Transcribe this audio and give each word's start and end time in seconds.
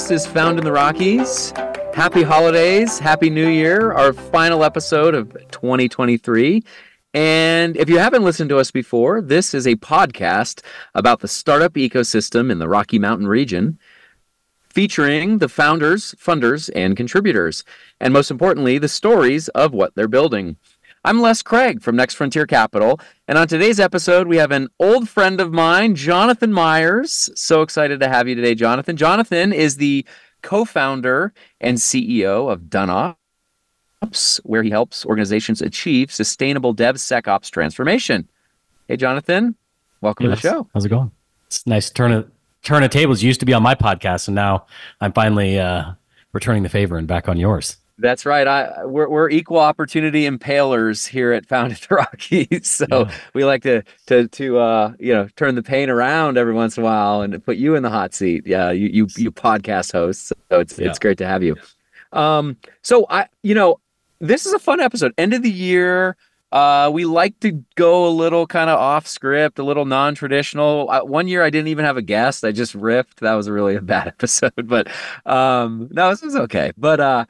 This 0.00 0.24
is 0.24 0.32
Found 0.32 0.58
in 0.58 0.64
the 0.64 0.72
Rockies. 0.72 1.52
Happy 1.94 2.22
holidays, 2.22 2.98
happy 2.98 3.28
new 3.28 3.48
year, 3.48 3.92
our 3.92 4.14
final 4.14 4.64
episode 4.64 5.14
of 5.14 5.30
2023. 5.50 6.64
And 7.12 7.76
if 7.76 7.90
you 7.90 7.98
haven't 7.98 8.24
listened 8.24 8.48
to 8.48 8.58
us 8.58 8.70
before, 8.70 9.20
this 9.20 9.52
is 9.52 9.66
a 9.66 9.76
podcast 9.76 10.62
about 10.94 11.20
the 11.20 11.28
startup 11.28 11.74
ecosystem 11.74 12.50
in 12.50 12.58
the 12.58 12.66
Rocky 12.66 12.98
Mountain 12.98 13.28
region, 13.28 13.78
featuring 14.70 15.36
the 15.36 15.50
founders, 15.50 16.14
funders, 16.14 16.70
and 16.74 16.96
contributors, 16.96 17.62
and 18.00 18.14
most 18.14 18.30
importantly, 18.30 18.78
the 18.78 18.88
stories 18.88 19.48
of 19.48 19.74
what 19.74 19.94
they're 19.96 20.08
building. 20.08 20.56
I'm 21.02 21.22
Les 21.22 21.40
Craig 21.40 21.80
from 21.80 21.96
Next 21.96 22.14
Frontier 22.16 22.46
Capital, 22.46 23.00
and 23.26 23.38
on 23.38 23.48
today's 23.48 23.80
episode, 23.80 24.26
we 24.26 24.36
have 24.36 24.50
an 24.50 24.68
old 24.78 25.08
friend 25.08 25.40
of 25.40 25.50
mine, 25.50 25.94
Jonathan 25.94 26.52
Meyers. 26.52 27.30
So 27.34 27.62
excited 27.62 28.00
to 28.00 28.08
have 28.08 28.28
you 28.28 28.34
today, 28.34 28.54
Jonathan. 28.54 28.98
Jonathan 28.98 29.50
is 29.54 29.78
the 29.78 30.04
co 30.42 30.66
founder 30.66 31.32
and 31.58 31.78
CEO 31.78 32.52
of 32.52 32.64
DoneOps, 32.64 34.40
where 34.42 34.62
he 34.62 34.68
helps 34.68 35.06
organizations 35.06 35.62
achieve 35.62 36.12
sustainable 36.12 36.74
DevSecOps 36.74 37.50
transformation. 37.50 38.28
Hey, 38.86 38.98
Jonathan, 38.98 39.56
welcome 40.02 40.26
yes. 40.26 40.42
to 40.42 40.42
the 40.42 40.52
show. 40.52 40.68
How's 40.74 40.84
it 40.84 40.90
going? 40.90 41.12
It's 41.46 41.66
nice 41.66 41.88
to 41.88 41.94
turn 41.94 42.12
a 42.12 42.26
turn 42.62 42.82
of 42.82 42.90
tables. 42.90 43.22
You 43.22 43.28
used 43.28 43.40
to 43.40 43.46
be 43.46 43.54
on 43.54 43.62
my 43.62 43.74
podcast, 43.74 44.28
and 44.28 44.34
now 44.34 44.66
I'm 45.00 45.14
finally 45.14 45.58
uh, 45.58 45.92
returning 46.34 46.62
the 46.62 46.68
favor 46.68 46.98
and 46.98 47.06
back 47.06 47.26
on 47.26 47.38
yours. 47.38 47.78
That's 48.00 48.24
right. 48.24 48.46
I 48.46 48.84
we're, 48.84 49.08
we're 49.08 49.30
equal 49.30 49.58
opportunity 49.58 50.28
impalers 50.28 51.06
here 51.06 51.32
at 51.32 51.46
Found 51.46 51.72
the 51.72 51.94
Rockies. 51.94 52.48
So 52.80 52.86
yeah. 52.90 53.12
we 53.34 53.44
like 53.44 53.62
to 53.64 53.82
to 54.06 54.26
to 54.28 54.58
uh 54.58 54.92
you 54.98 55.12
know 55.12 55.28
turn 55.36 55.54
the 55.54 55.62
pain 55.62 55.90
around 55.90 56.38
every 56.38 56.54
once 56.54 56.76
in 56.76 56.82
a 56.82 56.86
while 56.86 57.20
and 57.20 57.44
put 57.44 57.56
you 57.56 57.74
in 57.74 57.82
the 57.82 57.90
hot 57.90 58.14
seat. 58.14 58.46
Yeah, 58.46 58.70
you 58.70 58.88
you 58.88 59.08
you 59.16 59.30
podcast 59.30 59.92
hosts. 59.92 60.32
So 60.50 60.60
it's 60.60 60.78
yeah. 60.78 60.88
it's 60.88 60.98
great 60.98 61.18
to 61.18 61.26
have 61.26 61.42
you. 61.42 61.56
Um 62.12 62.56
so 62.82 63.06
I 63.10 63.26
you 63.42 63.54
know 63.54 63.80
this 64.20 64.46
is 64.46 64.52
a 64.52 64.58
fun 64.58 64.80
episode. 64.80 65.12
End 65.18 65.34
of 65.34 65.42
the 65.42 65.50
year. 65.50 66.16
Uh, 66.52 66.90
we 66.92 67.04
like 67.04 67.38
to 67.40 67.64
go 67.76 68.06
a 68.06 68.10
little 68.10 68.44
kind 68.46 68.70
of 68.70 68.78
off 68.78 69.06
script, 69.06 69.58
a 69.58 69.62
little 69.62 69.84
non 69.84 70.14
traditional. 70.14 70.88
One 71.04 71.28
year 71.28 71.44
I 71.44 71.50
didn't 71.50 71.68
even 71.68 71.84
have 71.84 71.96
a 71.96 72.02
guest. 72.02 72.44
I 72.44 72.50
just 72.50 72.74
riffed. 72.74 73.16
That 73.20 73.34
was 73.34 73.48
really 73.48 73.76
a 73.76 73.80
bad 73.80 74.06
episode, 74.08 74.52
but 74.64 74.88
um, 75.26 75.88
no, 75.92 76.10
this 76.10 76.22
was 76.22 76.34
okay. 76.34 76.72
But 76.76 77.00
uh, 77.00 77.24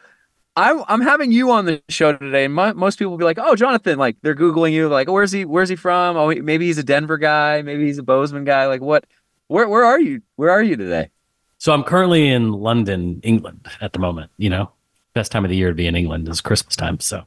I'm 0.56 0.82
I'm 0.88 1.00
having 1.00 1.32
you 1.32 1.50
on 1.52 1.64
the 1.64 1.82
show 1.88 2.14
today. 2.16 2.48
most 2.48 2.98
people 2.98 3.12
will 3.12 3.18
be 3.18 3.24
like, 3.24 3.38
"Oh, 3.40 3.54
Jonathan!" 3.54 3.98
Like 3.98 4.16
they're 4.22 4.34
googling 4.34 4.72
you, 4.72 4.88
like, 4.88 5.08
"Where's 5.08 5.32
he? 5.32 5.44
Where's 5.44 5.68
he 5.68 5.76
from? 5.76 6.16
Oh, 6.16 6.34
maybe 6.34 6.66
he's 6.66 6.78
a 6.78 6.82
Denver 6.82 7.18
guy. 7.18 7.62
Maybe 7.62 7.86
he's 7.86 7.98
a 7.98 8.02
Bozeman 8.02 8.44
guy. 8.44 8.66
Like, 8.66 8.80
what? 8.80 9.04
Where 9.46 9.68
where 9.68 9.84
are 9.84 10.00
you? 10.00 10.22
Where 10.36 10.50
are 10.50 10.62
you 10.62 10.76
today?" 10.76 11.10
So 11.58 11.72
I'm 11.72 11.84
currently 11.84 12.28
in 12.28 12.52
London, 12.52 13.20
England, 13.22 13.68
at 13.80 13.92
the 13.92 13.98
moment. 13.98 14.32
You 14.38 14.50
know, 14.50 14.72
best 15.14 15.30
time 15.30 15.44
of 15.44 15.50
the 15.50 15.56
year 15.56 15.68
to 15.68 15.74
be 15.74 15.86
in 15.86 15.94
England 15.94 16.28
is 16.28 16.40
Christmas 16.40 16.74
time. 16.74 16.98
So, 17.00 17.26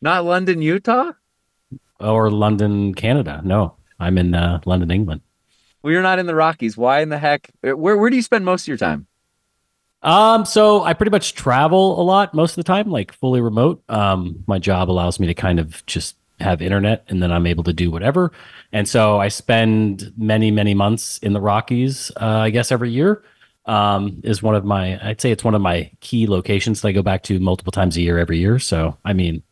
not 0.00 0.24
London, 0.24 0.60
Utah, 0.60 1.12
or 2.00 2.30
London, 2.30 2.94
Canada. 2.94 3.40
No, 3.44 3.76
I'm 4.00 4.18
in 4.18 4.34
uh, 4.34 4.60
London, 4.66 4.90
England. 4.90 5.20
Well, 5.82 5.92
you're 5.92 6.02
not 6.02 6.18
in 6.18 6.26
the 6.26 6.34
Rockies. 6.34 6.76
Why 6.76 7.00
in 7.00 7.08
the 7.08 7.18
heck? 7.18 7.50
Where 7.60 7.76
where 7.76 8.10
do 8.10 8.16
you 8.16 8.22
spend 8.22 8.44
most 8.44 8.62
of 8.62 8.68
your 8.68 8.78
time? 8.78 9.06
Um, 10.04 10.44
so 10.44 10.84
I 10.84 10.92
pretty 10.92 11.10
much 11.10 11.34
travel 11.34 12.00
a 12.00 12.04
lot 12.04 12.34
most 12.34 12.52
of 12.52 12.56
the 12.56 12.64
time, 12.64 12.90
like 12.90 13.12
fully 13.12 13.40
remote. 13.40 13.82
Um, 13.88 14.44
my 14.46 14.58
job 14.58 14.90
allows 14.90 15.18
me 15.18 15.26
to 15.26 15.34
kind 15.34 15.58
of 15.58 15.84
just 15.86 16.16
have 16.40 16.60
internet 16.60 17.04
and 17.08 17.22
then 17.22 17.32
I'm 17.32 17.46
able 17.46 17.64
to 17.64 17.72
do 17.72 17.90
whatever. 17.90 18.30
And 18.72 18.88
so 18.88 19.18
I 19.18 19.28
spend 19.28 20.12
many, 20.16 20.50
many 20.50 20.74
months 20.74 21.18
in 21.18 21.32
the 21.32 21.40
Rockies, 21.40 22.10
uh, 22.20 22.26
I 22.26 22.50
guess 22.50 22.70
every 22.70 22.90
year. 22.90 23.24
Um, 23.66 24.20
is 24.24 24.42
one 24.42 24.54
of 24.54 24.66
my, 24.66 25.00
I'd 25.02 25.22
say 25.22 25.30
it's 25.30 25.42
one 25.42 25.54
of 25.54 25.62
my 25.62 25.90
key 26.00 26.26
locations 26.26 26.82
that 26.82 26.88
I 26.88 26.92
go 26.92 27.02
back 27.02 27.22
to 27.22 27.40
multiple 27.40 27.72
times 27.72 27.96
a 27.96 28.02
year 28.02 28.18
every 28.18 28.36
year. 28.36 28.58
So, 28.58 28.98
I 29.06 29.14
mean, 29.14 29.42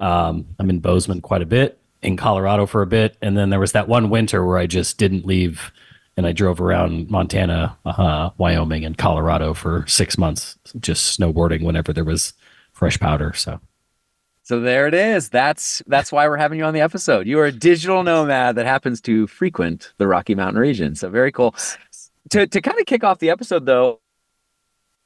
um, 0.00 0.46
I'm 0.58 0.68
in 0.68 0.80
Bozeman 0.80 1.20
quite 1.20 1.42
a 1.42 1.46
bit, 1.46 1.78
in 2.02 2.16
Colorado 2.16 2.66
for 2.66 2.82
a 2.82 2.88
bit. 2.88 3.16
And 3.22 3.38
then 3.38 3.50
there 3.50 3.60
was 3.60 3.70
that 3.70 3.86
one 3.86 4.10
winter 4.10 4.44
where 4.44 4.58
I 4.58 4.66
just 4.66 4.98
didn't 4.98 5.24
leave 5.26 5.70
and 6.16 6.26
I 6.26 6.32
drove 6.32 6.60
around 6.60 7.10
Montana, 7.10 7.76
uh, 7.84 8.30
Wyoming, 8.36 8.84
and 8.84 8.98
Colorado 8.98 9.54
for 9.54 9.84
six 9.86 10.18
months, 10.18 10.58
just 10.78 11.18
snowboarding 11.18 11.62
whenever 11.62 11.92
there 11.92 12.04
was 12.04 12.34
fresh 12.72 12.98
powder. 12.98 13.32
So, 13.32 13.60
so 14.42 14.60
there 14.60 14.86
it 14.86 14.94
is. 14.94 15.30
That's 15.30 15.82
that's 15.86 16.12
why 16.12 16.28
we're 16.28 16.36
having 16.36 16.58
you 16.58 16.64
on 16.64 16.74
the 16.74 16.80
episode. 16.80 17.26
You 17.26 17.38
are 17.38 17.46
a 17.46 17.52
digital 17.52 18.02
nomad 18.02 18.56
that 18.56 18.66
happens 18.66 19.00
to 19.02 19.26
frequent 19.26 19.92
the 19.96 20.06
Rocky 20.06 20.34
Mountain 20.34 20.60
region. 20.60 20.94
So 20.94 21.08
very 21.08 21.32
cool. 21.32 21.54
To 22.30 22.46
to 22.46 22.60
kind 22.60 22.78
of 22.78 22.86
kick 22.86 23.04
off 23.04 23.18
the 23.18 23.30
episode, 23.30 23.66
though, 23.66 24.00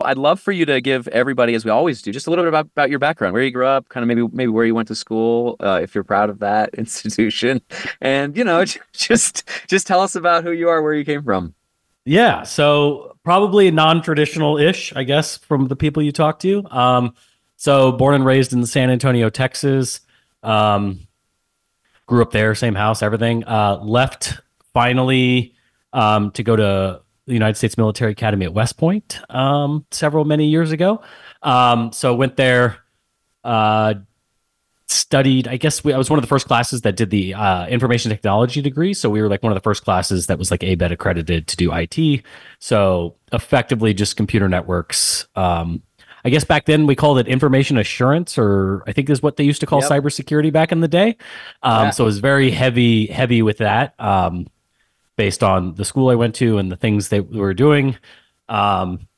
I'd 0.01 0.19
love 0.19 0.41
for 0.41 0.53
you 0.53 0.67
to 0.67 0.81
give 0.81 1.09
everybody, 1.09 1.55
as 1.55 1.65
we 1.65 1.71
always 1.71 2.03
do, 2.03 2.13
just 2.13 2.27
a 2.27 2.31
little 2.31 2.45
bit 2.45 2.49
about, 2.49 2.67
about 2.67 2.91
your 2.91 2.99
background, 2.99 3.33
where 3.33 3.43
you 3.43 3.51
grew 3.51 3.67
up, 3.67 3.89
kind 3.89 4.03
of 4.03 4.09
maybe 4.09 4.29
maybe 4.33 4.49
where 4.49 4.67
you 4.67 4.75
went 4.75 4.89
to 4.89 4.95
school, 4.95 5.57
uh, 5.61 5.81
if 5.83 5.95
you're 5.95 6.05
proud 6.05 6.29
of 6.29 6.41
that 6.41 6.75
institution, 6.79 7.63
and 8.01 8.37
you 8.37 8.45
know, 8.45 8.65
just 8.93 9.49
just 9.67 9.87
tell 9.87 10.01
us 10.01 10.15
about 10.15 10.45
who 10.45 10.53
you 10.53 10.69
are, 10.69 10.83
where 10.83 10.95
you 10.95 11.05
came 11.05 11.23
from. 11.23 11.55
Yeah, 12.05 12.45
so 12.45 13.17
probably 13.25 13.71
non-traditional 13.73 14.59
ish, 14.59 14.95
I 14.95 15.03
guess, 15.03 15.39
from 15.39 15.67
the 15.67 15.75
people 15.75 16.03
you 16.03 16.13
talk 16.13 16.39
to. 16.41 16.65
Um, 16.71 17.15
so 17.57 17.91
born 17.91 18.15
and 18.15 18.25
raised 18.25 18.53
in 18.53 18.65
San 18.67 18.91
Antonio, 18.91 19.29
Texas. 19.29 20.01
Um, 20.43 21.01
grew 22.07 22.23
up 22.23 22.31
there, 22.31 22.55
same 22.55 22.77
house, 22.77 23.03
everything. 23.03 23.45
Uh, 23.45 23.79
left 23.83 24.35
finally 24.73 25.55
um, 25.93 26.31
to 26.33 26.43
go 26.43 26.55
to 26.55 27.01
the 27.27 27.33
United 27.33 27.57
States 27.57 27.77
Military 27.77 28.13
Academy 28.13 28.47
at 28.47 28.55
West 28.55 28.77
Point 28.77 29.21
um, 29.31 29.85
several 29.91 30.25
many 30.25 30.47
years 30.47 30.73
ago. 30.73 31.03
Um, 31.43 31.93
so 31.93 32.15
went 32.15 32.37
there, 32.37 32.79
uh, 33.45 33.95
studied. 34.89 35.49
I 35.49 35.57
guess 35.57 35.83
we, 35.83 35.93
I 35.93 35.99
was 35.99 36.09
one 36.09 36.19
of 36.19 36.23
the 36.23 36.29
first 36.29 36.47
classes 36.47 36.83
that 36.83 36.97
did 36.97 37.11
the 37.11 37.35
uh, 37.35 37.67
information 37.67 38.11
technology 38.11 38.63
degree. 38.63 38.95
So 38.95 39.11
we 39.11 39.21
were 39.21 39.29
like 39.29 39.43
one 39.43 39.53
of 39.53 39.57
the 39.57 39.63
first 39.63 39.85
classes 39.85 40.27
that 40.29 40.39
was 40.39 40.51
like 40.51 40.61
ABET 40.61 40.93
accredited 40.93 41.49
to 41.49 41.57
do 41.57 41.73
IT. 41.73 42.23
So 42.61 43.17
effectively, 43.33 43.93
just 43.93 44.17
computer 44.17 44.49
networks. 44.49 45.27
Um, 45.35 45.83
I 46.25 46.29
guess 46.29 46.45
back 46.45 46.67
then 46.67 46.87
we 46.87 46.97
called 46.97 47.19
it 47.19 47.29
information 47.29 47.79
assurance, 47.79 48.37
or 48.37 48.83
I 48.87 48.93
think 48.93 49.09
is 49.11 49.23
what 49.23 49.37
they 49.37 49.45
used 49.45 49.61
to 49.61 49.67
call 49.67 49.81
yep. 49.81 49.91
cybersecurity 49.91 50.53
back 50.53 50.73
in 50.73 50.81
the 50.81 50.89
day. 50.89 51.17
Um, 51.63 51.87
yeah. 51.87 51.91
So 51.91 52.05
it 52.05 52.07
was 52.07 52.19
very 52.19 52.51
heavy, 52.51 53.07
heavy 53.07 53.43
with 53.43 53.59
that. 53.59 53.95
Um, 54.01 54.49
based 55.17 55.43
on 55.43 55.75
the 55.75 55.85
school 55.85 56.11
I 56.11 56.15
went 56.15 56.35
to 56.37 56.59
and 56.59 56.71
the 56.71 56.77
things 56.77 57.09
they 57.09 57.21
were 57.21 57.55
doing. 57.55 57.97
Um, 58.49 59.09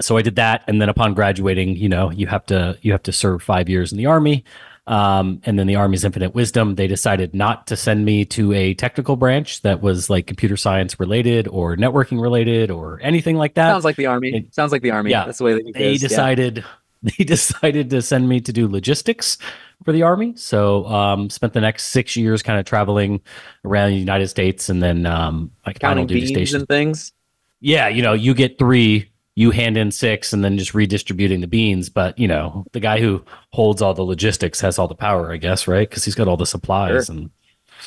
so 0.00 0.16
I 0.16 0.22
did 0.22 0.36
that, 0.36 0.64
and 0.66 0.80
then 0.80 0.88
upon 0.88 1.14
graduating, 1.14 1.76
you 1.76 1.88
know, 1.88 2.10
you 2.10 2.26
have 2.26 2.46
to 2.46 2.78
you 2.82 2.92
have 2.92 3.02
to 3.04 3.12
serve 3.12 3.42
five 3.42 3.68
years 3.68 3.92
in 3.92 3.98
the 3.98 4.06
army. 4.06 4.44
Um, 4.86 5.40
and 5.44 5.58
then 5.58 5.66
the 5.66 5.76
Army's 5.76 6.04
infinite 6.04 6.34
wisdom, 6.34 6.74
they 6.74 6.86
decided 6.86 7.34
not 7.34 7.66
to 7.68 7.76
send 7.76 8.04
me 8.04 8.26
to 8.26 8.52
a 8.52 8.74
technical 8.74 9.16
branch 9.16 9.62
that 9.62 9.80
was 9.80 10.10
like 10.10 10.26
computer 10.26 10.58
science 10.58 11.00
related 11.00 11.48
or 11.48 11.74
networking 11.76 12.20
related 12.20 12.70
or 12.70 13.00
anything 13.02 13.36
like 13.36 13.54
that. 13.54 13.70
Sounds 13.70 13.84
like 13.84 13.96
the 13.96 14.06
Army. 14.06 14.34
It, 14.34 14.54
Sounds 14.54 14.72
like 14.72 14.82
the 14.82 14.90
Army. 14.90 15.10
Yeah, 15.10 15.24
that's 15.24 15.38
the 15.38 15.44
way 15.44 15.54
they, 15.54 15.72
they 15.72 15.96
decided. 15.96 16.58
Yeah. 16.58 16.64
They 17.18 17.22
decided 17.22 17.90
to 17.90 18.00
send 18.00 18.30
me 18.30 18.40
to 18.40 18.50
do 18.50 18.66
logistics, 18.66 19.36
for 19.84 19.92
the 19.92 20.02
army. 20.02 20.34
So 20.36 20.86
um, 20.86 21.30
spent 21.30 21.52
the 21.52 21.60
next 21.60 21.86
six 21.86 22.16
years 22.16 22.42
kind 22.42 22.58
of 22.58 22.64
traveling 22.64 23.20
around 23.64 23.90
the 23.90 23.96
United 23.96 24.28
States, 24.28 24.68
and 24.68 24.82
then 24.82 25.06
um, 25.06 25.50
like 25.66 25.78
counting 25.78 26.06
beans 26.06 26.30
station. 26.30 26.60
and 26.60 26.68
things. 26.68 27.12
Yeah, 27.60 27.88
you 27.88 28.02
know, 28.02 28.12
you 28.12 28.34
get 28.34 28.58
three, 28.58 29.10
you 29.34 29.50
hand 29.50 29.76
in 29.76 29.90
six, 29.90 30.32
and 30.32 30.44
then 30.44 30.58
just 30.58 30.74
redistributing 30.74 31.40
the 31.40 31.46
beans. 31.46 31.88
But 31.88 32.18
you 32.18 32.28
know, 32.28 32.64
the 32.72 32.80
guy 32.80 33.00
who 33.00 33.22
holds 33.50 33.82
all 33.82 33.94
the 33.94 34.02
logistics 34.02 34.60
has 34.60 34.78
all 34.78 34.88
the 34.88 34.94
power, 34.94 35.32
I 35.32 35.36
guess, 35.36 35.66
right? 35.66 35.88
Because 35.88 36.04
he's 36.04 36.14
got 36.14 36.28
all 36.28 36.36
the 36.36 36.46
supplies 36.46 37.06
sure. 37.06 37.16
and 37.16 37.30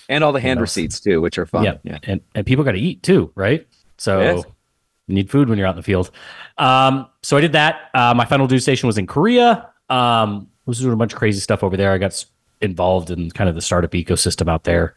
and 0.10 0.24
all 0.24 0.32
the 0.32 0.42
hand 0.42 0.62
receipts 0.62 1.00
too, 1.00 1.22
which 1.22 1.38
are 1.38 1.46
fun. 1.46 1.64
Yeah, 1.64 1.78
yeah. 1.84 2.00
and 2.04 2.22
and 2.36 2.46
people 2.46 2.64
got 2.64 2.74
to 2.74 2.80
eat 2.80 3.04
too, 3.04 3.32
right? 3.36 3.68
So. 3.98 4.22
Yes. 4.22 4.46
You 5.10 5.16
need 5.16 5.32
food 5.32 5.48
when 5.48 5.58
you're 5.58 5.66
out 5.66 5.72
in 5.72 5.78
the 5.78 5.84
field. 5.84 6.12
Um, 6.58 7.08
so 7.24 7.38
I 7.38 7.40
did 7.40 7.54
that. 7.54 7.90
Uh, 7.94 8.14
my 8.14 8.26
final 8.26 8.46
duty 8.46 8.60
station 8.60 8.88
was 8.88 8.98
in 8.98 9.08
Korea. 9.08 9.70
Um, 9.90 10.50
was 10.68 10.80
doing 10.80 10.94
a 10.94 10.98
bunch 10.98 11.14
of 11.14 11.20
crazy 11.20 11.40
stuff 11.40 11.64
over 11.64 11.78
there. 11.78 11.92
I 11.92 11.98
got 11.98 12.24
involved 12.62 13.10
in 13.10 13.32
kind 13.32 13.50
of 13.50 13.56
the 13.56 13.62
startup 13.62 13.92
ecosystem 13.92 14.50
out 14.50 14.64
there 14.64 14.96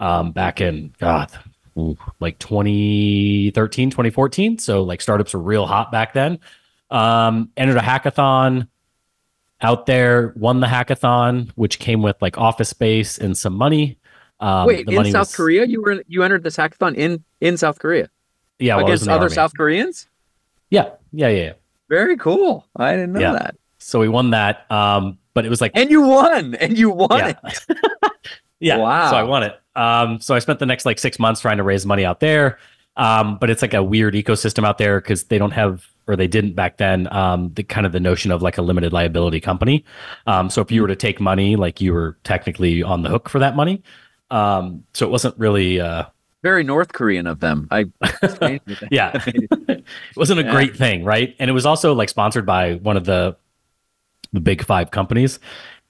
um, 0.00 0.32
back 0.32 0.60
in 0.60 0.94
God, 0.98 1.30
like 2.20 2.38
2013, 2.38 3.90
2014. 3.90 4.58
So 4.58 4.82
like 4.82 5.00
startups 5.00 5.34
were 5.34 5.40
real 5.40 5.66
hot 5.66 5.92
back 5.92 6.12
then. 6.12 6.38
Um, 6.90 7.50
entered 7.56 7.78
a 7.78 7.80
hackathon 7.80 8.68
out 9.60 9.86
there, 9.86 10.32
won 10.36 10.60
the 10.60 10.66
hackathon, 10.66 11.50
which 11.54 11.78
came 11.78 12.02
with 12.02 12.20
like 12.20 12.36
office 12.36 12.68
space 12.68 13.18
and 13.18 13.36
some 13.36 13.54
money. 13.54 13.98
Um, 14.40 14.66
Wait, 14.66 14.88
in 14.88 15.04
South 15.12 15.28
was, 15.28 15.36
Korea, 15.36 15.64
you 15.64 15.80
were 15.80 16.02
you 16.08 16.24
entered 16.24 16.42
this 16.42 16.56
hackathon 16.56 16.96
in 16.96 17.24
in 17.40 17.56
South 17.56 17.78
Korea? 17.78 18.10
Yeah, 18.58 18.76
well, 18.76 18.86
against 18.86 19.08
other 19.08 19.22
Army. 19.22 19.34
South 19.34 19.52
Koreans. 19.56 20.08
Yeah, 20.70 20.90
yeah, 21.12 21.28
yeah. 21.28 21.42
yeah. 21.42 21.52
Very 21.88 22.16
cool. 22.16 22.66
I 22.74 22.92
didn't 22.92 23.12
know 23.12 23.20
yeah. 23.20 23.32
that. 23.32 23.56
So 23.82 24.00
we 24.00 24.08
won 24.08 24.30
that. 24.30 24.70
Um, 24.70 25.18
but 25.34 25.44
it 25.44 25.48
was 25.48 25.60
like 25.60 25.72
And 25.74 25.90
you 25.90 26.02
won. 26.02 26.54
And 26.56 26.78
you 26.78 26.90
won 26.90 27.18
yeah. 27.18 27.34
it. 27.44 27.58
yeah. 28.60 28.76
Wow. 28.76 29.10
So 29.10 29.16
I 29.16 29.22
won 29.22 29.42
it. 29.42 29.58
Um, 29.74 30.20
so 30.20 30.34
I 30.34 30.38
spent 30.38 30.58
the 30.58 30.66
next 30.66 30.84
like 30.84 30.98
six 30.98 31.18
months 31.18 31.40
trying 31.40 31.56
to 31.56 31.62
raise 31.62 31.86
money 31.86 32.04
out 32.04 32.20
there. 32.20 32.58
Um, 32.96 33.38
but 33.38 33.48
it's 33.48 33.62
like 33.62 33.72
a 33.72 33.82
weird 33.82 34.14
ecosystem 34.14 34.66
out 34.66 34.76
there 34.76 35.00
because 35.00 35.24
they 35.24 35.38
don't 35.38 35.52
have 35.52 35.86
or 36.06 36.16
they 36.16 36.26
didn't 36.26 36.54
back 36.54 36.76
then, 36.78 37.10
um, 37.12 37.52
the 37.54 37.62
kind 37.62 37.86
of 37.86 37.92
the 37.92 38.00
notion 38.00 38.30
of 38.32 38.42
like 38.42 38.58
a 38.58 38.62
limited 38.62 38.92
liability 38.92 39.40
company. 39.40 39.84
Um, 40.26 40.50
so 40.50 40.60
if 40.60 40.70
you 40.70 40.82
were 40.82 40.88
to 40.88 40.96
take 40.96 41.20
money, 41.20 41.56
like 41.56 41.80
you 41.80 41.94
were 41.94 42.18
technically 42.24 42.82
on 42.82 43.02
the 43.02 43.08
hook 43.08 43.28
for 43.28 43.38
that 43.38 43.56
money. 43.56 43.82
Um, 44.30 44.84
so 44.94 45.06
it 45.06 45.10
wasn't 45.10 45.38
really, 45.38 45.80
uh, 45.80 46.04
very 46.42 46.64
North 46.64 46.92
Korean 46.92 47.28
of 47.28 47.38
them. 47.38 47.68
I 47.70 47.84
yeah, 48.90 49.12
it 49.26 49.84
wasn't 50.16 50.40
a 50.40 50.42
yeah. 50.42 50.50
great 50.50 50.76
thing, 50.76 51.04
right? 51.04 51.36
And 51.38 51.48
it 51.48 51.52
was 51.52 51.64
also 51.64 51.94
like 51.94 52.08
sponsored 52.08 52.44
by 52.44 52.74
one 52.74 52.96
of 52.96 53.04
the 53.04 53.36
the 54.32 54.40
big 54.40 54.64
five 54.64 54.90
companies, 54.90 55.38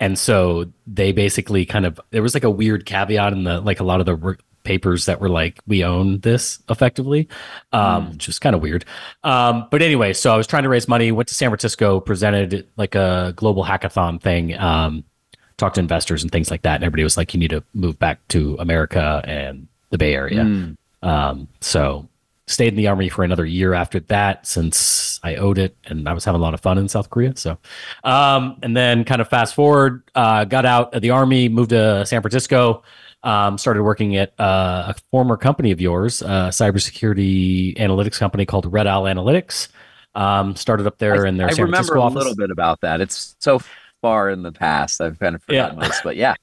and 0.01 0.19
so 0.19 0.67
they 0.87 1.13
basically 1.13 1.65
kind 1.65 1.87
of 1.87 2.01
there 2.11 2.23
was 2.23 2.35
like 2.35 2.45
a 2.45 2.51
weird 2.51 2.87
caveat 2.87 3.33
in 3.33 3.45
the 3.45 3.61
like 3.61 3.81
a 3.81 3.85
lot 3.85 4.01
of 4.01 4.07
the 4.07 4.37
papers 4.65 5.07
that 5.07 5.21
were 5.21 5.29
like 5.29 5.61
we 5.67 5.85
own 5.85 6.21
this 6.21 6.61
effectively 6.69 7.29
um 7.73 8.07
mm. 8.07 8.13
which 8.13 8.29
is 8.29 8.39
kind 8.39 8.55
of 8.55 8.63
weird 8.63 8.85
um 9.25 9.67
but 9.71 9.83
anyway 9.83 10.13
so 10.13 10.33
i 10.33 10.37
was 10.37 10.47
trying 10.47 10.63
to 10.63 10.69
raise 10.69 10.87
money 10.87 11.11
went 11.11 11.29
to 11.29 11.35
san 11.35 11.51
francisco 11.51 11.99
presented 12.01 12.67
like 12.77 12.95
a 12.95 13.33
global 13.37 13.65
hackathon 13.65 14.21
thing 14.21 14.57
um 14.59 15.05
talked 15.57 15.75
to 15.75 15.81
investors 15.81 16.23
and 16.23 16.31
things 16.31 16.51
like 16.51 16.63
that 16.63 16.77
and 16.77 16.85
everybody 16.85 17.03
was 17.03 17.17
like 17.17 17.35
you 17.35 17.41
need 17.41 17.51
to 17.51 17.63
move 17.75 17.99
back 17.99 18.21
to 18.29 18.57
america 18.61 19.21
and 19.25 19.67
the 19.91 19.99
bay 19.99 20.15
area 20.15 20.45
mm. 20.45 20.77
um 21.03 21.49
so 21.61 22.09
stayed 22.53 22.69
in 22.69 22.77
the 22.77 22.87
army 22.87 23.09
for 23.09 23.25
another 23.25 23.45
year 23.45 23.75
after 23.75 24.01
that 24.01 24.47
since 24.47 25.19
i 25.23 25.37
owed 25.37 25.59
it 25.59 25.77
and 25.87 26.09
i 26.09 26.13
was 26.13 26.25
having 26.25 26.41
a 26.41 26.43
lot 26.43 26.55
of 26.55 26.61
fun 26.61 26.79
in 26.79 26.89
south 26.89 27.11
korea 27.11 27.35
so 27.37 27.59
um 28.05 28.59
and 28.63 28.77
then 28.77 29.05
kind 29.05 29.21
of 29.21 29.29
fast 29.29 29.55
forward 29.55 30.03
uh 30.15 30.45
got 30.45 30.65
out 30.65 30.95
of 30.95 31.03
the 31.03 31.11
army 31.11 31.49
moved 31.49 31.71
to 31.71 32.05
san 32.07 32.21
francisco 32.21 32.83
um, 33.25 33.57
started 33.59 33.83
working 33.83 34.17
at 34.17 34.39
uh, 34.41 34.93
a 34.93 34.95
former 35.11 35.37
company 35.37 35.71
of 35.71 35.81
yours, 35.81 36.23
a 36.23 36.51
cybersecurity 36.51 37.77
analytics 37.79 38.19
company 38.19 38.45
called 38.45 38.71
Red 38.73 38.87
Owl 38.87 39.05
Analytics. 39.05 39.69
Um, 40.15 40.57
started 40.57 40.87
up 40.87 40.99
there 40.99 41.25
I, 41.25 41.29
in 41.29 41.37
their 41.37 41.49
I 41.49 41.53
San 41.53 41.65
remember 41.65 41.77
Francisco 41.77 42.01
a 42.01 42.03
office. 42.03 42.17
little 42.17 42.35
bit 42.35 42.51
about 42.51 42.81
that. 42.83 43.01
It's 43.01 43.37
so 43.39 43.61
far 44.03 44.31
in 44.31 44.43
the 44.43 44.53
past. 44.53 45.01
I've 45.01 45.19
kind 45.19 45.35
of 45.35 45.43
forgotten 45.43 45.79
yeah. 45.79 45.89
this, 45.89 46.01
but 46.03 46.17
yeah, 46.17 46.35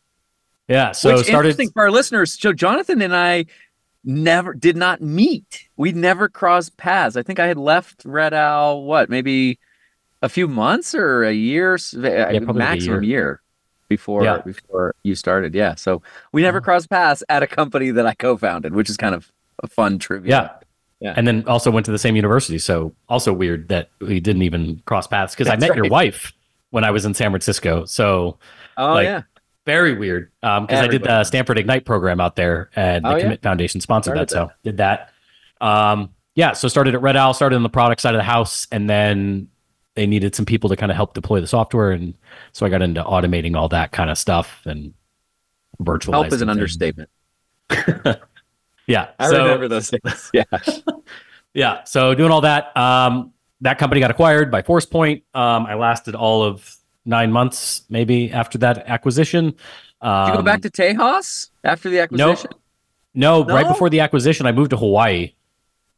yeah. 0.67 0.91
So 0.93 1.17
Which, 1.17 1.27
started 1.27 1.49
interesting 1.49 1.71
for 1.71 1.83
our 1.83 1.91
listeners. 1.91 2.39
So 2.39 2.53
Jonathan 2.53 3.01
and 3.01 3.15
I 3.15 3.45
never 4.09 4.53
did 4.53 4.75
not 4.75 5.01
meet. 5.01 5.69
We 5.77 5.91
never 5.91 6.27
crossed 6.27 6.77
paths. 6.77 7.15
I 7.15 7.23
think 7.23 7.39
I 7.39 7.47
had 7.47 7.57
left 7.57 8.03
Red 8.03 8.33
Owl. 8.33 8.83
What 8.83 9.09
maybe 9.09 9.59
a 10.21 10.29
few 10.29 10.47
months 10.47 10.93
or 10.95 11.23
a 11.23 11.33
year, 11.33 11.75
uh, 11.75 11.99
yeah, 11.99 12.39
maximum 12.39 13.03
year. 13.03 13.11
year 13.11 13.41
before 13.87 14.23
yeah. 14.23 14.39
before 14.39 14.95
you 15.03 15.15
started. 15.15 15.53
Yeah. 15.53 15.75
So 15.75 16.01
we 16.31 16.41
never 16.41 16.57
uh-huh. 16.57 16.65
crossed 16.65 16.89
paths 16.89 17.23
at 17.29 17.43
a 17.43 17.47
company 17.47 17.91
that 17.91 18.05
I 18.05 18.13
co-founded, 18.15 18.73
which 18.73 18.89
is 18.89 18.97
kind 18.97 19.15
of 19.15 19.31
a 19.61 19.67
fun 19.67 19.99
trivia. 19.99 20.29
Yeah. 20.29 20.49
Yeah. 20.99 21.13
And 21.15 21.25
then 21.25 21.45
also 21.47 21.71
went 21.71 21.85
to 21.85 21.93
the 21.93 21.99
same 21.99 22.17
university. 22.17 22.59
So 22.59 22.93
also 23.07 23.31
weird 23.31 23.69
that 23.69 23.89
we 24.01 24.19
didn't 24.19 24.41
even 24.41 24.81
cross 24.85 25.07
paths 25.07 25.33
because 25.33 25.47
I 25.47 25.55
met 25.55 25.69
right. 25.69 25.77
your 25.77 25.87
wife 25.87 26.33
when 26.71 26.83
I 26.83 26.91
was 26.91 27.05
in 27.05 27.13
San 27.13 27.31
Francisco. 27.31 27.85
So 27.85 28.37
oh 28.75 28.93
like, 28.93 29.05
yeah. 29.05 29.21
Very 29.65 29.93
weird. 29.93 30.31
Um, 30.41 30.65
because 30.65 30.81
I 30.81 30.87
did 30.87 31.03
the 31.03 31.23
Stanford 31.23 31.57
Ignite 31.57 31.85
program 31.85 32.19
out 32.19 32.35
there 32.35 32.69
and 32.75 33.05
the 33.05 33.09
oh, 33.09 33.19
Commit 33.19 33.39
yeah. 33.43 33.49
Foundation 33.49 33.81
sponsored 33.81 34.15
that. 34.15 34.29
that. 34.29 34.31
So 34.31 34.51
did 34.63 34.77
that. 34.77 35.11
Um, 35.61 36.09
yeah, 36.35 36.53
so 36.53 36.67
started 36.67 36.95
at 36.95 37.01
Red 37.01 37.17
Owl, 37.17 37.33
started 37.33 37.57
on 37.57 37.63
the 37.63 37.69
product 37.69 38.01
side 38.01 38.15
of 38.15 38.19
the 38.19 38.23
house, 38.23 38.67
and 38.71 38.89
then 38.89 39.49
they 39.95 40.07
needed 40.07 40.35
some 40.35 40.45
people 40.45 40.69
to 40.69 40.77
kind 40.77 40.91
of 40.91 40.95
help 40.95 41.13
deploy 41.13 41.41
the 41.41 41.47
software, 41.47 41.91
and 41.91 42.13
so 42.53 42.65
I 42.65 42.69
got 42.69 42.81
into 42.81 43.03
automating 43.03 43.57
all 43.57 43.67
that 43.69 43.91
kind 43.91 44.09
of 44.09 44.17
stuff 44.17 44.61
and 44.65 44.93
virtual. 45.79 46.13
Help 46.13 46.31
is 46.31 46.41
an 46.41 46.49
understatement. 46.49 47.09
yeah, 48.87 49.09
I 49.19 49.29
so, 49.29 49.43
remember 49.43 49.67
those 49.67 49.89
things. 49.89 50.31
Yeah, 50.33 50.43
yeah. 51.53 51.83
So 51.83 52.15
doing 52.15 52.31
all 52.31 52.41
that, 52.41 52.75
um, 52.77 53.33
that 53.61 53.77
company 53.77 53.99
got 53.99 54.11
acquired 54.11 54.49
by 54.49 54.61
Forcepoint. 54.61 55.23
Um, 55.33 55.65
I 55.65 55.73
lasted 55.73 56.15
all 56.15 56.43
of 56.43 56.73
nine 57.05 57.31
months, 57.31 57.83
maybe 57.89 58.31
after 58.31 58.57
that 58.59 58.87
acquisition. 58.87 59.55
Um, 60.01 60.25
Did 60.25 60.31
you 60.31 60.37
go 60.37 60.43
back 60.43 60.55
um, 60.55 60.61
to 60.61 60.69
Tejas 60.69 61.49
after 61.63 61.89
the 61.89 61.99
acquisition? 61.99 62.51
No, 63.13 63.43
no, 63.43 63.45
right 63.45 63.67
before 63.67 63.89
the 63.89 63.99
acquisition, 64.01 64.45
I 64.45 64.51
moved 64.51 64.71
to 64.71 64.77
Hawaii. 64.77 65.33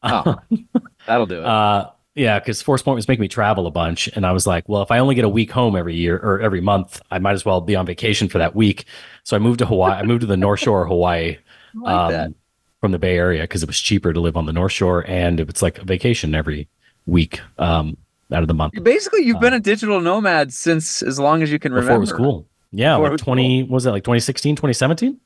Oh, 0.04 0.36
that'll 1.08 1.26
do 1.26 1.40
it. 1.40 1.46
Uh, 1.46 1.92
yeah, 2.16 2.40
because 2.40 2.62
Forcepoint 2.62 2.96
was 2.96 3.08
making 3.08 3.22
me 3.22 3.28
travel 3.28 3.68
a 3.68 3.72
bunch, 3.72 4.08
and 4.10 4.26
I 4.26 4.32
was 4.32 4.46
like, 4.46 4.68
well, 4.68 4.82
if 4.82 4.92
I 4.92 5.00
only 5.00 5.16
get 5.16 5.24
a 5.24 5.30
week 5.30 5.52
home 5.52 5.76
every 5.76 5.96
year 5.96 6.18
or 6.18 6.42
every 6.42 6.60
month, 6.60 7.02
I 7.10 7.20
might 7.20 7.34
as 7.34 7.46
well 7.46 7.62
be 7.62 7.76
on 7.76 7.86
vacation 7.86 8.28
for 8.28 8.38
that 8.38 8.54
week. 8.54 8.86
So 9.24 9.36
I 9.36 9.40
moved 9.40 9.60
to 9.60 9.66
Hawaii. 9.66 9.94
I 9.94 10.04
moved 10.04 10.22
to 10.22 10.28
the 10.28 10.38
North 10.38 10.60
Shore 10.60 10.84
of 10.84 10.90
Hawaii 10.90 11.38
like 11.74 12.14
um, 12.14 12.36
from 12.82 12.92
the 12.92 13.00
Bay 13.00 13.18
Area 13.18 13.44
because 13.44 13.64
it 13.64 13.68
was 13.68 13.80
cheaper 13.80 14.12
to 14.12 14.20
live 14.20 14.36
on 14.36 14.46
the 14.46 14.54
North 14.54 14.74
Shore, 14.74 15.06
and 15.08 15.40
it's 15.40 15.62
like 15.62 15.78
a 15.80 15.86
vacation 15.86 16.36
every 16.36 16.68
week 17.06 17.40
um, 17.58 17.98
out 18.32 18.42
of 18.42 18.48
the 18.48 18.54
month. 18.54 18.74
Basically, 18.84 19.24
you've 19.24 19.40
been 19.40 19.54
a 19.54 19.60
digital 19.60 20.00
nomad 20.02 20.54
since 20.54 21.02
as 21.02 21.20
long 21.20 21.44
as 21.44 21.52
you 21.52 21.60
can 21.60 21.72
before 21.72 21.82
remember. 21.82 22.06
Before 22.06 22.18
it 22.18 22.28
was 22.28 22.34
cool. 22.34 22.48
Yeah, 22.72 22.96
like 22.96 23.12
was 23.12 23.22
20, 23.22 23.64
cool. 23.64 23.74
was 23.74 23.86
it 23.86 23.92
like 23.92 24.04
2016, 24.04 24.56
2017? 24.56 25.20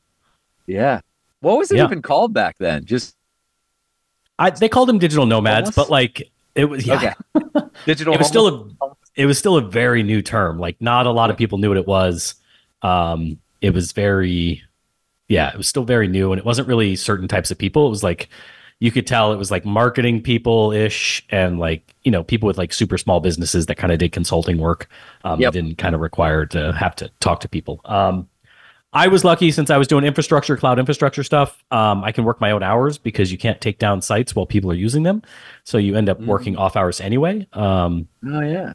Yeah. 0.67 1.01
What 1.41 1.57
was 1.57 1.71
it 1.71 1.77
yeah. 1.77 1.85
even 1.85 2.01
called 2.01 2.33
back 2.33 2.57
then? 2.57 2.85
Just 2.85 3.15
I, 4.39 4.49
they 4.49 4.69
called 4.69 4.89
them 4.89 4.97
digital 4.97 5.25
nomads, 5.25 5.67
Almost? 5.67 5.75
but 5.75 5.89
like 5.89 6.31
it 6.55 6.65
was 6.65 6.85
yeah. 6.85 7.13
Okay. 7.35 7.67
Digital. 7.85 8.13
it 8.13 8.17
was 8.17 8.27
still 8.27 8.75
a 8.81 8.87
it 9.15 9.25
was 9.25 9.37
still 9.37 9.57
a 9.57 9.61
very 9.61 10.01
new 10.03 10.21
term. 10.21 10.57
Like 10.59 10.81
not 10.81 11.05
a 11.05 11.11
lot 11.11 11.29
of 11.29 11.37
people 11.37 11.57
knew 11.57 11.69
what 11.69 11.77
it 11.77 11.87
was. 11.87 12.35
Um, 12.81 13.39
it 13.61 13.73
was 13.73 13.91
very 13.91 14.63
yeah, 15.27 15.49
it 15.51 15.57
was 15.57 15.67
still 15.67 15.83
very 15.83 16.07
new 16.07 16.31
and 16.31 16.39
it 16.39 16.45
wasn't 16.45 16.67
really 16.67 16.95
certain 16.95 17.27
types 17.27 17.51
of 17.51 17.57
people. 17.57 17.87
It 17.87 17.89
was 17.89 18.03
like 18.03 18.29
you 18.79 18.91
could 18.91 19.07
tell 19.07 19.31
it 19.31 19.37
was 19.37 19.51
like 19.51 19.65
marketing 19.65 20.21
people 20.21 20.71
ish 20.71 21.25
and 21.29 21.59
like 21.59 21.95
you 22.03 22.11
know 22.11 22.23
people 22.23 22.47
with 22.47 22.57
like 22.57 22.73
super 22.73 22.97
small 22.97 23.19
businesses 23.19 23.65
that 23.67 23.75
kind 23.75 23.93
of 23.93 23.99
did 23.99 24.11
consulting 24.11 24.57
work 24.57 24.87
um 25.23 25.39
yep. 25.39 25.53
didn't 25.53 25.77
kind 25.77 25.95
of 25.95 26.01
require 26.01 26.45
to 26.45 26.71
have 26.73 26.95
to 26.95 27.09
talk 27.19 27.39
to 27.39 27.47
people 27.47 27.81
um 27.85 28.27
I 28.95 29.09
was 29.09 29.25
lucky 29.25 29.51
since 29.51 29.69
I 29.69 29.75
was 29.75 29.89
doing 29.89 30.05
infrastructure, 30.05 30.55
cloud 30.55 30.79
infrastructure 30.79 31.21
stuff. 31.21 31.61
Um, 31.69 32.01
I 32.05 32.13
can 32.13 32.23
work 32.23 32.39
my 32.39 32.51
own 32.51 32.63
hours 32.63 32.97
because 32.97 33.29
you 33.29 33.37
can't 33.37 33.59
take 33.59 33.77
down 33.77 34.01
sites 34.01 34.33
while 34.33 34.45
people 34.45 34.71
are 34.71 34.75
using 34.75 35.03
them. 35.03 35.21
So 35.65 35.77
you 35.77 35.97
end 35.97 36.07
up 36.07 36.21
mm. 36.21 36.27
working 36.27 36.55
off 36.55 36.77
hours 36.77 37.01
anyway. 37.01 37.45
Um, 37.51 38.07
oh, 38.25 38.39
yeah. 38.39 38.71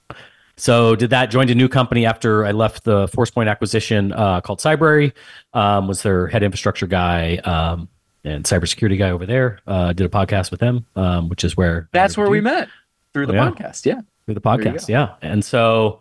So 0.59 0.95
did 0.95 1.09
that, 1.09 1.31
joined 1.31 1.49
a 1.49 1.55
new 1.55 1.71
company 1.71 2.05
after 2.05 2.45
I 2.45 2.51
left 2.51 2.85
the 2.85 3.07
Forcepoint 3.09 3.51
acquisition 3.51 4.13
uh, 4.13 4.43
called 4.43 4.59
Cybrary, 4.59 5.15
um, 5.55 5.89
was 5.89 6.03
their 6.03 6.27
head 6.27 6.43
infrastructure 6.43 6.87
guy 6.87 7.37
um, 7.37 7.89
and 8.25 8.45
cybersecurity 8.45 8.99
guy 8.99 9.11
over 9.11 9.27
there. 9.27 9.61
Uh, 9.67 9.93
did 9.93 10.07
a 10.07 10.09
podcast 10.09 10.51
with 10.51 10.61
them, 10.61 10.87
um, 10.97 11.29
which 11.29 11.45
is 11.45 11.57
where. 11.57 11.89
That's 11.93 12.17
where 12.17 12.29
we 12.29 12.41
met 12.41 12.69
through 13.13 13.27
the 13.27 13.33
oh, 13.33 13.45
yeah. 13.45 13.51
podcast. 13.51 13.87
Yeah. 13.87 14.01
Through 14.27 14.35
the 14.35 14.41
podcast. 14.41 14.89
Yeah. 14.89 15.15
And 15.23 15.45
so 15.45 16.01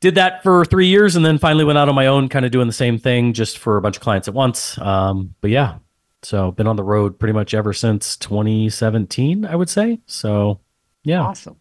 did 0.00 0.14
that 0.14 0.42
for 0.42 0.64
three 0.64 0.86
years 0.86 1.16
and 1.16 1.24
then 1.24 1.38
finally 1.38 1.64
went 1.64 1.78
out 1.78 1.88
on 1.88 1.94
my 1.94 2.06
own, 2.06 2.28
kind 2.28 2.44
of 2.44 2.50
doing 2.52 2.66
the 2.66 2.72
same 2.72 2.98
thing 2.98 3.32
just 3.32 3.58
for 3.58 3.76
a 3.76 3.82
bunch 3.82 3.96
of 3.96 4.02
clients 4.02 4.28
at 4.28 4.34
once. 4.34 4.78
Um, 4.78 5.34
but 5.40 5.50
yeah, 5.50 5.78
so 6.22 6.52
been 6.52 6.66
on 6.66 6.76
the 6.76 6.84
road 6.84 7.18
pretty 7.18 7.32
much 7.32 7.54
ever 7.54 7.72
since 7.72 8.16
2017, 8.16 9.44
I 9.44 9.56
would 9.56 9.68
say. 9.68 10.00
So 10.06 10.60
yeah. 11.04 11.22
Awesome. 11.22 11.56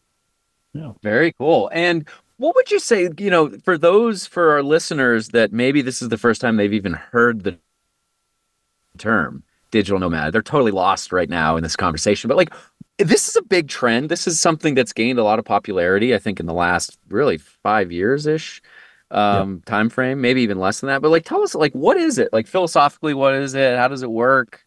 Yeah. 0.73 0.93
Very 1.01 1.33
cool. 1.33 1.69
And 1.73 2.07
what 2.37 2.55
would 2.55 2.71
you 2.71 2.79
say, 2.79 3.09
you 3.17 3.29
know, 3.29 3.49
for 3.49 3.77
those, 3.77 4.25
for 4.25 4.51
our 4.51 4.63
listeners 4.63 5.29
that 5.29 5.51
maybe 5.51 5.81
this 5.81 6.01
is 6.01 6.09
the 6.09 6.17
first 6.17 6.39
time 6.39 6.55
they've 6.55 6.73
even 6.73 6.93
heard 6.93 7.43
the 7.43 7.57
term 8.99 9.43
digital 9.71 9.99
nomad, 9.99 10.33
they're 10.33 10.41
totally 10.41 10.71
lost 10.71 11.11
right 11.11 11.29
now 11.29 11.55
in 11.55 11.63
this 11.63 11.75
conversation. 11.75 12.27
But 12.27 12.37
like, 12.37 12.53
this 12.97 13.29
is 13.29 13.35
a 13.35 13.41
big 13.41 13.67
trend. 13.67 14.09
This 14.09 14.27
is 14.27 14.39
something 14.39 14.75
that's 14.75 14.93
gained 14.93 15.19
a 15.19 15.23
lot 15.23 15.39
of 15.39 15.45
popularity, 15.45 16.13
I 16.13 16.17
think, 16.19 16.39
in 16.39 16.45
the 16.45 16.53
last 16.53 16.97
really 17.09 17.37
five 17.37 17.91
years 17.91 18.27
ish 18.27 18.61
um 19.11 19.55
yep. 19.55 19.65
time 19.65 19.89
frame, 19.89 20.21
maybe 20.21 20.41
even 20.41 20.59
less 20.59 20.81
than 20.81 20.87
that. 20.87 21.01
But 21.01 21.09
like 21.09 21.25
tell 21.25 21.41
us 21.41 21.55
like 21.55 21.73
what 21.73 21.97
is 21.97 22.17
it? 22.17 22.29
Like 22.31 22.47
philosophically, 22.47 23.13
what 23.13 23.33
is 23.33 23.55
it? 23.55 23.77
How 23.77 23.87
does 23.87 24.03
it 24.03 24.11
work? 24.11 24.65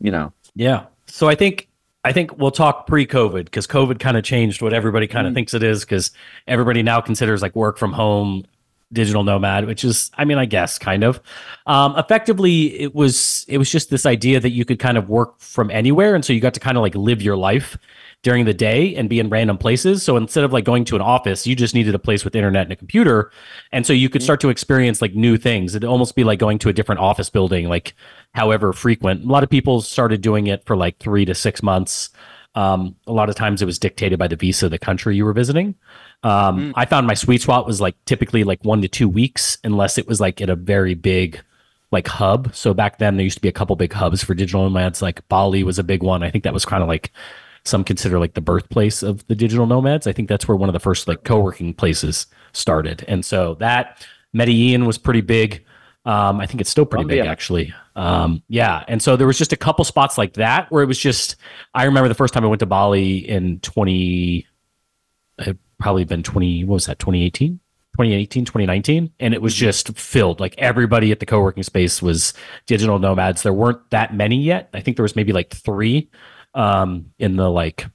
You 0.00 0.10
know. 0.10 0.32
Yeah. 0.54 0.86
So 1.06 1.28
I 1.28 1.34
think 1.34 1.68
I 2.04 2.12
think 2.12 2.38
we'll 2.38 2.50
talk 2.50 2.86
pre-COVID 2.86 3.44
because 3.44 3.66
COVID 3.66 3.98
kind 3.98 4.16
of 4.16 4.24
changed 4.24 4.62
what 4.62 4.72
everybody 4.72 5.06
kind 5.06 5.26
of 5.26 5.32
mm. 5.32 5.34
thinks 5.34 5.52
it 5.52 5.62
is 5.62 5.84
because 5.84 6.12
everybody 6.46 6.82
now 6.82 7.00
considers 7.00 7.42
like 7.42 7.54
work 7.54 7.76
from 7.76 7.92
home 7.92 8.44
digital 8.92 9.22
nomad, 9.22 9.66
which 9.66 9.84
is, 9.84 10.10
I 10.16 10.24
mean, 10.24 10.38
I 10.38 10.46
guess 10.46 10.78
kind 10.78 11.04
of. 11.04 11.20
Um, 11.66 11.96
effectively, 11.96 12.80
it 12.80 12.94
was 12.94 13.44
it 13.48 13.58
was 13.58 13.70
just 13.70 13.90
this 13.90 14.06
idea 14.06 14.40
that 14.40 14.50
you 14.50 14.64
could 14.64 14.78
kind 14.78 14.96
of 14.96 15.08
work 15.08 15.38
from 15.40 15.70
anywhere, 15.70 16.14
and 16.14 16.24
so 16.24 16.32
you 16.32 16.40
got 16.40 16.54
to 16.54 16.60
kind 16.60 16.76
of 16.76 16.82
like 16.82 16.94
live 16.94 17.22
your 17.22 17.36
life 17.36 17.76
during 18.22 18.44
the 18.46 18.54
day 18.54 18.96
and 18.96 19.08
be 19.08 19.20
in 19.20 19.28
random 19.28 19.56
places. 19.56 20.02
So 20.02 20.16
instead 20.16 20.42
of 20.42 20.52
like 20.52 20.64
going 20.64 20.84
to 20.86 20.96
an 20.96 21.02
office, 21.02 21.46
you 21.46 21.54
just 21.54 21.74
needed 21.74 21.94
a 21.94 22.00
place 22.00 22.24
with 22.24 22.34
internet 22.34 22.64
and 22.64 22.72
a 22.72 22.76
computer, 22.76 23.30
and 23.72 23.86
so 23.86 23.92
you 23.92 24.08
could 24.08 24.22
start 24.22 24.40
to 24.40 24.48
experience 24.48 25.02
like 25.02 25.14
new 25.14 25.36
things. 25.36 25.74
It'd 25.74 25.88
almost 25.88 26.16
be 26.16 26.24
like 26.24 26.38
going 26.38 26.58
to 26.60 26.68
a 26.68 26.72
different 26.72 27.00
office 27.00 27.30
building, 27.30 27.68
like 27.68 27.94
however 28.34 28.72
frequent. 28.72 29.24
A 29.24 29.28
lot 29.28 29.42
of 29.42 29.50
people 29.50 29.80
started 29.82 30.20
doing 30.20 30.46
it 30.46 30.64
for 30.64 30.76
like 30.76 30.98
three 30.98 31.24
to 31.24 31.34
six 31.34 31.62
months. 31.62 32.10
Um, 32.54 32.96
a 33.06 33.12
lot 33.12 33.28
of 33.28 33.36
times 33.36 33.62
it 33.62 33.66
was 33.66 33.78
dictated 33.78 34.18
by 34.18 34.26
the 34.26 34.34
visa 34.34 34.66
of 34.66 34.72
the 34.72 34.78
country 34.78 35.14
you 35.14 35.24
were 35.24 35.32
visiting. 35.32 35.76
Um, 36.22 36.58
mm. 36.58 36.72
I 36.74 36.84
found 36.84 37.06
my 37.06 37.14
sweet 37.14 37.42
spot 37.42 37.66
was 37.66 37.80
like 37.80 37.96
typically 38.04 38.44
like 38.44 38.64
one 38.64 38.82
to 38.82 38.88
two 38.88 39.08
weeks, 39.08 39.58
unless 39.64 39.98
it 39.98 40.06
was 40.06 40.20
like 40.20 40.40
at 40.40 40.50
a 40.50 40.56
very 40.56 40.94
big 40.94 41.40
like 41.90 42.06
hub. 42.06 42.54
So 42.54 42.74
back 42.74 42.98
then 42.98 43.16
there 43.16 43.24
used 43.24 43.38
to 43.38 43.42
be 43.42 43.48
a 43.48 43.52
couple 43.52 43.74
big 43.76 43.92
hubs 43.92 44.22
for 44.22 44.34
digital 44.34 44.62
nomads. 44.62 45.00
Like 45.00 45.26
Bali 45.28 45.62
was 45.62 45.78
a 45.78 45.84
big 45.84 46.02
one. 46.02 46.22
I 46.22 46.30
think 46.30 46.44
that 46.44 46.52
was 46.52 46.64
kind 46.64 46.82
of 46.82 46.88
like 46.88 47.12
some 47.64 47.84
consider 47.84 48.18
like 48.18 48.34
the 48.34 48.40
birthplace 48.40 49.02
of 49.02 49.26
the 49.28 49.34
digital 49.34 49.66
nomads. 49.66 50.06
I 50.06 50.12
think 50.12 50.28
that's 50.28 50.46
where 50.46 50.56
one 50.56 50.68
of 50.68 50.72
the 50.72 50.80
first 50.80 51.08
like 51.08 51.24
co-working 51.24 51.74
places 51.74 52.26
started. 52.52 53.04
And 53.08 53.24
so 53.24 53.54
that 53.56 54.06
Medellin 54.32 54.86
was 54.86 54.98
pretty 54.98 55.20
big. 55.20 55.64
Um, 56.04 56.40
I 56.40 56.46
think 56.46 56.60
it's 56.60 56.70
still 56.70 56.86
pretty 56.86 57.04
big 57.04 57.26
actually. 57.26 57.74
Um, 57.96 58.42
yeah. 58.48 58.84
And 58.88 59.02
so 59.02 59.16
there 59.16 59.26
was 59.26 59.36
just 59.36 59.52
a 59.52 59.56
couple 59.56 59.84
spots 59.84 60.16
like 60.16 60.34
that 60.34 60.70
where 60.70 60.82
it 60.82 60.86
was 60.86 60.98
just, 60.98 61.36
I 61.74 61.84
remember 61.84 62.08
the 62.08 62.14
first 62.14 62.32
time 62.32 62.44
I 62.44 62.48
went 62.48 62.60
to 62.60 62.66
Bali 62.66 63.28
in 63.28 63.60
20, 63.60 64.46
it 65.38 65.44
had 65.44 65.58
probably 65.78 66.04
been 66.04 66.22
20, 66.22 66.64
what 66.64 66.74
was 66.74 66.86
that, 66.86 66.98
2018? 66.98 67.60
2018 67.98 68.44
2019 68.44 69.12
and 69.18 69.34
it 69.34 69.42
was 69.42 69.54
mm-hmm. 69.54 69.64
just 69.64 69.98
filled. 69.98 70.38
Like 70.38 70.54
everybody 70.56 71.10
at 71.10 71.18
the 71.18 71.26
co-working 71.26 71.64
space 71.64 72.00
was 72.00 72.32
digital 72.66 73.00
nomads. 73.00 73.42
There 73.42 73.52
weren't 73.52 73.90
that 73.90 74.14
many 74.14 74.36
yet. 74.36 74.70
I 74.72 74.80
think 74.80 74.96
there 74.96 75.02
was 75.02 75.16
maybe 75.16 75.32
like 75.32 75.50
three 75.50 76.08
um, 76.54 77.06
in 77.18 77.34
the 77.34 77.50
like 77.50 77.86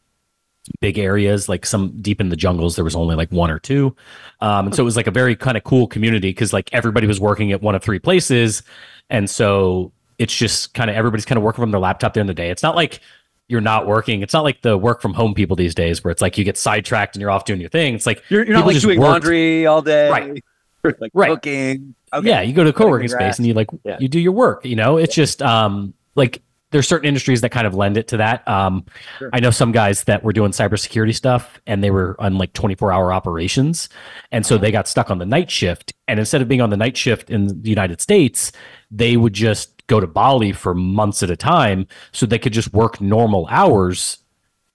big 0.81 0.97
areas 0.97 1.47
like 1.47 1.65
some 1.65 2.01
deep 2.01 2.21
in 2.21 2.29
the 2.29 2.35
jungles 2.35 2.75
there 2.75 2.85
was 2.85 2.95
only 2.95 3.15
like 3.15 3.31
one 3.31 3.49
or 3.49 3.59
two. 3.59 3.95
Um, 4.41 4.67
and 4.67 4.75
so 4.75 4.83
it 4.83 4.85
was 4.85 4.97
like 4.97 5.07
a 5.07 5.11
very 5.11 5.37
kind 5.37 5.55
of 5.55 5.63
cool 5.63 5.87
community 5.87 6.29
because 6.29 6.51
like 6.51 6.69
everybody 6.73 7.07
was 7.07 7.21
working 7.21 7.53
at 7.53 7.61
one 7.61 7.75
of 7.75 7.81
three 7.81 7.99
places. 7.99 8.61
And 9.09 9.29
so 9.29 9.93
it's 10.19 10.35
just 10.35 10.73
kind 10.73 10.89
of 10.89 10.97
everybody's 10.97 11.25
kind 11.25 11.37
of 11.37 11.43
working 11.43 11.61
from 11.61 11.71
their 11.71 11.79
laptop 11.79 12.13
during 12.13 12.27
the 12.27 12.33
day. 12.33 12.49
It's 12.49 12.63
not 12.63 12.75
like 12.75 12.99
you're 13.47 13.61
not 13.61 13.87
working. 13.87 14.21
It's 14.21 14.33
not 14.33 14.43
like 14.43 14.61
the 14.61 14.77
work 14.77 15.01
from 15.01 15.13
home 15.13 15.33
people 15.33 15.55
these 15.55 15.75
days 15.75 16.03
where 16.03 16.11
it's 16.11 16.21
like 16.21 16.37
you 16.37 16.43
get 16.43 16.57
sidetracked 16.57 17.15
and 17.15 17.21
you're 17.21 17.31
off 17.31 17.45
doing 17.45 17.59
your 17.59 17.69
thing. 17.69 17.93
It's 17.93 18.05
like 18.05 18.23
you're, 18.29 18.45
you're 18.45 18.55
not 18.55 18.65
like 18.65 18.79
doing 18.79 18.99
worked. 18.99 19.11
laundry 19.11 19.65
all 19.65 19.81
day, 19.81 20.09
right? 20.09 20.43
like 20.99 21.11
right. 21.13 21.29
cooking. 21.31 21.95
Okay. 22.13 22.27
Yeah, 22.27 22.41
you 22.41 22.53
go 22.53 22.63
to 22.63 22.69
a 22.69 22.73
co-working 22.73 23.07
space 23.07 23.37
and 23.37 23.47
you 23.47 23.53
like 23.53 23.69
yeah. 23.83 23.97
you 23.99 24.07
do 24.07 24.19
your 24.19 24.31
work. 24.31 24.65
You 24.65 24.75
know, 24.75 24.97
it's 24.97 25.15
just 25.15 25.41
um 25.41 25.93
like 26.15 26.41
there's 26.73 26.87
certain 26.87 27.07
industries 27.07 27.41
that 27.41 27.51
kind 27.51 27.67
of 27.67 27.75
lend 27.75 27.97
it 27.97 28.07
to 28.09 28.17
that. 28.17 28.45
Um, 28.47 28.85
sure. 29.19 29.29
I 29.31 29.39
know 29.39 29.51
some 29.51 29.71
guys 29.71 30.05
that 30.05 30.23
were 30.23 30.33
doing 30.33 30.51
cybersecurity 30.51 31.13
stuff 31.13 31.61
and 31.67 31.83
they 31.83 31.91
were 31.91 32.15
on 32.19 32.39
like 32.39 32.51
24 32.53 32.91
hour 32.91 33.13
operations. 33.13 33.89
And 34.31 34.43
so 34.43 34.57
they 34.57 34.71
got 34.71 34.87
stuck 34.87 35.11
on 35.11 35.19
the 35.19 35.25
night 35.25 35.51
shift. 35.51 35.93
And 36.07 36.19
instead 36.19 36.41
of 36.41 36.47
being 36.47 36.61
on 36.61 36.71
the 36.71 36.77
night 36.77 36.97
shift 36.97 37.29
in 37.29 37.61
the 37.61 37.69
United 37.69 38.01
States, 38.01 38.51
they 38.89 39.17
would 39.17 39.33
just 39.33 39.72
go 39.87 39.99
to 39.99 40.07
Bali 40.07 40.51
for 40.51 40.73
months 40.73 41.23
at 41.23 41.29
a 41.29 41.35
time 41.35 41.87
so 42.11 42.25
they 42.25 42.39
could 42.39 42.53
just 42.53 42.73
work 42.73 43.01
normal 43.01 43.47
hours 43.49 44.19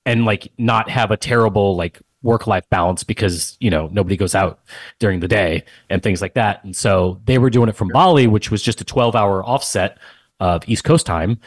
and 0.04 0.24
like 0.24 0.52
not 0.58 0.88
have 0.90 1.10
a 1.10 1.16
terrible 1.16 1.76
like 1.76 2.00
work 2.22 2.46
life 2.46 2.64
balance 2.68 3.04
because 3.04 3.56
you 3.60 3.70
know 3.70 3.88
nobody 3.92 4.16
goes 4.16 4.34
out 4.34 4.60
during 4.98 5.20
the 5.20 5.28
day 5.28 5.64
and 5.88 6.02
things 6.02 6.20
like 6.20 6.34
that 6.34 6.64
and 6.64 6.74
so 6.74 7.20
they 7.26 7.38
were 7.38 7.48
doing 7.48 7.68
it 7.68 7.76
from 7.76 7.86
bali 7.88 8.26
which 8.26 8.50
was 8.50 8.60
just 8.60 8.80
a 8.80 8.84
12 8.84 9.14
hour 9.14 9.44
offset 9.44 9.98
of 10.40 10.68
east 10.68 10.82
coast 10.82 11.06
time 11.06 11.38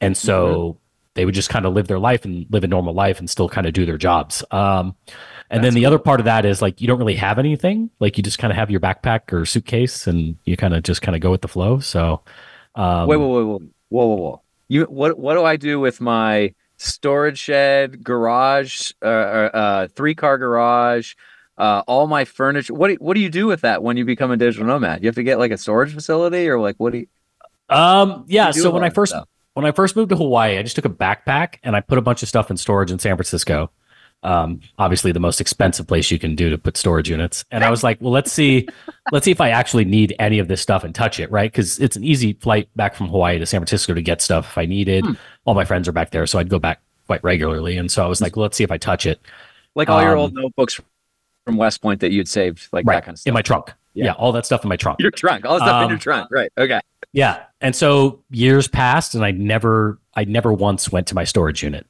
and 0.00 0.16
so 0.16 0.46
mm-hmm. 0.46 0.78
they 1.14 1.24
would 1.24 1.34
just 1.34 1.50
kind 1.50 1.66
of 1.66 1.74
live 1.74 1.86
their 1.86 1.98
life 1.98 2.24
and 2.24 2.46
live 2.50 2.64
a 2.64 2.68
normal 2.68 2.94
life 2.94 3.18
and 3.18 3.28
still 3.28 3.48
kind 3.48 3.66
of 3.66 3.72
do 3.72 3.84
their 3.84 3.98
jobs. 3.98 4.42
Um, 4.50 4.96
and 5.50 5.62
That's 5.62 5.62
then 5.62 5.74
the 5.74 5.80
cool. 5.82 5.88
other 5.88 5.98
part 5.98 6.20
of 6.20 6.24
that 6.24 6.44
is 6.46 6.62
like 6.62 6.80
you 6.80 6.86
don't 6.86 6.98
really 6.98 7.16
have 7.16 7.38
anything. 7.38 7.90
Like 8.00 8.16
you 8.16 8.22
just 8.22 8.38
kind 8.38 8.52
of 8.52 8.56
have 8.56 8.70
your 8.70 8.80
backpack 8.80 9.32
or 9.32 9.44
suitcase 9.44 10.06
and 10.06 10.36
you 10.44 10.56
kind 10.56 10.74
of 10.74 10.82
just 10.82 11.02
kind 11.02 11.14
of 11.14 11.20
go 11.20 11.30
with 11.30 11.42
the 11.42 11.48
flow. 11.48 11.80
So 11.80 12.22
um, 12.74 13.08
wait, 13.08 13.16
wait, 13.16 13.26
wait, 13.26 13.44
wait, 13.44 13.62
whoa, 13.88 14.06
whoa, 14.06 14.16
whoa. 14.16 14.42
You 14.68 14.84
what 14.84 15.18
what 15.18 15.34
do 15.34 15.44
I 15.44 15.56
do 15.56 15.80
with 15.80 16.00
my 16.00 16.54
storage 16.76 17.38
shed, 17.38 18.04
garage, 18.04 18.92
uh, 19.02 19.06
uh, 19.06 19.50
uh 19.52 19.88
three 19.88 20.14
car 20.14 20.38
garage, 20.38 21.14
uh, 21.58 21.82
all 21.86 22.06
my 22.06 22.24
furniture? 22.24 22.74
What 22.74 22.88
do, 22.88 22.94
what 22.94 23.14
do 23.14 23.20
you 23.20 23.30
do 23.30 23.46
with 23.46 23.62
that 23.62 23.82
when 23.82 23.96
you 23.96 24.04
become 24.04 24.30
a 24.30 24.36
digital 24.36 24.66
nomad? 24.66 25.02
You 25.02 25.08
have 25.08 25.16
to 25.16 25.22
get 25.22 25.38
like 25.38 25.50
a 25.50 25.58
storage 25.58 25.92
facility 25.92 26.48
or 26.48 26.60
like 26.60 26.76
what 26.76 26.92
do 26.92 26.98
you? 26.98 27.06
Um. 27.68 28.24
Yeah. 28.28 28.50
So 28.52 28.70
when 28.70 28.84
I 28.84 28.90
first 28.90 29.10
stuff? 29.12 29.28
when 29.54 29.66
I 29.66 29.72
first 29.72 29.96
moved 29.96 30.10
to 30.10 30.16
Hawaii, 30.16 30.58
I 30.58 30.62
just 30.62 30.76
took 30.76 30.84
a 30.84 30.90
backpack 30.90 31.56
and 31.62 31.74
I 31.74 31.80
put 31.80 31.98
a 31.98 32.02
bunch 32.02 32.22
of 32.22 32.28
stuff 32.28 32.50
in 32.50 32.56
storage 32.56 32.90
in 32.90 32.98
San 32.98 33.16
Francisco. 33.16 33.70
Um, 34.22 34.60
obviously 34.78 35.12
the 35.12 35.20
most 35.20 35.40
expensive 35.40 35.86
place 35.86 36.10
you 36.10 36.18
can 36.18 36.34
do 36.34 36.50
to 36.50 36.58
put 36.58 36.76
storage 36.76 37.08
units. 37.08 37.44
And 37.50 37.64
I 37.64 37.70
was 37.70 37.82
like, 37.82 38.00
well, 38.02 38.12
let's 38.12 38.30
see, 38.30 38.68
let's 39.12 39.24
see 39.24 39.30
if 39.30 39.40
I 39.40 39.48
actually 39.48 39.86
need 39.86 40.14
any 40.18 40.38
of 40.38 40.48
this 40.48 40.60
stuff 40.60 40.84
and 40.84 40.94
touch 40.94 41.18
it, 41.18 41.30
right? 41.30 41.50
Because 41.50 41.78
it's 41.78 41.96
an 41.96 42.04
easy 42.04 42.34
flight 42.34 42.68
back 42.76 42.94
from 42.94 43.08
Hawaii 43.08 43.38
to 43.38 43.46
San 43.46 43.60
Francisco 43.60 43.94
to 43.94 44.02
get 44.02 44.20
stuff 44.20 44.50
if 44.50 44.58
I 44.58 44.66
needed. 44.66 45.06
Hmm. 45.06 45.12
All 45.46 45.54
my 45.54 45.64
friends 45.64 45.88
are 45.88 45.92
back 45.92 46.10
there, 46.10 46.26
so 46.26 46.38
I'd 46.38 46.50
go 46.50 46.58
back 46.58 46.82
quite 47.06 47.24
regularly. 47.24 47.76
And 47.78 47.90
so 47.90 48.04
I 48.04 48.08
was 48.08 48.20
like, 48.20 48.36
well, 48.36 48.42
let's 48.42 48.56
see 48.56 48.64
if 48.64 48.70
I 48.70 48.76
touch 48.76 49.06
it. 49.06 49.20
Like 49.74 49.88
all 49.88 49.98
um, 49.98 50.04
your 50.04 50.16
old 50.16 50.34
notebooks 50.34 50.80
from 51.46 51.56
West 51.56 51.80
Point 51.80 52.00
that 52.00 52.12
you'd 52.12 52.28
saved, 52.28 52.68
like 52.72 52.86
right, 52.86 52.96
that 52.96 53.04
kind 53.04 53.14
of 53.14 53.20
stuff. 53.20 53.30
In 53.30 53.34
my 53.34 53.42
trunk. 53.42 53.72
Yeah. 53.94 54.06
yeah. 54.06 54.12
all 54.12 54.32
that 54.32 54.46
stuff 54.46 54.62
in 54.64 54.68
my 54.68 54.76
trunk. 54.76 55.00
Your 55.00 55.10
trunk, 55.10 55.44
all 55.44 55.54
the 55.58 55.64
stuff 55.64 55.74
um, 55.76 55.82
in 55.84 55.88
your 55.88 55.96
um, 55.96 56.00
trunk. 56.00 56.28
Right. 56.30 56.52
Okay. 56.58 56.80
Yeah. 57.12 57.44
And 57.60 57.74
so 57.74 58.22
years 58.30 58.68
passed 58.68 59.14
and 59.14 59.24
I 59.24 59.30
never 59.30 59.98
I 60.14 60.24
never 60.24 60.52
once 60.52 60.92
went 60.92 61.08
to 61.08 61.14
my 61.14 61.24
storage 61.24 61.62
unit. 61.62 61.86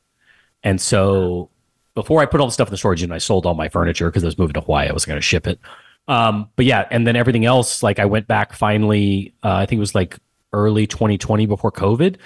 And 0.62 0.80
so 0.80 1.50
before 1.94 2.20
I 2.20 2.26
put 2.26 2.40
all 2.40 2.46
the 2.46 2.52
stuff 2.52 2.68
in 2.68 2.72
the 2.72 2.78
storage 2.78 3.02
unit, 3.02 3.14
I 3.14 3.18
sold 3.18 3.46
all 3.46 3.54
my 3.54 3.68
furniture 3.68 4.08
because 4.08 4.22
I 4.24 4.26
was 4.26 4.38
moving 4.38 4.54
to 4.54 4.60
Hawaii. 4.60 4.88
I 4.88 4.92
wasn't 4.92 5.08
going 5.08 5.18
to 5.18 5.26
ship 5.26 5.46
it. 5.46 5.60
Um, 6.08 6.48
but 6.56 6.66
yeah, 6.66 6.86
and 6.90 7.06
then 7.06 7.16
everything 7.16 7.44
else, 7.44 7.82
like 7.82 7.98
I 7.98 8.04
went 8.04 8.26
back 8.26 8.52
finally, 8.52 9.34
uh, 9.42 9.54
I 9.54 9.66
think 9.66 9.78
it 9.78 9.80
was 9.80 9.94
like 9.94 10.18
early 10.52 10.86
2020 10.86 11.46
before 11.46 11.70
COVID. 11.70 12.16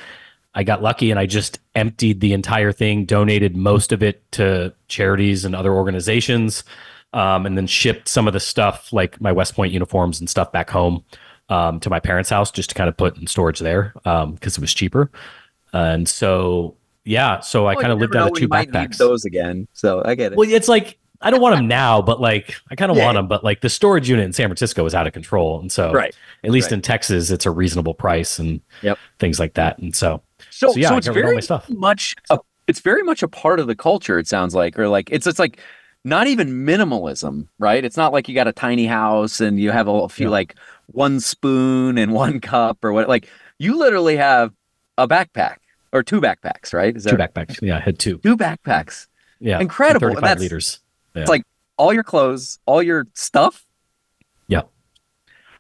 I 0.55 0.63
got 0.63 0.83
lucky 0.83 1.11
and 1.11 1.19
I 1.19 1.27
just 1.27 1.59
emptied 1.75 2.21
the 2.21 2.33
entire 2.33 2.73
thing, 2.73 3.05
donated 3.05 3.57
most 3.57 3.93
of 3.93 4.03
it 4.03 4.31
to 4.33 4.73
charities 4.89 5.45
and 5.45 5.55
other 5.55 5.73
organizations, 5.73 6.63
um, 7.13 7.45
and 7.45 7.59
then 7.59 7.67
shipped 7.67 8.09
some 8.09 8.27
of 8.27 8.33
the 8.33 8.41
stuff, 8.41 8.93
like 8.93 9.21
my 9.21 9.33
West 9.33 9.55
Point 9.55 9.73
uniforms 9.73 10.21
and 10.21 10.31
stuff, 10.31 10.53
back 10.53 10.71
home 10.71 11.05
um, 11.49 11.81
to 11.81 11.91
my 11.91 12.01
parents' 12.01 12.31
house 12.31 12.51
just 12.51 12.71
to 12.71 12.75
kind 12.75 12.89
of 12.89 12.97
put 12.97 13.17
in 13.19 13.27
storage 13.27 13.59
there 13.59 13.93
because 13.95 14.25
um, 14.25 14.39
it 14.43 14.59
was 14.59 14.75
cheaper. 14.75 15.11
And 15.73 16.09
so, 16.09 16.77
yeah, 17.05 17.41
so 17.41 17.67
I 17.67 17.75
kind 17.75 17.93
of 17.93 17.99
lived 17.99 18.17
out 18.17 18.31
of 18.31 18.35
two 18.35 18.49
backpacks. 18.49 18.97
those 18.97 19.25
again, 19.25 19.69
so 19.73 20.03
I 20.05 20.15
get 20.15 20.33
it. 20.33 20.39
Well, 20.39 20.49
it's 20.49 20.69
like 20.69 20.99
I 21.21 21.31
don't 21.31 21.41
want 21.41 21.57
them 21.57 21.69
now, 21.69 22.01
but 22.01 22.21
like 22.21 22.55
I 22.71 22.77
kind 22.77 22.91
of 22.91 22.97
yeah. 22.97 23.05
want 23.05 23.17
them. 23.17 23.29
But 23.29 23.45
like 23.45 23.61
the 23.61 23.69
storage 23.69 24.09
unit 24.09 24.25
in 24.25 24.33
San 24.33 24.49
Francisco 24.49 24.85
is 24.87 24.95
out 24.95 25.07
of 25.07 25.13
control, 25.13 25.61
and 25.61 25.71
so 25.71 25.93
right. 25.93 26.15
at 26.45 26.51
least 26.51 26.67
right. 26.67 26.75
in 26.75 26.83
Texas, 26.83 27.31
it's 27.31 27.47
a 27.47 27.51
reasonable 27.51 27.95
price 27.95 28.39
and 28.39 28.61
yep. 28.83 28.99
things 29.19 29.39
like 29.39 29.55
that. 29.55 29.79
And 29.79 29.95
so, 29.95 30.23
so, 30.51 30.73
so 30.73 30.79
yeah, 30.79 30.89
so 30.89 30.97
it's 30.97 31.09
very 31.09 31.39
much 31.69 32.17
a, 32.31 32.39
it's 32.67 32.81
very 32.81 33.03
much 33.03 33.23
a 33.23 33.29
part 33.29 33.61
of 33.61 33.67
the 33.67 33.77
culture. 33.77 34.19
It 34.19 34.27
sounds 34.27 34.55
like, 34.55 34.79
or 34.79 34.89
like 34.89 35.11
it's 35.13 35.27
it's 35.27 35.39
like 35.39 35.61
not 36.05 36.27
even 36.27 36.67
minimalism, 36.67 37.49
right? 37.59 37.85
It's 37.85 37.97
not 37.97 38.13
like 38.13 38.29
you 38.29 38.35
got 38.35 38.49
a 38.49 38.53
tiny 38.53 38.87
house 38.87 39.41
and 39.41 39.59
you 39.59 39.71
have 39.71 39.89
a 39.89 40.09
few 40.09 40.27
yeah. 40.27 40.33
like 40.33 40.57
one 40.87 41.21
spoon 41.21 41.99
and 41.99 42.13
one 42.15 42.41
cup 42.41 42.85
or 42.85 42.93
what. 42.93 43.09
Like 43.09 43.29
you 43.59 43.79
literally 43.79 44.17
have 44.17 44.53
a 44.97 45.09
backpack 45.09 45.57
or 45.95 46.03
two 46.03 46.21
backpacks, 46.21 46.75
right? 46.75 46.95
Is 46.95 47.05
two 47.05 47.17
backpacks. 47.17 47.63
Yeah, 47.63 47.79
I 47.79 47.81
had 47.81 47.99
two. 47.99 48.19
Two 48.19 48.37
backpacks. 48.37 49.07
Yeah, 49.41 49.61
incredible. 49.61 50.09
Thirty-five 50.09 50.23
that's, 50.23 50.41
liters. 50.41 50.81
Yeah. 51.15 51.23
It's 51.23 51.31
like 51.31 51.45
all 51.79 51.95
your 51.95 52.03
clothes, 52.03 52.59
all 52.67 52.83
your 52.83 53.07
stuff. 53.15 53.65
Yeah. 54.49 54.63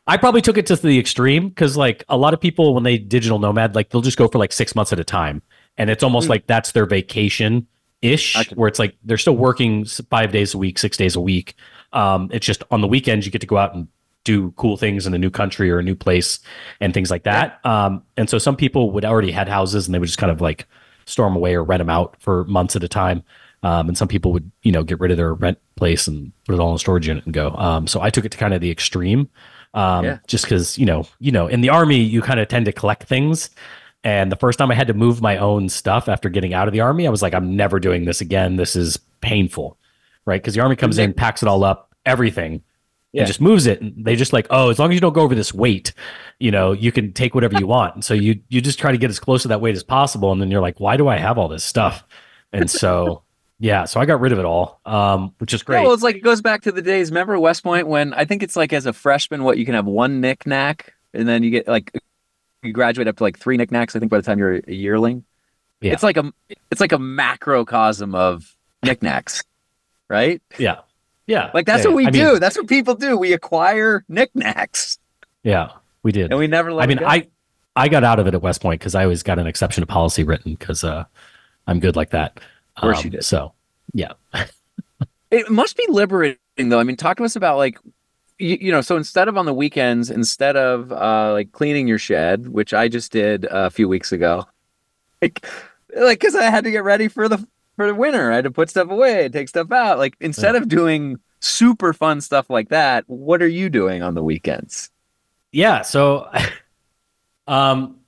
I 0.06 0.18
probably 0.18 0.42
took 0.42 0.58
it 0.58 0.66
to 0.66 0.76
the 0.76 0.98
extreme 0.98 1.48
because, 1.48 1.76
like, 1.76 2.04
a 2.10 2.16
lot 2.18 2.34
of 2.34 2.40
people 2.40 2.74
when 2.74 2.82
they 2.82 2.98
digital 2.98 3.38
nomad, 3.38 3.74
like, 3.74 3.88
they'll 3.88 4.02
just 4.02 4.18
go 4.18 4.28
for 4.28 4.38
like 4.38 4.52
six 4.52 4.74
months 4.74 4.92
at 4.92 5.00
a 5.00 5.04
time, 5.04 5.40
and 5.78 5.88
it's 5.88 6.02
almost 6.02 6.26
mm. 6.26 6.30
like 6.30 6.46
that's 6.46 6.72
their 6.72 6.84
vacation 6.84 7.66
ish, 8.02 8.36
where 8.52 8.68
it's 8.68 8.78
like 8.78 8.96
they're 9.04 9.16
still 9.16 9.36
working 9.36 9.86
five 9.86 10.30
days 10.30 10.52
a 10.52 10.58
week, 10.58 10.78
six 10.78 10.98
days 10.98 11.16
a 11.16 11.20
week. 11.20 11.54
Um, 11.94 12.28
it's 12.32 12.44
just 12.44 12.62
on 12.70 12.82
the 12.82 12.88
weekends 12.88 13.24
you 13.24 13.32
get 13.32 13.40
to 13.40 13.46
go 13.46 13.56
out 13.56 13.74
and 13.74 13.88
do 14.24 14.50
cool 14.52 14.76
things 14.76 15.06
in 15.06 15.14
a 15.14 15.18
new 15.18 15.30
country 15.30 15.70
or 15.70 15.78
a 15.78 15.82
new 15.82 15.94
place 15.94 16.40
and 16.80 16.92
things 16.92 17.10
like 17.10 17.24
that. 17.24 17.60
Yeah. 17.64 17.86
Um, 17.86 18.02
and 18.16 18.28
so 18.28 18.38
some 18.38 18.56
people 18.56 18.90
would 18.90 19.04
already 19.04 19.30
had 19.30 19.48
houses 19.48 19.86
and 19.86 19.94
they 19.94 19.98
would 19.98 20.06
just 20.06 20.18
kind 20.18 20.32
of 20.32 20.40
like 20.40 20.66
store 21.04 21.26
them 21.26 21.36
away 21.36 21.54
or 21.54 21.62
rent 21.62 21.80
them 21.80 21.90
out 21.90 22.16
for 22.20 22.44
months 22.44 22.74
at 22.74 22.82
a 22.82 22.88
time. 22.88 23.22
Um, 23.62 23.88
and 23.88 23.96
some 23.96 24.08
people 24.08 24.32
would, 24.32 24.50
you 24.62 24.72
know, 24.72 24.82
get 24.82 25.00
rid 25.00 25.10
of 25.10 25.16
their 25.16 25.32
rent 25.32 25.58
place 25.76 26.06
and 26.06 26.32
put 26.46 26.54
it 26.54 26.60
all 26.60 26.70
in 26.70 26.76
a 26.76 26.78
storage 26.78 27.08
unit 27.08 27.24
and 27.24 27.32
go. 27.32 27.50
Um, 27.50 27.86
so 27.86 28.00
I 28.00 28.10
took 28.10 28.24
it 28.24 28.32
to 28.32 28.38
kind 28.38 28.52
of 28.52 28.60
the 28.60 28.70
extreme, 28.70 29.28
um, 29.72 30.04
yeah. 30.04 30.18
just 30.26 30.44
because, 30.44 30.76
you 30.78 30.84
know, 30.84 31.06
you 31.18 31.32
know, 31.32 31.46
in 31.46 31.62
the 31.62 31.70
army, 31.70 31.98
you 31.98 32.20
kind 32.20 32.40
of 32.40 32.48
tend 32.48 32.66
to 32.66 32.72
collect 32.72 33.04
things. 33.04 33.50
And 34.02 34.30
the 34.30 34.36
first 34.36 34.58
time 34.58 34.70
I 34.70 34.74
had 34.74 34.88
to 34.88 34.94
move 34.94 35.22
my 35.22 35.38
own 35.38 35.70
stuff 35.70 36.10
after 36.10 36.28
getting 36.28 36.52
out 36.52 36.68
of 36.68 36.72
the 36.72 36.80
army, 36.80 37.06
I 37.06 37.10
was 37.10 37.22
like, 37.22 37.32
I'm 37.32 37.56
never 37.56 37.80
doing 37.80 38.04
this 38.04 38.20
again. 38.20 38.56
This 38.56 38.76
is 38.76 38.98
painful, 39.22 39.78
right? 40.26 40.42
Because 40.42 40.54
the 40.54 40.60
army 40.60 40.76
comes 40.76 40.98
in, 40.98 41.14
packs 41.14 41.42
it 41.42 41.48
all 41.48 41.64
up, 41.64 41.94
everything, 42.04 42.62
yeah. 43.14 43.22
and 43.22 43.26
just 43.28 43.40
moves 43.40 43.66
it. 43.66 43.80
And 43.80 44.04
they 44.04 44.16
just 44.16 44.32
like, 44.32 44.46
oh, 44.50 44.70
as 44.70 44.78
long 44.78 44.90
as 44.90 44.94
you 44.94 45.00
don't 45.00 45.12
go 45.12 45.22
over 45.22 45.34
this 45.34 45.54
weight, 45.54 45.92
you 46.40 46.50
know, 46.50 46.72
you 46.72 46.90
can 46.90 47.12
take 47.12 47.34
whatever 47.34 47.56
you 47.58 47.66
want. 47.66 47.94
And 47.94 48.04
so 48.04 48.12
you 48.12 48.40
you 48.48 48.60
just 48.60 48.78
try 48.78 48.90
to 48.90 48.98
get 48.98 49.08
as 49.08 49.20
close 49.20 49.42
to 49.42 49.48
that 49.48 49.60
weight 49.60 49.76
as 49.76 49.84
possible. 49.84 50.32
And 50.32 50.42
then 50.42 50.50
you're 50.50 50.60
like, 50.60 50.80
why 50.80 50.96
do 50.96 51.06
I 51.06 51.16
have 51.16 51.38
all 51.38 51.48
this 51.48 51.62
stuff? 51.62 52.04
And 52.52 52.68
so 52.68 53.22
yeah, 53.60 53.84
so 53.84 54.00
I 54.00 54.04
got 54.04 54.20
rid 54.20 54.32
of 54.32 54.40
it 54.40 54.44
all, 54.44 54.80
um, 54.84 55.32
which 55.38 55.54
is 55.54 55.62
great. 55.62 55.78
Yeah, 55.78 55.84
well, 55.84 55.94
it's 55.94 56.02
like 56.02 56.16
it 56.16 56.24
goes 56.24 56.42
back 56.42 56.62
to 56.62 56.72
the 56.72 56.82
days. 56.82 57.10
Remember 57.10 57.38
West 57.38 57.62
Point 57.62 57.86
when 57.86 58.12
I 58.14 58.24
think 58.24 58.42
it's 58.42 58.56
like 58.56 58.72
as 58.72 58.84
a 58.84 58.92
freshman, 58.92 59.44
what 59.44 59.58
you 59.58 59.64
can 59.64 59.74
have 59.74 59.86
one 59.86 60.20
knickknack, 60.20 60.92
and 61.12 61.28
then 61.28 61.44
you 61.44 61.50
get 61.50 61.68
like 61.68 61.92
you 62.62 62.72
graduate 62.72 63.06
up 63.06 63.16
to 63.18 63.22
like 63.22 63.38
three 63.38 63.56
knickknacks. 63.56 63.94
I 63.94 64.00
think 64.00 64.10
by 64.10 64.16
the 64.16 64.24
time 64.24 64.40
you're 64.40 64.56
a 64.56 64.72
yearling, 64.72 65.24
yeah. 65.80 65.92
it's 65.92 66.02
like 66.02 66.16
a 66.16 66.32
it's 66.72 66.80
like 66.80 66.92
a 66.92 66.98
macrocosm 66.98 68.16
of 68.16 68.56
knickknacks, 68.82 69.44
right? 70.08 70.42
Yeah. 70.58 70.80
Yeah. 71.26 71.50
Like 71.54 71.66
that's 71.66 71.84
yeah, 71.84 71.90
what 71.90 71.96
we 71.96 72.06
I 72.06 72.10
do. 72.10 72.32
Mean, 72.32 72.40
that's 72.40 72.56
what 72.56 72.68
people 72.68 72.94
do. 72.94 73.16
We 73.16 73.32
acquire 73.32 74.04
knickknacks. 74.08 74.98
Yeah, 75.42 75.70
we 76.02 76.12
did. 76.12 76.30
And 76.30 76.38
we 76.38 76.46
never 76.46 76.72
let 76.72 76.84
I 76.84 76.86
mean, 76.86 77.00
I 77.04 77.28
I 77.76 77.88
got 77.88 78.04
out 78.04 78.18
of 78.18 78.26
it 78.26 78.34
at 78.34 78.42
West 78.42 78.60
Point 78.62 78.80
because 78.80 78.94
I 78.94 79.04
always 79.04 79.22
got 79.22 79.38
an 79.38 79.46
exception 79.46 79.82
to 79.82 79.86
policy 79.86 80.22
written 80.24 80.54
because 80.54 80.84
uh, 80.84 81.04
I'm 81.66 81.80
good 81.80 81.96
like 81.96 82.10
that. 82.10 82.38
Of 82.76 82.80
course 82.82 82.98
Um, 82.98 83.04
you 83.04 83.10
did. 83.10 83.24
So 83.24 83.52
yeah. 83.92 84.12
It 85.30 85.50
must 85.50 85.76
be 85.76 85.84
liberating 85.88 86.38
though. 86.68 86.78
I 86.78 86.84
mean, 86.84 86.96
talk 86.96 87.16
to 87.16 87.24
us 87.24 87.36
about 87.36 87.56
like 87.56 87.78
you, 88.38 88.58
you 88.60 88.72
know, 88.72 88.80
so 88.80 88.96
instead 88.96 89.28
of 89.28 89.36
on 89.36 89.46
the 89.46 89.54
weekends, 89.54 90.10
instead 90.10 90.56
of 90.56 90.92
uh 90.92 91.32
like 91.32 91.52
cleaning 91.52 91.88
your 91.88 91.98
shed, 91.98 92.48
which 92.48 92.72
I 92.74 92.88
just 92.88 93.12
did 93.12 93.46
a 93.50 93.70
few 93.70 93.88
weeks 93.88 94.12
ago, 94.12 94.46
like 95.22 95.44
like 95.96 96.20
because 96.20 96.34
I 96.34 96.44
had 96.44 96.64
to 96.64 96.70
get 96.70 96.84
ready 96.84 97.08
for 97.08 97.28
the 97.28 97.46
for 97.76 97.86
the 97.86 97.94
winter. 97.94 98.30
I 98.30 98.36
had 98.36 98.44
to 98.44 98.50
put 98.50 98.70
stuff 98.70 98.90
away, 98.90 99.28
take 99.28 99.48
stuff 99.48 99.70
out. 99.72 99.98
Like 99.98 100.16
instead 100.20 100.56
of 100.56 100.68
doing 100.68 101.18
super 101.40 101.92
fun 101.92 102.20
stuff 102.20 102.50
like 102.50 102.70
that, 102.70 103.04
what 103.06 103.42
are 103.42 103.48
you 103.48 103.68
doing 103.68 104.02
on 104.02 104.14
the 104.14 104.22
weekends? 104.22 104.90
Yeah. 105.52 105.82
So, 105.82 106.30
um, 107.46 108.00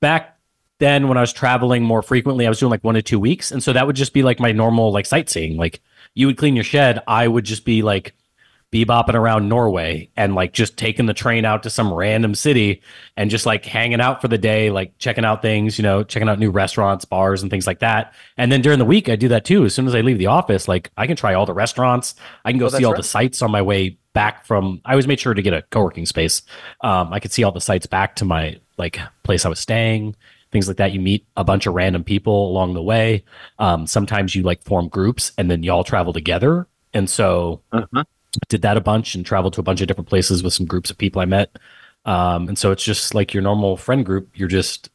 back 0.00 0.38
then 0.78 1.08
when 1.08 1.16
I 1.16 1.22
was 1.22 1.32
traveling 1.32 1.82
more 1.82 2.02
frequently, 2.02 2.46
I 2.46 2.48
was 2.48 2.58
doing 2.58 2.70
like 2.70 2.84
one 2.84 2.94
to 2.96 3.02
two 3.02 3.20
weeks, 3.20 3.50
and 3.50 3.62
so 3.62 3.72
that 3.72 3.86
would 3.86 3.96
just 3.96 4.12
be 4.12 4.22
like 4.22 4.40
my 4.40 4.52
normal 4.52 4.92
like 4.92 5.06
sightseeing. 5.06 5.56
Like 5.56 5.80
you 6.14 6.26
would 6.26 6.36
clean 6.36 6.54
your 6.54 6.64
shed, 6.64 7.02
I 7.06 7.28
would 7.28 7.44
just 7.44 7.64
be 7.64 7.82
like 7.82 8.14
bebopping 8.84 9.14
around 9.14 9.48
Norway 9.48 10.10
and 10.16 10.34
like 10.34 10.52
just 10.52 10.76
taking 10.76 11.06
the 11.06 11.14
train 11.14 11.44
out 11.44 11.62
to 11.62 11.70
some 11.70 11.92
random 11.92 12.34
city 12.34 12.82
and 13.16 13.30
just 13.30 13.46
like 13.46 13.64
hanging 13.64 14.00
out 14.00 14.20
for 14.20 14.28
the 14.28 14.38
day, 14.38 14.70
like 14.70 14.96
checking 14.98 15.24
out 15.24 15.40
things, 15.42 15.78
you 15.78 15.82
know, 15.82 16.02
checking 16.02 16.28
out 16.28 16.38
new 16.38 16.50
restaurants, 16.50 17.04
bars, 17.04 17.42
and 17.42 17.50
things 17.50 17.66
like 17.66 17.78
that. 17.80 18.12
And 18.36 18.52
then 18.52 18.60
during 18.62 18.78
the 18.78 18.84
week, 18.84 19.08
I 19.08 19.16
do 19.16 19.28
that 19.28 19.44
too. 19.44 19.64
As 19.64 19.74
soon 19.74 19.86
as 19.86 19.94
I 19.94 20.00
leave 20.02 20.18
the 20.18 20.26
office, 20.26 20.68
like 20.68 20.90
I 20.96 21.06
can 21.06 21.16
try 21.16 21.34
all 21.34 21.46
the 21.46 21.54
restaurants, 21.54 22.14
I 22.44 22.52
can 22.52 22.58
go 22.58 22.66
Oh, 22.66 22.68
see 22.68 22.84
all 22.84 22.92
right. 22.92 22.96
the 22.98 23.02
sites 23.02 23.42
on 23.42 23.50
my 23.50 23.62
way 23.62 23.96
back 24.12 24.44
from. 24.44 24.80
I 24.84 24.90
always 24.92 25.06
made 25.06 25.20
sure 25.20 25.34
to 25.34 25.42
get 25.42 25.54
a 25.54 25.62
co 25.62 25.82
working 25.84 26.06
space. 26.06 26.42
Um, 26.82 27.12
I 27.12 27.20
could 27.20 27.32
see 27.32 27.44
all 27.44 27.52
the 27.52 27.60
sites 27.60 27.86
back 27.86 28.16
to 28.16 28.24
my 28.24 28.58
like 28.78 28.98
place 29.22 29.44
I 29.46 29.48
was 29.48 29.60
staying. 29.60 30.16
Things 30.52 30.68
like 30.68 30.76
that. 30.78 30.92
You 30.92 31.00
meet 31.00 31.26
a 31.36 31.44
bunch 31.44 31.66
of 31.66 31.74
random 31.74 32.04
people 32.04 32.48
along 32.50 32.74
the 32.74 32.82
way. 32.82 33.24
Um, 33.58 33.86
sometimes 33.86 34.34
you 34.34 34.42
like 34.42 34.62
form 34.62 34.88
groups 34.88 35.32
and 35.38 35.50
then 35.50 35.62
y'all 35.62 35.84
travel 35.84 36.12
together. 36.12 36.66
And 36.94 37.10
so 37.10 37.62
Uh-huh. 37.72 38.04
Did 38.48 38.62
that 38.62 38.76
a 38.76 38.80
bunch 38.80 39.14
and 39.14 39.24
traveled 39.24 39.52
to 39.54 39.60
a 39.60 39.64
bunch 39.64 39.80
of 39.80 39.88
different 39.88 40.08
places 40.08 40.42
with 40.42 40.52
some 40.52 40.66
groups 40.66 40.90
of 40.90 40.98
people 40.98 41.20
I 41.22 41.24
met. 41.24 41.56
Um, 42.04 42.48
and 42.48 42.58
so 42.58 42.70
it's 42.70 42.84
just 42.84 43.14
like 43.14 43.34
your 43.34 43.42
normal 43.42 43.76
friend 43.76 44.04
group. 44.04 44.30
You're 44.34 44.48
just, 44.48 44.90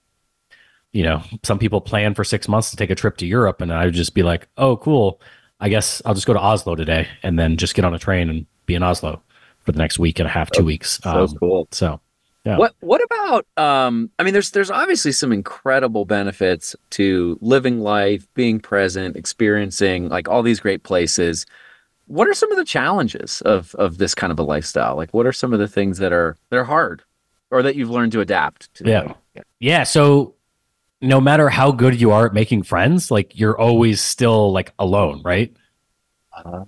you 0.93 1.03
know, 1.03 1.21
some 1.43 1.59
people 1.59 1.81
plan 1.81 2.13
for 2.15 2.23
six 2.23 2.47
months 2.47 2.71
to 2.71 2.77
take 2.77 2.89
a 2.89 2.95
trip 2.95 3.17
to 3.17 3.25
Europe, 3.25 3.61
and 3.61 3.73
I 3.73 3.85
would 3.85 3.93
just 3.93 4.13
be 4.13 4.23
like, 4.23 4.47
oh, 4.57 4.77
cool. 4.77 5.21
I 5.59 5.69
guess 5.69 6.01
I'll 6.05 6.15
just 6.15 6.27
go 6.27 6.33
to 6.33 6.39
Oslo 6.39 6.75
today 6.75 7.07
and 7.21 7.37
then 7.37 7.57
just 7.57 7.75
get 7.75 7.85
on 7.85 7.93
a 7.93 7.99
train 7.99 8.29
and 8.29 8.45
be 8.65 8.75
in 8.75 8.83
Oslo 8.83 9.21
for 9.59 9.71
the 9.71 9.77
next 9.77 9.99
week 9.99 10.19
and 10.19 10.27
a 10.27 10.31
half, 10.31 10.49
two 10.51 10.63
weeks. 10.65 10.99
So 11.03 11.09
Um, 11.09 11.35
cool. 11.37 11.67
so 11.71 11.99
Yeah. 12.45 12.57
What 12.57 12.73
what 12.79 13.01
about 13.03 13.45
um 13.57 14.09
I 14.17 14.23
mean 14.23 14.33
there's 14.33 14.51
there's 14.51 14.71
obviously 14.71 15.11
some 15.11 15.31
incredible 15.31 16.05
benefits 16.05 16.75
to 16.91 17.37
living 17.41 17.81
life, 17.81 18.27
being 18.33 18.59
present, 18.59 19.15
experiencing 19.15 20.09
like 20.09 20.27
all 20.27 20.41
these 20.41 20.59
great 20.59 20.81
places. 20.81 21.45
What 22.11 22.27
are 22.27 22.33
some 22.33 22.51
of 22.51 22.57
the 22.57 22.65
challenges 22.65 23.39
of 23.41 23.73
of 23.75 23.97
this 23.97 24.13
kind 24.13 24.31
of 24.31 24.39
a 24.39 24.43
lifestyle? 24.43 24.97
Like 24.97 25.13
what 25.13 25.25
are 25.25 25.31
some 25.31 25.53
of 25.53 25.59
the 25.59 25.67
things 25.67 25.97
that 25.99 26.11
are 26.11 26.35
that 26.49 26.57
are 26.57 26.65
hard 26.65 27.03
or 27.51 27.63
that 27.63 27.77
you've 27.77 27.89
learned 27.89 28.11
to 28.11 28.19
adapt 28.19 28.73
to? 28.75 28.83
Yeah. 28.85 29.13
Yeah. 29.59 29.83
So 29.83 30.35
no 30.99 31.21
matter 31.21 31.47
how 31.47 31.71
good 31.71 31.99
you 31.99 32.11
are 32.11 32.25
at 32.25 32.33
making 32.33 32.63
friends, 32.63 33.11
like 33.11 33.39
you're 33.39 33.57
always 33.57 34.01
still 34.01 34.51
like 34.51 34.73
alone, 34.77 35.21
right? 35.23 35.55
Oh, 36.45 36.65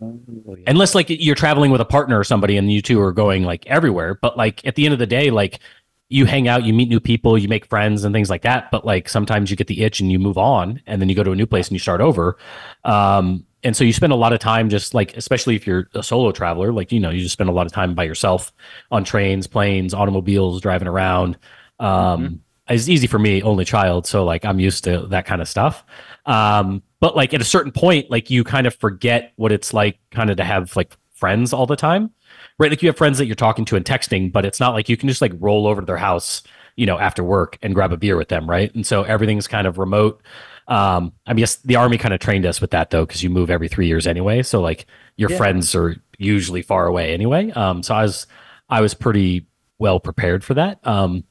yeah. 0.48 0.64
Unless 0.68 0.96
like 0.96 1.08
you're 1.10 1.36
traveling 1.36 1.72
with 1.72 1.82
a 1.82 1.86
partner 1.86 2.18
or 2.18 2.24
somebody 2.24 2.56
and 2.56 2.72
you 2.72 2.82
two 2.82 3.02
are 3.02 3.12
going 3.12 3.44
like 3.44 3.66
everywhere. 3.68 4.16
But 4.16 4.38
like 4.38 4.66
at 4.66 4.76
the 4.76 4.86
end 4.86 4.94
of 4.94 5.00
the 5.00 5.06
day, 5.06 5.30
like 5.30 5.60
you 6.08 6.26
hang 6.26 6.48
out, 6.48 6.64
you 6.64 6.74
meet 6.74 6.88
new 6.88 7.02
people, 7.02 7.38
you 7.38 7.50
make 7.50 7.66
friends 7.66 8.06
and 8.06 8.14
things 8.14 8.30
like 8.30 8.44
that. 8.44 8.72
But 8.72 8.86
like 8.86 9.10
sometimes 9.10 9.52
you 9.52 9.58
get 9.58 9.68
the 9.68 9.84
itch 9.84 10.00
and 10.00 10.10
you 10.10 10.20
move 10.20 10.38
on 10.38 10.82
and 10.88 11.02
then 11.02 11.10
you 11.10 11.16
go 11.16 11.24
to 11.24 11.32
a 11.32 11.36
new 11.36 11.48
place 11.48 11.68
and 11.68 11.74
you 11.74 11.80
start 11.80 12.00
over. 12.00 12.38
Um, 12.86 13.46
and 13.64 13.76
so 13.76 13.84
you 13.84 13.94
spend 13.94 14.14
a 14.14 14.18
lot 14.18 14.34
of 14.34 14.40
time 14.40 14.70
just 14.70 14.94
like, 14.94 15.16
especially 15.18 15.56
if 15.56 15.66
you're 15.66 15.90
a 15.94 16.04
solo 16.04 16.32
traveler, 16.32 16.72
like, 16.74 16.92
you 16.92 17.00
know, 17.00 17.10
you 17.10 17.22
just 17.22 17.34
spend 17.34 17.50
a 17.50 17.54
lot 17.54 17.66
of 17.66 17.72
time 17.72 17.96
by 17.96 18.04
yourself 18.04 18.52
on 18.92 19.04
trains, 19.04 19.48
planes, 19.48 19.94
automobiles, 19.94 20.62
driving 20.62 20.88
around. 20.88 21.38
Um, 21.80 22.42
It's 22.70 22.88
easy 22.88 23.08
for 23.08 23.20
me, 23.20 23.42
only 23.44 23.66
child. 23.66 24.08
So 24.08 24.24
like 24.24 24.46
I'm 24.46 24.60
used 24.60 24.86
to 24.86 25.06
that 25.08 25.26
kind 25.26 25.42
of 25.42 25.50
stuff. 25.50 25.84
Um, 26.26 26.82
but 27.02 27.14
like 27.14 27.34
at 27.34 27.42
a 27.42 27.46
certain 27.46 27.74
point, 27.74 28.10
like 28.10 28.30
you 28.30 28.46
kind 28.46 28.66
of 28.66 28.74
forget 28.74 29.34
what 29.36 29.52
it's 29.52 29.74
like 29.74 30.00
kind 30.12 30.30
of 30.30 30.38
to 30.38 30.46
have 30.46 30.74
like 30.78 30.96
friends 31.14 31.52
all 31.52 31.66
the 31.66 31.76
time. 31.76 32.12
Right. 32.58 32.72
Like 32.72 32.82
you 32.82 32.88
have 32.88 32.98
friends 32.98 33.18
that 33.18 33.26
you're 33.26 33.36
talking 33.36 33.66
to 33.66 33.76
and 33.76 33.84
texting, 33.84 34.32
but 34.32 34.46
it's 34.46 34.62
not 34.62 34.74
like 34.74 34.88
you 34.88 34.96
can 34.96 35.10
just 35.10 35.22
like 35.22 35.34
roll 35.40 35.68
over 35.68 35.82
to 35.82 35.86
their 35.86 35.98
house, 35.98 36.42
you 36.78 36.86
know, 36.86 36.98
after 36.98 37.22
work 37.22 37.58
and 37.62 37.76
grab 37.76 37.92
a 37.92 37.98
beer 37.98 38.16
with 38.16 38.30
them. 38.30 38.50
Right. 38.50 38.74
And 38.74 38.88
so 38.88 39.04
everything's 39.04 39.48
kind 39.48 39.68
of 39.68 39.78
remote. 39.78 40.22
Um, 40.68 41.14
I 41.26 41.34
mean, 41.34 41.40
yes, 41.40 41.56
the 41.58 41.76
army 41.76 41.98
kind 41.98 42.14
of 42.14 42.20
trained 42.20 42.46
us 42.46 42.62
with 42.62 42.72
that 42.72 42.90
though, 42.90 43.06
because 43.06 43.24
you 43.24 43.30
move 43.30 43.50
every 43.50 43.68
three 43.68 43.88
years 43.88 44.08
anyway. 44.08 44.44
So 44.44 44.62
like 44.62 44.86
your 45.18 45.30
Yeah. 45.30 45.38
friends 45.38 45.76
are 45.76 45.96
usually 46.18 46.62
far 46.62 46.88
away 46.88 47.14
anyway. 47.14 47.52
Um, 47.52 47.84
so 47.84 47.96
I 47.96 48.04
was, 48.04 48.28
I 48.70 48.82
was 48.82 48.94
pretty 48.94 49.46
well 49.80 50.00
prepared 50.00 50.44
for 50.44 50.54
that. 50.56 50.86
Um, 50.88 51.26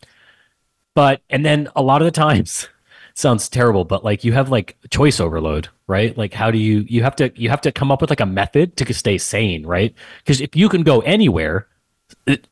but 0.95 1.23
and 1.31 1.45
then 1.45 1.69
a 1.77 1.83
lot 1.83 2.03
of 2.03 2.07
the 2.07 2.11
times 2.11 2.69
sounds 3.15 3.49
terrible 3.49 3.85
but 3.85 4.05
like 4.05 4.25
you 4.25 4.33
have 4.33 4.49
like 4.49 4.77
choice 4.91 5.21
overload 5.21 5.69
right 5.87 6.17
like 6.17 6.33
how 6.33 6.51
do 6.51 6.59
you 6.59 6.81
you 6.89 7.03
have 7.03 7.15
to 7.17 7.31
you 7.37 7.51
have 7.51 7.61
to 7.61 7.71
come 7.71 7.91
up 7.93 8.01
with 8.01 8.11
like 8.11 8.21
a 8.21 8.27
method 8.27 8.77
to 8.77 8.93
stay 8.95 9.19
sane 9.19 9.67
right 9.67 9.95
because 10.19 10.41
if 10.41 10.57
you 10.57 10.69
can 10.69 10.83
go 10.83 11.01
anywhere 11.01 11.67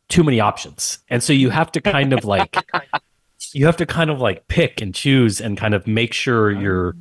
too 0.09 0.25
many 0.25 0.41
options 0.41 0.99
and 1.09 1.23
so 1.23 1.33
you 1.33 1.51
have 1.51 1.73
to 1.73 1.81
kind 1.81 2.13
of 2.13 2.25
like 2.25 2.65
you 3.55 3.67
have 3.67 3.77
to 3.77 3.87
kind 3.87 4.11
of 4.11 4.21
like 4.21 4.47
pick 4.49 4.81
and 4.81 4.95
choose 4.95 5.41
and 5.41 5.57
kind 5.57 5.75
of 5.75 5.87
make 5.87 6.13
sure 6.13 6.51
you're 6.51 6.95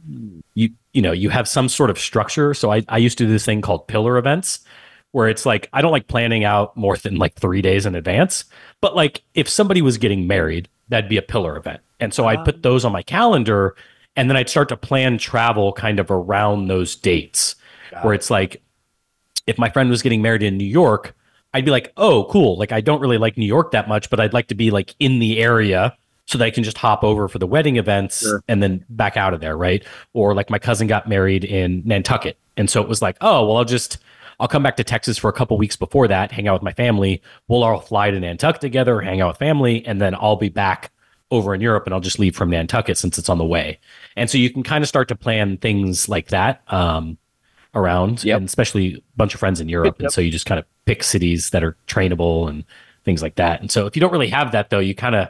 you 0.54 0.70
you 0.94 1.02
know 1.02 1.12
you 1.12 1.30
have 1.30 1.48
some 1.48 1.70
sort 1.70 1.90
of 1.90 2.00
structure. 2.00 2.54
So 2.54 2.72
i, 2.72 2.84
I 2.90 2.98
used 2.98 3.18
to 3.20 3.26
do 3.26 3.32
this 3.32 3.46
thing 3.46 3.62
called 3.62 3.88
pillar 3.88 4.18
events 4.18 4.60
where 5.12 5.28
it's 5.28 5.44
like 5.46 5.68
i 5.74 5.82
don't 5.82 5.92
like 5.92 6.08
planning 6.08 6.44
out 6.44 6.78
more 6.78 6.96
than 6.96 7.16
like 7.16 7.36
three 7.36 7.62
days 7.62 7.86
in 7.86 7.96
advance. 7.96 8.46
But 8.82 8.96
like 8.96 9.24
if 9.34 9.50
somebody 9.50 9.82
was 9.82 9.98
getting 9.98 10.28
married 10.28 10.70
that'd 10.90 11.10
be 11.10 11.18
a 11.18 11.22
pillar 11.22 11.58
event. 11.58 11.82
And 12.00 12.14
so 12.14 12.28
i'd 12.28 12.46
put 12.46 12.64
those 12.64 12.86
on 12.86 12.92
my 12.92 13.04
calendar 13.04 13.76
and 14.16 14.30
then 14.30 14.38
i'd 14.38 14.50
start 14.50 14.70
to 14.70 14.78
plan 14.78 15.18
travel 15.18 15.74
kind 15.74 16.00
of 16.00 16.10
around 16.12 16.68
those 16.68 16.96
dates 16.96 17.56
where 18.02 18.14
it's 18.14 18.30
like 18.30 18.62
if 19.48 19.58
my 19.58 19.70
friend 19.70 19.90
was 19.90 20.02
getting 20.02 20.22
married 20.22 20.44
in 20.44 20.58
new 20.58 20.66
york 20.66 21.16
i'd 21.54 21.66
be 21.66 21.72
like 21.72 21.92
oh 21.98 22.26
cool. 22.26 22.58
Like 22.58 22.72
i 22.72 22.82
don't 22.82 23.02
really 23.02 23.18
like 23.18 23.38
new 23.38 23.46
york 23.46 23.72
that 23.72 23.88
much 23.88 24.10
but 24.10 24.20
i'd 24.20 24.34
like 24.34 24.48
to 24.48 24.56
be 24.56 24.72
like 24.72 24.96
in 25.00 25.20
the 25.20 25.40
area 25.40 25.96
so 26.30 26.40
I 26.44 26.52
can 26.52 26.64
just 26.64 26.78
hop 26.78 27.04
over 27.04 27.28
for 27.28 27.40
the 27.40 27.48
wedding 27.48 27.78
events 27.78 28.20
Sure. 28.20 28.44
and 28.48 28.62
then 28.62 28.86
back 28.90 29.18
out 29.18 29.34
of 29.34 29.40
there, 29.42 29.58
right? 29.58 29.84
Or 30.14 30.36
like 30.36 30.50
my 30.52 30.60
cousin 30.60 30.86
got 30.88 31.10
married 31.10 31.44
in 31.44 31.82
Nantucket. 31.86 32.38
And 32.56 32.70
so 32.70 32.82
it 32.82 32.88
was 32.88 33.02
like, 33.02 33.18
oh, 33.22 33.48
well, 33.48 33.58
I'll 33.58 33.66
just 33.66 33.98
I'll 34.40 34.48
come 34.48 34.62
back 34.64 34.78
to 34.78 34.84
Texas 34.84 35.18
for 35.18 35.28
a 35.30 35.34
couple 35.34 35.58
weeks 35.58 35.76
before 35.76 36.08
that, 36.08 36.32
hang 36.32 36.48
out 36.48 36.54
with 36.54 36.62
my 36.62 36.72
family. 36.74 37.22
We'll 37.48 37.64
all 37.64 37.80
fly 37.80 38.12
to 38.12 38.20
Nantucket 38.20 38.62
together, 38.62 39.02
hang 39.02 39.22
out 39.22 39.30
with 39.30 39.38
family, 39.38 39.86
and 39.86 40.00
then 40.00 40.14
I'll 40.16 40.36
be 40.38 40.50
back 40.50 40.92
over 41.32 41.54
in 41.56 41.62
Europe 41.62 41.86
and 41.86 41.94
I'll 41.94 42.00
just 42.00 42.20
leave 42.20 42.36
from 42.36 42.50
Nantucket 42.52 42.98
since 42.98 43.18
it's 43.18 43.28
on 43.30 43.38
the 43.38 43.46
way. 43.46 43.80
And 44.16 44.30
so 44.30 44.38
you 44.38 44.50
can 44.52 44.64
kind 44.64 44.84
of 44.84 44.88
start 44.88 45.08
to 45.10 45.16
plan 45.16 45.58
things 45.58 46.08
like 46.10 46.28
that 46.30 46.62
um, 46.68 47.18
around, 47.76 48.24
Yep. 48.24 48.38
and 48.38 48.46
especially 48.48 48.96
a 48.96 49.00
bunch 49.18 49.34
of 49.34 49.40
friends 49.40 49.60
in 49.60 49.68
Europe. 49.70 49.96
Yep. 50.00 50.06
And 50.06 50.12
so 50.14 50.22
you 50.22 50.32
just 50.32 50.46
kind 50.46 50.60
of 50.60 50.66
pick 50.86 51.04
cities 51.04 51.50
that 51.52 51.64
are 51.64 51.76
trainable 51.88 52.50
and 52.50 52.64
things 53.06 53.22
like 53.22 53.36
that. 53.36 53.62
And 53.62 53.70
so 53.72 53.86
if 53.88 53.96
you 53.96 54.00
don't 54.00 54.12
really 54.12 54.30
have 54.30 54.52
that 54.54 54.70
though, 54.70 54.80
you 54.80 54.96
kind 54.96 55.16
of 55.16 55.30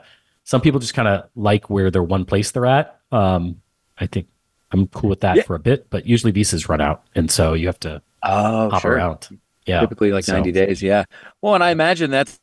some 0.49 0.61
people 0.61 0.79
just 0.79 0.95
kind 0.95 1.07
of 1.07 1.29
like 1.35 1.69
where 1.69 1.91
they're 1.91 2.01
one 2.01 2.25
place 2.25 2.49
they're 2.49 2.65
at. 2.65 2.99
Um, 3.11 3.61
I 3.99 4.07
think 4.07 4.25
I'm 4.71 4.87
cool 4.87 5.11
with 5.11 5.19
that 5.19 5.35
Yeah. 5.37 5.43
for 5.43 5.53
a 5.55 5.59
bit, 5.59 5.87
but 5.91 6.07
usually 6.07 6.31
visas 6.31 6.67
run 6.67 6.81
out, 6.81 7.03
and 7.13 7.29
so 7.29 7.53
you 7.53 7.67
have 7.67 7.79
to 7.81 8.01
Oh, 8.23 8.69
hop 8.71 8.81
sure. 8.81 8.93
around. 8.93 9.27
Yeah, 9.67 9.79
Typically 9.81 10.11
like 10.11 10.23
So- 10.25 10.33
90 10.33 10.51
days, 10.51 10.81
yeah. 10.81 11.03
Well, 11.41 11.53
and 11.53 11.63
I 11.63 11.69
imagine 11.69 12.09
that's 12.09 12.39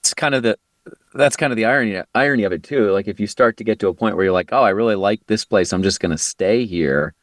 it's 0.00 0.12
kind 0.12 0.34
of 0.34 0.42
the 0.42 0.58
that's 1.14 1.36
kind 1.36 1.50
of 1.52 1.56
the 1.56 1.64
irony 1.64 2.02
irony 2.14 2.44
of 2.44 2.52
it 2.52 2.62
too. 2.62 2.90
Like 2.90 3.08
if 3.08 3.18
you 3.18 3.26
start 3.26 3.56
to 3.56 3.64
get 3.64 3.78
to 3.80 3.88
a 3.88 3.94
point 3.94 4.16
where 4.16 4.24
you're 4.24 4.32
like, 4.40 4.50
"Oh, 4.52 4.62
I 4.62 4.70
really 4.70 4.94
like 4.94 5.20
this 5.26 5.44
place. 5.46 5.72
I'm 5.72 5.82
just 5.82 5.98
going 6.00 6.12
to 6.12 6.18
stay 6.18 6.66
here." 6.66 7.14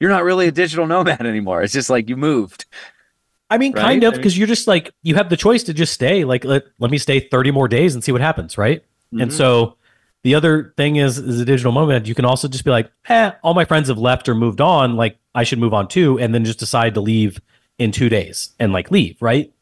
You're 0.00 0.10
not 0.10 0.24
really 0.24 0.48
a 0.48 0.52
digital 0.52 0.86
nomad 0.86 1.20
anymore. 1.26 1.62
It's 1.62 1.72
just 1.72 1.90
like 1.90 2.08
you 2.08 2.16
moved. 2.16 2.66
I 3.50 3.58
mean, 3.58 3.72
Right? 3.72 3.82
kind 3.82 4.04
I 4.04 4.08
of, 4.08 4.12
mean- 4.14 4.18
because 4.20 4.36
you're 4.36 4.46
just 4.48 4.66
like 4.66 4.92
you 5.02 5.14
have 5.14 5.28
the 5.30 5.36
choice 5.36 5.62
to 5.64 5.72
just 5.74 5.92
stay. 5.92 6.24
Like, 6.24 6.44
let 6.44 6.64
let 6.80 6.90
me 6.90 6.98
stay 6.98 7.20
30 7.20 7.50
more 7.52 7.68
days 7.68 7.94
and 7.94 8.02
see 8.02 8.10
what 8.12 8.20
happens, 8.20 8.58
right? 8.58 8.82
And 9.12 9.30
Mhm. 9.30 9.32
so 9.32 9.76
the 10.22 10.34
other 10.34 10.72
thing 10.76 10.96
is, 10.96 11.18
is 11.18 11.40
a 11.40 11.44
digital 11.44 11.72
nomad. 11.72 12.06
You 12.06 12.14
can 12.14 12.24
also 12.24 12.46
just 12.48 12.64
be 12.64 12.70
like, 12.70 12.90
eh, 13.08 13.32
all 13.42 13.54
my 13.54 13.64
friends 13.64 13.88
have 13.88 13.98
left 13.98 14.28
or 14.28 14.34
moved 14.34 14.60
on. 14.60 14.96
Like, 14.96 15.18
I 15.34 15.44
should 15.44 15.58
move 15.58 15.74
on 15.74 15.88
too, 15.88 16.18
and 16.18 16.34
then 16.34 16.44
just 16.44 16.58
decide 16.58 16.94
to 16.94 17.00
leave 17.00 17.40
in 17.78 17.92
two 17.92 18.08
days 18.08 18.50
and 18.60 18.72
like 18.72 18.90
leave, 18.90 19.16
right? 19.22 19.52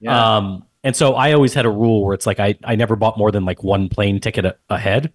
Yeah. 0.00 0.36
Um, 0.36 0.64
and 0.84 0.94
so 0.94 1.14
I 1.14 1.32
always 1.32 1.54
had 1.54 1.64
a 1.66 1.70
rule 1.70 2.04
where 2.04 2.14
it's 2.14 2.26
like 2.26 2.38
I, 2.38 2.54
I 2.62 2.76
never 2.76 2.94
bought 2.94 3.18
more 3.18 3.30
than 3.32 3.44
like 3.44 3.62
one 3.64 3.88
plane 3.88 4.20
ticket 4.20 4.44
a- 4.44 4.56
ahead. 4.68 5.12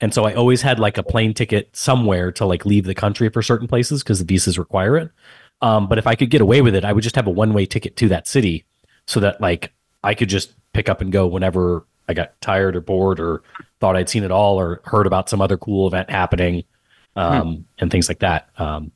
And 0.00 0.12
so 0.12 0.24
I 0.24 0.34
always 0.34 0.60
had 0.62 0.78
like 0.78 0.98
a 0.98 1.02
plane 1.02 1.32
ticket 1.32 1.74
somewhere 1.74 2.30
to 2.32 2.44
like 2.44 2.66
leave 2.66 2.84
the 2.84 2.94
country 2.94 3.28
for 3.30 3.40
certain 3.42 3.66
places 3.66 4.02
because 4.02 4.18
the 4.18 4.26
visas 4.26 4.58
require 4.58 4.96
it. 4.98 5.10
Um, 5.62 5.88
but 5.88 5.96
if 5.98 6.06
I 6.06 6.14
could 6.14 6.28
get 6.28 6.42
away 6.42 6.60
with 6.60 6.74
it, 6.74 6.84
I 6.84 6.92
would 6.92 7.02
just 7.02 7.16
have 7.16 7.26
a 7.26 7.30
one 7.30 7.54
way 7.54 7.64
ticket 7.64 7.96
to 7.96 8.08
that 8.10 8.28
city 8.28 8.64
so 9.06 9.20
that 9.20 9.40
like 9.40 9.72
I 10.04 10.12
could 10.14 10.28
just 10.28 10.52
pick 10.74 10.90
up 10.90 11.00
and 11.00 11.10
go 11.10 11.26
whenever 11.26 11.86
I 12.08 12.14
got 12.14 12.40
tired 12.40 12.76
or 12.76 12.80
bored 12.80 13.20
or 13.20 13.42
thought 13.80 13.96
I'd 13.96 14.08
seen 14.08 14.24
it 14.24 14.30
all 14.30 14.58
or 14.60 14.80
heard 14.84 15.06
about 15.06 15.28
some 15.28 15.40
other 15.40 15.56
cool 15.56 15.86
event 15.86 16.10
happening 16.10 16.64
um, 17.16 17.64
and 17.78 17.90
things 17.90 18.08
like 18.08 18.20
that. 18.20 18.48
Um, 18.58 18.92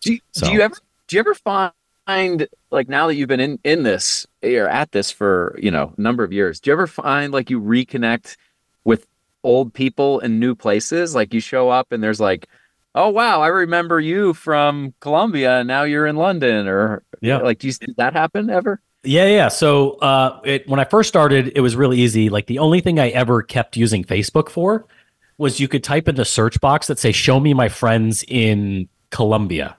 Do 0.00 0.14
you, 0.14 0.20
so. 0.32 0.46
do 0.46 0.52
you 0.52 0.60
ever 0.60 0.76
do 1.06 1.16
you 1.16 1.20
ever 1.20 1.34
find 1.34 2.48
like 2.70 2.88
now 2.88 3.06
that 3.06 3.14
you've 3.14 3.28
been 3.28 3.40
in 3.40 3.58
in 3.64 3.82
this 3.82 4.26
or 4.42 4.68
at 4.68 4.92
this 4.92 5.10
for 5.10 5.58
you 5.60 5.70
know 5.70 5.94
a 5.96 6.00
number 6.00 6.24
of 6.24 6.32
years, 6.32 6.60
do 6.60 6.70
you 6.70 6.72
ever 6.72 6.86
find 6.86 7.32
like 7.32 7.50
you 7.50 7.60
reconnect 7.60 8.36
with 8.84 9.06
old 9.44 9.72
people 9.74 10.18
in 10.20 10.40
new 10.40 10.54
places? 10.54 11.14
Like 11.14 11.34
you 11.34 11.40
show 11.40 11.68
up 11.68 11.92
and 11.92 12.02
there's 12.02 12.20
like, 12.20 12.48
oh 12.94 13.10
wow, 13.10 13.40
I 13.40 13.48
remember 13.48 14.00
you 14.00 14.34
from 14.34 14.94
Colombia, 15.00 15.60
and 15.60 15.68
now 15.68 15.82
you're 15.84 16.06
in 16.06 16.16
London, 16.16 16.66
or 16.66 17.02
yeah, 17.20 17.38
like 17.38 17.58
do 17.58 17.68
you, 17.68 17.72
does 17.74 17.94
that 17.96 18.14
happen 18.14 18.50
ever? 18.50 18.80
Yeah, 19.04 19.26
yeah. 19.26 19.48
So 19.48 19.92
uh, 19.94 20.40
it, 20.44 20.68
when 20.68 20.78
I 20.78 20.84
first 20.84 21.08
started, 21.08 21.52
it 21.56 21.60
was 21.60 21.74
really 21.74 21.98
easy. 21.98 22.28
Like 22.28 22.46
the 22.46 22.60
only 22.60 22.80
thing 22.80 23.00
I 23.00 23.08
ever 23.08 23.42
kept 23.42 23.76
using 23.76 24.04
Facebook 24.04 24.48
for 24.48 24.86
was 25.38 25.58
you 25.58 25.66
could 25.66 25.82
type 25.82 26.08
in 26.08 26.14
the 26.14 26.24
search 26.24 26.60
box 26.60 26.86
that 26.86 26.98
say 26.98 27.10
"Show 27.10 27.40
me 27.40 27.52
my 27.52 27.68
friends 27.68 28.24
in 28.28 28.88
Colombia," 29.10 29.76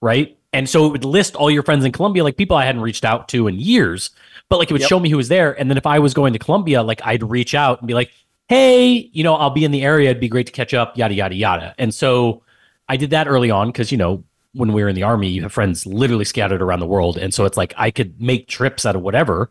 right? 0.00 0.38
And 0.52 0.68
so 0.68 0.86
it 0.86 0.92
would 0.92 1.04
list 1.04 1.34
all 1.34 1.50
your 1.50 1.64
friends 1.64 1.84
in 1.84 1.90
Colombia, 1.90 2.22
like 2.22 2.36
people 2.36 2.56
I 2.56 2.64
hadn't 2.64 2.82
reached 2.82 3.04
out 3.04 3.28
to 3.30 3.48
in 3.48 3.58
years. 3.58 4.10
But 4.48 4.58
like 4.58 4.70
it 4.70 4.74
would 4.74 4.82
yep. 4.82 4.88
show 4.88 5.00
me 5.00 5.10
who 5.10 5.16
was 5.16 5.28
there, 5.28 5.58
and 5.58 5.68
then 5.68 5.76
if 5.76 5.86
I 5.86 5.98
was 5.98 6.14
going 6.14 6.32
to 6.34 6.38
Colombia, 6.38 6.82
like 6.82 7.00
I'd 7.04 7.24
reach 7.24 7.56
out 7.56 7.80
and 7.80 7.88
be 7.88 7.94
like, 7.94 8.12
"Hey, 8.48 9.10
you 9.12 9.24
know, 9.24 9.34
I'll 9.34 9.50
be 9.50 9.64
in 9.64 9.72
the 9.72 9.82
area. 9.82 10.10
It'd 10.10 10.20
be 10.20 10.28
great 10.28 10.46
to 10.46 10.52
catch 10.52 10.74
up." 10.74 10.96
Yada 10.96 11.14
yada 11.14 11.34
yada. 11.34 11.74
And 11.76 11.92
so 11.92 12.42
I 12.88 12.96
did 12.96 13.10
that 13.10 13.26
early 13.26 13.50
on 13.50 13.68
because 13.68 13.90
you 13.90 13.98
know 13.98 14.22
when 14.54 14.72
we 14.72 14.82
were 14.82 14.88
in 14.88 14.96
the 14.96 15.02
army, 15.02 15.28
you 15.28 15.42
have 15.42 15.52
friends 15.52 15.84
literally 15.84 16.24
scattered 16.24 16.62
around 16.62 16.80
the 16.80 16.86
world. 16.86 17.18
And 17.18 17.34
so 17.34 17.44
it's 17.44 17.56
like 17.56 17.74
I 17.76 17.90
could 17.90 18.20
make 18.20 18.48
trips 18.48 18.86
out 18.86 18.96
of 18.96 19.02
whatever 19.02 19.50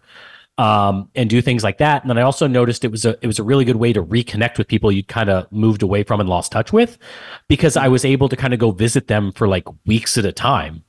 um, 0.57 1.09
and 1.15 1.29
do 1.29 1.41
things 1.41 1.63
like 1.63 1.77
that. 1.79 2.01
And 2.03 2.09
then 2.09 2.17
I 2.17 2.21
also 2.21 2.47
noticed 2.47 2.85
it 2.85 2.91
was 2.91 3.05
a 3.05 3.17
it 3.21 3.27
was 3.27 3.39
a 3.39 3.43
really 3.43 3.65
good 3.65 3.77
way 3.77 3.93
to 3.93 4.03
reconnect 4.03 4.57
with 4.57 4.67
people 4.67 4.91
you'd 4.91 5.07
kind 5.07 5.29
of 5.29 5.51
moved 5.51 5.83
away 5.83 6.03
from 6.03 6.19
and 6.19 6.29
lost 6.29 6.51
touch 6.51 6.71
with, 6.71 6.97
because 7.47 7.75
I 7.75 7.87
was 7.87 8.05
able 8.05 8.29
to 8.29 8.35
kind 8.35 8.53
of 8.53 8.59
go 8.59 8.71
visit 8.71 9.07
them 9.07 9.31
for 9.31 9.47
like 9.47 9.67
weeks 9.85 10.17
at 10.17 10.25
a 10.25 10.31
time, 10.31 10.83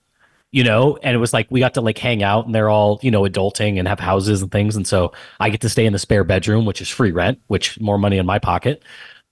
you 0.52 0.64
know. 0.64 0.98
And 1.02 1.14
it 1.14 1.18
was 1.18 1.32
like 1.32 1.50
we 1.50 1.60
got 1.60 1.74
to 1.74 1.80
like 1.80 1.98
hang 1.98 2.22
out, 2.22 2.46
and 2.46 2.54
they're 2.54 2.70
all 2.70 3.00
you 3.02 3.10
know 3.10 3.22
adulting 3.22 3.78
and 3.78 3.88
have 3.88 4.00
houses 4.00 4.42
and 4.42 4.52
things, 4.52 4.76
and 4.76 4.86
so 4.86 5.12
I 5.40 5.48
get 5.48 5.62
to 5.62 5.68
stay 5.68 5.86
in 5.86 5.92
the 5.92 5.98
spare 5.98 6.24
bedroom, 6.24 6.66
which 6.66 6.80
is 6.82 6.88
free 6.88 7.12
rent, 7.12 7.40
which 7.46 7.80
more 7.80 7.98
money 7.98 8.18
in 8.18 8.26
my 8.26 8.38
pocket. 8.38 8.82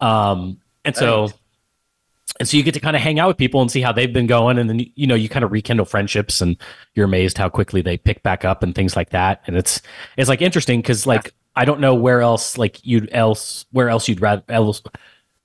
Um, 0.00 0.60
and 0.84 0.96
so. 0.96 1.22
Right 1.26 1.34
and 2.40 2.48
so 2.48 2.56
you 2.56 2.62
get 2.62 2.74
to 2.74 2.80
kind 2.80 2.96
of 2.96 3.02
hang 3.02 3.18
out 3.18 3.28
with 3.28 3.36
people 3.36 3.60
and 3.60 3.70
see 3.70 3.80
how 3.80 3.92
they've 3.92 4.12
been 4.12 4.26
going 4.26 4.58
and 4.58 4.68
then 4.68 4.86
you 4.94 5.06
know 5.06 5.14
you 5.14 5.28
kind 5.28 5.44
of 5.44 5.52
rekindle 5.52 5.86
friendships 5.86 6.40
and 6.40 6.56
you're 6.94 7.06
amazed 7.06 7.38
how 7.38 7.48
quickly 7.48 7.82
they 7.82 7.96
pick 7.96 8.22
back 8.22 8.44
up 8.44 8.62
and 8.62 8.74
things 8.74 8.96
like 8.96 9.10
that. 9.10 9.42
And 9.46 9.56
it's 9.56 9.80
it's 10.16 10.28
like 10.28 10.42
interesting 10.42 10.80
because 10.80 11.06
like 11.06 11.34
i 11.54 11.64
don't 11.64 11.80
know 11.80 11.94
where 11.94 12.22
else 12.22 12.56
like 12.56 12.84
you'd 12.84 13.10
else 13.12 13.66
where 13.72 13.90
else 13.90 14.08
you'd 14.08 14.20
rather 14.22 14.42
else 14.48 14.82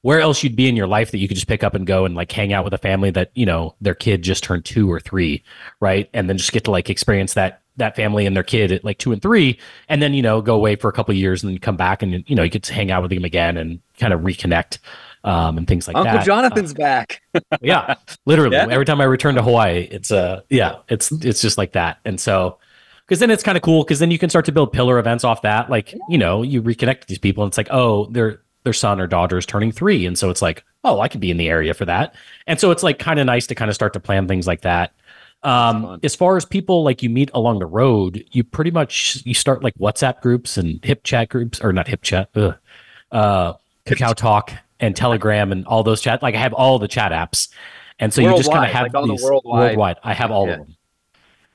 where 0.02 0.22
else 0.22 0.42
you'd 0.42 0.56
be 0.56 0.70
in 0.70 0.76
your 0.78 0.88
life 0.88 1.12
that 1.12 1.18
you 1.18 1.28
could 1.28 1.36
just 1.36 1.48
pick 1.48 1.64
up 1.64 1.76
and 1.76 1.86
go 1.86 2.06
and 2.06 2.16
like 2.16 2.32
hang 2.32 2.54
out 2.54 2.64
with 2.64 2.74
a 2.74 2.78
family 2.78 3.12
that 3.12 3.32
you 3.36 3.46
know 3.46 3.76
their 3.82 3.96
kid 3.96 4.22
just 4.22 4.44
turned 4.44 4.64
two 4.64 4.92
or 4.92 5.00
three 5.00 5.44
right? 5.80 6.10
And 6.14 6.30
then 6.30 6.38
just 6.38 6.54
get 6.54 6.64
to 6.66 6.72
like 6.72 6.90
experience 6.90 7.34
that 7.34 7.62
that 7.76 7.96
family 7.96 8.26
and 8.26 8.36
their 8.36 8.44
kid 8.44 8.72
at 8.72 8.84
like 8.84 8.98
two 8.98 9.12
and 9.12 9.22
three 9.22 9.60
and 9.90 10.02
then 10.02 10.14
you 10.14 10.22
know 10.22 10.42
go 10.42 10.56
away 10.56 10.76
for 10.76 10.90
a 10.90 10.94
couple 10.94 11.14
years 11.14 11.44
and 11.44 11.52
then 11.52 11.60
come 11.60 11.78
back 11.78 12.02
and 12.02 12.24
you 12.28 12.36
know 12.36 12.44
you 12.44 12.50
get 12.50 12.64
to 12.64 12.74
hang 12.74 12.90
out 12.90 13.02
with 13.02 13.12
them 13.12 13.26
again 13.26 13.58
and 13.58 13.80
kind 14.00 14.14
of 14.14 14.22
reconnect 14.22 14.80
um, 15.28 15.58
and 15.58 15.68
things 15.68 15.88
like 15.88 15.98
Uncle 15.98 16.14
that. 16.14 16.20
Uncle 16.20 16.26
Jonathan's 16.26 16.72
uh, 16.72 16.76
back. 16.76 17.22
yeah, 17.62 17.96
literally. 18.26 18.56
Yeah. 18.56 18.68
Every 18.70 18.86
time 18.86 19.02
I 19.02 19.04
return 19.04 19.36
to 19.36 19.44
Hawaii, 19.44 19.88
it's 19.92 20.10
uh 20.10 20.42
yeah, 20.50 20.78
it's 20.88 21.12
it's 21.12 21.42
just 21.42 21.58
like 21.58 21.74
that. 21.74 22.00
And 22.06 22.20
so 22.20 22.58
because 23.06 23.20
then 23.20 23.30
it's 23.30 23.44
kind 23.44 23.58
of 23.58 23.62
cool 23.62 23.84
because 23.84 24.00
then 24.00 24.10
you 24.10 24.18
can 24.18 24.30
start 24.30 24.46
to 24.46 24.52
build 24.54 24.72
pillar 24.72 25.00
events 25.00 25.26
off 25.26 25.42
that. 25.42 25.70
Like, 25.70 25.94
you 26.08 26.18
know, 26.18 26.44
you 26.44 26.64
reconnect 26.64 27.00
with 27.00 27.08
these 27.08 27.20
people 27.20 27.44
and 27.44 27.52
it's 27.52 27.58
like, 27.58 27.68
oh, 27.72 28.06
their 28.08 28.42
their 28.64 28.74
son 28.74 29.02
or 29.02 29.08
daughter 29.08 29.38
is 29.38 29.46
turning 29.46 29.72
three. 29.72 30.06
And 30.06 30.18
so 30.18 30.30
it's 30.30 30.42
like, 30.42 30.64
oh, 30.86 31.02
I 31.02 31.10
could 31.10 31.22
be 31.22 31.32
in 31.32 31.38
the 31.38 31.50
area 31.50 31.74
for 31.74 31.86
that. 31.86 32.16
And 32.48 32.60
so 32.60 32.72
it's 32.72 32.84
like 32.84 32.98
kind 32.98 33.20
of 33.20 33.26
nice 33.26 33.48
to 33.48 33.56
kind 33.56 33.70
of 33.70 33.76
start 33.76 33.94
to 33.94 34.00
plan 34.00 34.28
things 34.30 34.48
like 34.48 34.62
that. 34.62 34.94
Um, 35.44 36.00
as 36.04 36.16
far 36.16 36.38
as 36.38 36.46
people 36.46 36.84
like 36.84 37.04
you 37.04 37.10
meet 37.10 37.32
along 37.34 37.60
the 37.60 37.66
road, 37.66 38.26
you 38.32 38.44
pretty 38.46 38.72
much 38.72 39.22
you 39.26 39.34
start 39.34 39.62
like 39.62 39.76
WhatsApp 39.76 40.22
groups 40.22 40.58
and 40.58 40.82
HipChat 40.82 41.30
groups 41.30 41.62
or 41.62 41.72
not 41.74 41.86
HipChat, 41.86 42.28
ugh, 42.36 42.56
uh, 43.12 43.54
Kakao 43.86 44.16
Talk 44.16 44.52
and 44.80 44.96
Telegram 44.96 45.52
and 45.52 45.66
all 45.66 45.84
those 45.84 46.02
chat. 46.02 46.22
Like 46.22 46.36
I 46.36 46.40
have 46.40 46.54
all 46.54 46.80
the 46.80 46.88
chat 46.88 47.12
apps, 47.12 47.50
and 48.00 48.14
so 48.14 48.22
worldwide, 48.22 48.38
you 48.38 48.44
just 48.44 48.52
kind 48.52 48.66
of 48.66 48.72
have 48.72 48.94
like 48.94 49.10
these 49.10 49.24
worldwide. 49.24 49.60
worldwide. 49.62 49.98
I 50.04 50.14
have 50.14 50.32
all 50.32 50.48
yeah. 50.48 50.54
of 50.54 50.60
them, 50.60 50.76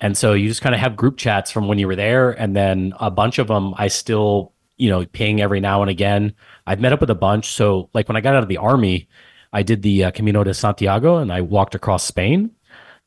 and 0.00 0.16
so 0.16 0.32
you 0.32 0.48
just 0.48 0.62
kind 0.62 0.74
of 0.74 0.80
have 0.80 0.96
group 0.96 1.16
chats 1.16 1.50
from 1.50 1.68
when 1.68 1.78
you 1.78 1.86
were 1.86 1.96
there, 1.96 2.30
and 2.30 2.54
then 2.56 2.94
a 3.00 3.10
bunch 3.10 3.38
of 3.38 3.48
them 3.48 3.74
I 3.76 3.88
still 3.88 4.52
you 4.76 4.90
know 4.90 5.04
ping 5.06 5.40
every 5.40 5.60
now 5.60 5.82
and 5.82 5.90
again. 5.90 6.34
I've 6.66 6.80
met 6.80 6.92
up 6.92 7.00
with 7.00 7.10
a 7.10 7.14
bunch. 7.14 7.52
So 7.52 7.90
like 7.94 8.08
when 8.08 8.16
I 8.16 8.20
got 8.20 8.34
out 8.34 8.42
of 8.42 8.48
the 8.48 8.58
army, 8.58 9.08
I 9.52 9.62
did 9.62 9.82
the 9.82 10.04
uh, 10.04 10.10
Camino 10.10 10.44
de 10.44 10.54
Santiago, 10.54 11.18
and 11.18 11.32
I 11.32 11.40
walked 11.40 11.74
across 11.74 12.04
Spain, 12.04 12.50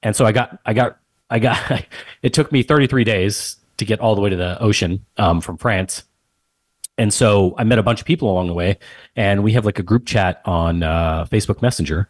and 0.04 0.16
so 0.16 0.26
I 0.26 0.32
got 0.32 0.60
I 0.66 0.74
got 0.74 0.98
I 1.30 1.40
got 1.40 1.86
it 2.22 2.34
took 2.34 2.52
me 2.52 2.64
33 2.64 3.04
days 3.04 3.58
to 3.78 3.86
get 3.86 4.00
all 4.00 4.16
the 4.16 4.22
way 4.22 4.30
to 4.30 4.38
the 4.38 4.62
ocean 4.62 5.06
um, 5.18 5.42
from 5.42 5.58
France 5.58 6.04
and 6.98 7.14
so 7.14 7.56
I 7.58 7.64
met 7.64 7.80
a 7.80 7.84
bunch 7.84 8.00
of 8.00 8.08
people 8.08 8.32
along 8.32 8.48
the 8.48 8.54
way, 8.54 8.78
and 9.16 9.44
we 9.44 9.54
have 9.54 9.66
like 9.66 9.80
a 9.80 9.84
group 9.84 10.06
chat 10.06 10.42
on 10.46 10.84
uh, 10.84 11.26
Facebook 11.26 11.62
Messenger. 11.62 12.10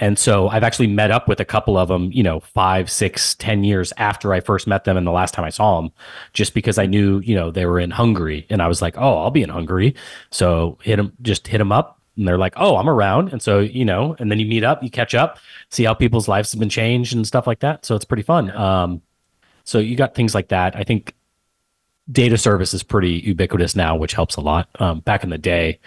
And 0.00 0.18
so 0.18 0.48
I've 0.48 0.64
actually 0.64 0.88
met 0.88 1.12
up 1.12 1.28
with 1.28 1.38
a 1.38 1.44
couple 1.44 1.78
of 1.78 1.86
them, 1.86 2.10
you 2.10 2.24
know, 2.24 2.40
five, 2.40 2.90
six, 2.90 3.36
ten 3.36 3.62
years 3.62 3.92
after 3.96 4.34
I 4.34 4.40
first 4.40 4.66
met 4.66 4.82
them 4.82 4.96
and 4.96 5.06
the 5.06 5.12
last 5.12 5.34
time 5.34 5.44
I 5.44 5.50
saw 5.50 5.80
them, 5.80 5.92
just 6.32 6.52
because 6.52 6.78
I 6.78 6.86
knew, 6.86 7.20
you 7.20 7.36
know, 7.36 7.52
they 7.52 7.64
were 7.64 7.78
in 7.78 7.92
Hungary, 7.92 8.44
and 8.50 8.60
I 8.60 8.66
was 8.66 8.82
like, 8.82 8.96
oh, 8.98 9.18
I'll 9.18 9.30
be 9.30 9.42
in 9.42 9.50
Hungary. 9.50 9.94
So 10.30 10.78
hit 10.82 10.96
them, 10.96 11.12
just 11.22 11.46
hit 11.46 11.58
them 11.58 11.70
up, 11.70 12.00
and 12.16 12.26
they're 12.26 12.38
like, 12.38 12.54
oh, 12.56 12.76
I'm 12.76 12.88
around. 12.88 13.32
And 13.32 13.40
so 13.40 13.60
you 13.60 13.84
know, 13.84 14.16
and 14.18 14.30
then 14.32 14.40
you 14.40 14.46
meet 14.46 14.64
up, 14.64 14.82
you 14.82 14.90
catch 14.90 15.14
up, 15.14 15.38
see 15.70 15.84
how 15.84 15.94
people's 15.94 16.26
lives 16.26 16.50
have 16.52 16.58
been 16.58 16.68
changed 16.68 17.14
and 17.14 17.24
stuff 17.24 17.46
like 17.46 17.60
that. 17.60 17.84
So 17.84 17.94
it's 17.94 18.04
pretty 18.04 18.24
fun. 18.24 18.50
Um, 18.50 19.00
so 19.62 19.78
you 19.78 19.96
got 19.96 20.14
things 20.14 20.34
like 20.34 20.48
that. 20.48 20.74
I 20.74 20.82
think 20.82 21.14
data 22.10 22.38
service 22.38 22.74
is 22.74 22.82
pretty 22.82 23.12
ubiquitous 23.12 23.74
now, 23.74 23.96
which 23.96 24.12
helps 24.12 24.36
a 24.36 24.40
lot. 24.40 24.68
Um, 24.78 25.00
back 25.00 25.24
in 25.24 25.30
the 25.30 25.38
day, 25.38 25.78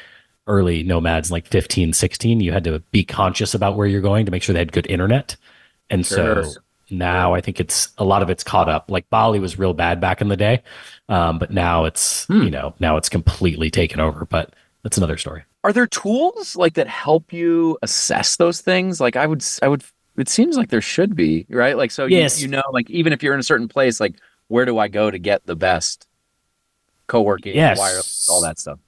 early 0.48 0.84
nomads 0.84 1.32
like 1.32 1.46
15, 1.48 1.94
16, 1.94 2.40
you 2.40 2.52
had 2.52 2.64
to 2.64 2.80
be 2.92 3.04
conscious 3.04 3.54
about 3.54 3.76
where 3.76 3.88
you're 3.88 4.02
going 4.02 4.26
to 4.26 4.32
make 4.32 4.44
sure 4.44 4.54
they 4.54 4.60
had 4.60 4.72
good 4.72 4.88
internet. 4.88 5.36
And 5.90 6.06
sure. 6.06 6.44
so 6.44 6.62
now 6.90 7.34
I 7.34 7.42
think 7.42 7.60
it's 7.60 7.90
a 7.98 8.04
lot 8.04 8.22
of 8.22 8.30
it's 8.30 8.44
caught 8.44 8.70
up. 8.70 8.90
Like 8.90 9.10
Bali 9.10 9.40
was 9.40 9.60
real 9.60 9.74
bad 9.74 10.00
back 10.00 10.22
in 10.22 10.30
the 10.30 10.38
day, 10.38 10.64
um, 11.10 11.40
but 11.40 11.52
now 11.52 11.86
it's 11.86 12.26
hmm. 12.26 12.44
you 12.44 12.50
know 12.50 12.74
now 12.80 12.98
it's 12.98 13.10
completely 13.10 13.70
taken 13.70 14.00
over. 14.00 14.26
But 14.26 14.54
that's 14.84 14.98
another 14.98 15.18
story. 15.18 15.44
Are 15.64 15.74
there 15.74 15.88
tools 15.88 16.56
like 16.56 16.76
that 16.76 16.88
help 16.88 17.34
you 17.34 17.78
assess 17.82 18.38
those 18.38 18.62
things? 18.62 19.02
Like 19.02 19.16
I 19.16 19.28
would 19.28 19.44
I 19.62 19.68
would 19.68 19.84
it 20.18 20.30
seems 20.30 20.58
like 20.58 20.70
there 20.70 20.82
should 20.82 21.16
be 21.16 21.46
right. 21.50 21.78
Like 21.78 21.92
so 21.92 22.06
yes. 22.06 22.40
you, 22.40 22.48
you 22.48 22.52
know 22.52 22.64
like 22.72 22.90
even 22.90 23.14
if 23.14 23.22
you're 23.22 23.34
in 23.34 23.40
a 23.40 23.44
certain 23.44 23.68
place 23.68 24.00
like 24.00 24.16
where 24.48 24.66
do 24.66 24.78
I 24.78 24.88
go 24.88 25.12
to 25.12 25.20
get 25.20 25.46
the 25.46 25.56
best 25.56 26.07
co-working, 27.08 27.56
yes. 27.56 27.78
wireless, 27.78 28.28
all 28.30 28.42
that 28.42 28.60
stuff? 28.60 28.80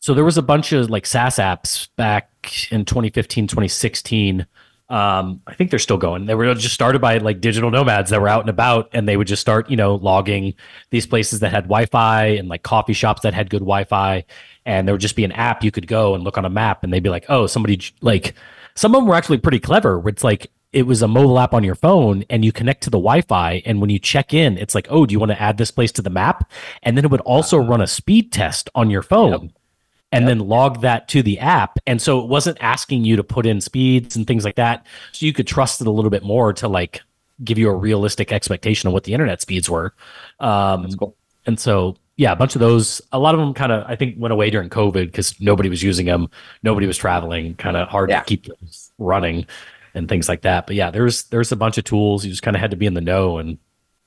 So 0.00 0.14
there 0.14 0.24
was 0.24 0.36
a 0.36 0.42
bunch 0.42 0.72
of 0.72 0.90
like 0.90 1.06
SaaS 1.06 1.36
apps 1.36 1.88
back 1.96 2.30
in 2.70 2.84
2015, 2.84 3.46
2016. 3.46 4.46
Um, 4.90 5.40
I 5.46 5.54
think 5.54 5.70
they're 5.70 5.78
still 5.78 5.96
going. 5.96 6.26
They 6.26 6.34
were 6.34 6.54
just 6.54 6.74
started 6.74 7.00
by 7.00 7.16
like 7.16 7.40
digital 7.40 7.70
nomads 7.70 8.10
that 8.10 8.20
were 8.20 8.28
out 8.28 8.42
and 8.42 8.50
about, 8.50 8.90
and 8.92 9.08
they 9.08 9.16
would 9.16 9.26
just 9.26 9.40
start, 9.40 9.70
you 9.70 9.76
know, 9.76 9.94
logging 9.94 10.52
these 10.90 11.06
places 11.06 11.40
that 11.40 11.52
had 11.52 11.64
Wi-Fi 11.64 12.26
and 12.26 12.48
like 12.48 12.62
coffee 12.62 12.92
shops 12.92 13.22
that 13.22 13.32
had 13.32 13.48
good 13.48 13.60
Wi-Fi, 13.60 14.24
and 14.66 14.86
there 14.86 14.94
would 14.94 15.00
just 15.00 15.16
be 15.16 15.24
an 15.24 15.32
app 15.32 15.64
you 15.64 15.70
could 15.70 15.86
go 15.86 16.14
and 16.14 16.22
look 16.22 16.36
on 16.36 16.44
a 16.44 16.50
map, 16.50 16.84
and 16.84 16.92
they'd 16.92 17.02
be 17.02 17.08
like, 17.08 17.24
oh, 17.30 17.46
somebody 17.46 17.80
like 18.02 18.34
some 18.74 18.94
of 18.94 19.00
them 19.00 19.08
were 19.08 19.14
actually 19.14 19.38
pretty 19.38 19.58
clever. 19.58 19.98
Where 19.98 20.10
it's 20.10 20.22
like 20.22 20.50
it 20.74 20.86
was 20.86 21.02
a 21.02 21.08
mobile 21.08 21.38
app 21.38 21.54
on 21.54 21.62
your 21.62 21.76
phone 21.76 22.24
and 22.28 22.44
you 22.44 22.52
connect 22.52 22.82
to 22.82 22.90
the 22.90 22.98
Wi-Fi 22.98 23.62
and 23.64 23.80
when 23.80 23.90
you 23.90 23.98
check 23.98 24.34
in, 24.34 24.58
it's 24.58 24.74
like, 24.74 24.88
oh, 24.90 25.06
do 25.06 25.12
you 25.12 25.20
want 25.20 25.30
to 25.30 25.40
add 25.40 25.56
this 25.56 25.70
place 25.70 25.92
to 25.92 26.02
the 26.02 26.10
map? 26.10 26.50
And 26.82 26.96
then 26.96 27.04
it 27.04 27.10
would 27.10 27.20
also 27.20 27.62
uh, 27.62 27.64
run 27.64 27.80
a 27.80 27.86
speed 27.86 28.32
test 28.32 28.68
on 28.74 28.90
your 28.90 29.02
phone. 29.02 29.30
Yep. 29.30 29.40
And 30.10 30.22
yep. 30.24 30.28
then 30.28 30.38
log 30.40 30.80
that 30.82 31.08
to 31.08 31.22
the 31.22 31.38
app. 31.38 31.78
And 31.86 32.02
so 32.02 32.20
it 32.20 32.28
wasn't 32.28 32.58
asking 32.60 33.04
you 33.04 33.16
to 33.16 33.24
put 33.24 33.46
in 33.46 33.60
speeds 33.60 34.16
and 34.16 34.26
things 34.26 34.44
like 34.44 34.56
that. 34.56 34.86
So 35.12 35.26
you 35.26 35.32
could 35.32 35.46
trust 35.46 35.80
it 35.80 35.86
a 35.86 35.90
little 35.90 36.10
bit 36.10 36.22
more 36.22 36.52
to 36.54 36.68
like 36.68 37.00
give 37.42 37.58
you 37.58 37.68
a 37.68 37.74
realistic 37.74 38.32
expectation 38.32 38.88
of 38.88 38.92
what 38.92 39.04
the 39.04 39.12
internet 39.12 39.40
speeds 39.40 39.70
were. 39.70 39.94
Um, 40.40 40.82
That's 40.82 40.96
cool. 40.96 41.16
And 41.46 41.58
so 41.58 41.96
yeah, 42.16 42.32
a 42.32 42.36
bunch 42.36 42.54
of 42.54 42.60
those. 42.60 43.00
A 43.12 43.18
lot 43.18 43.34
of 43.34 43.40
them 43.40 43.54
kind 43.54 43.72
of 43.72 43.84
I 43.88 43.96
think 43.96 44.16
went 44.18 44.32
away 44.32 44.50
during 44.50 44.70
COVID 44.70 45.06
because 45.06 45.40
nobody 45.40 45.68
was 45.68 45.82
using 45.82 46.06
them, 46.06 46.30
nobody 46.62 46.86
was 46.86 46.96
traveling. 46.96 47.54
Kind 47.56 47.76
of 47.76 47.88
hard 47.88 48.10
yeah. 48.10 48.20
to 48.20 48.24
keep 48.24 48.46
running 48.98 49.46
and 49.94 50.08
things 50.08 50.28
like 50.28 50.42
that. 50.42 50.66
But 50.66 50.76
yeah, 50.76 50.90
there's 50.90 51.24
there's 51.24 51.52
a 51.52 51.56
bunch 51.56 51.78
of 51.78 51.84
tools. 51.84 52.24
You 52.24 52.30
just 52.30 52.42
kind 52.42 52.56
of 52.56 52.60
had 52.60 52.70
to 52.72 52.76
be 52.76 52.86
in 52.86 52.94
the 52.94 53.00
know 53.00 53.38
and 53.38 53.58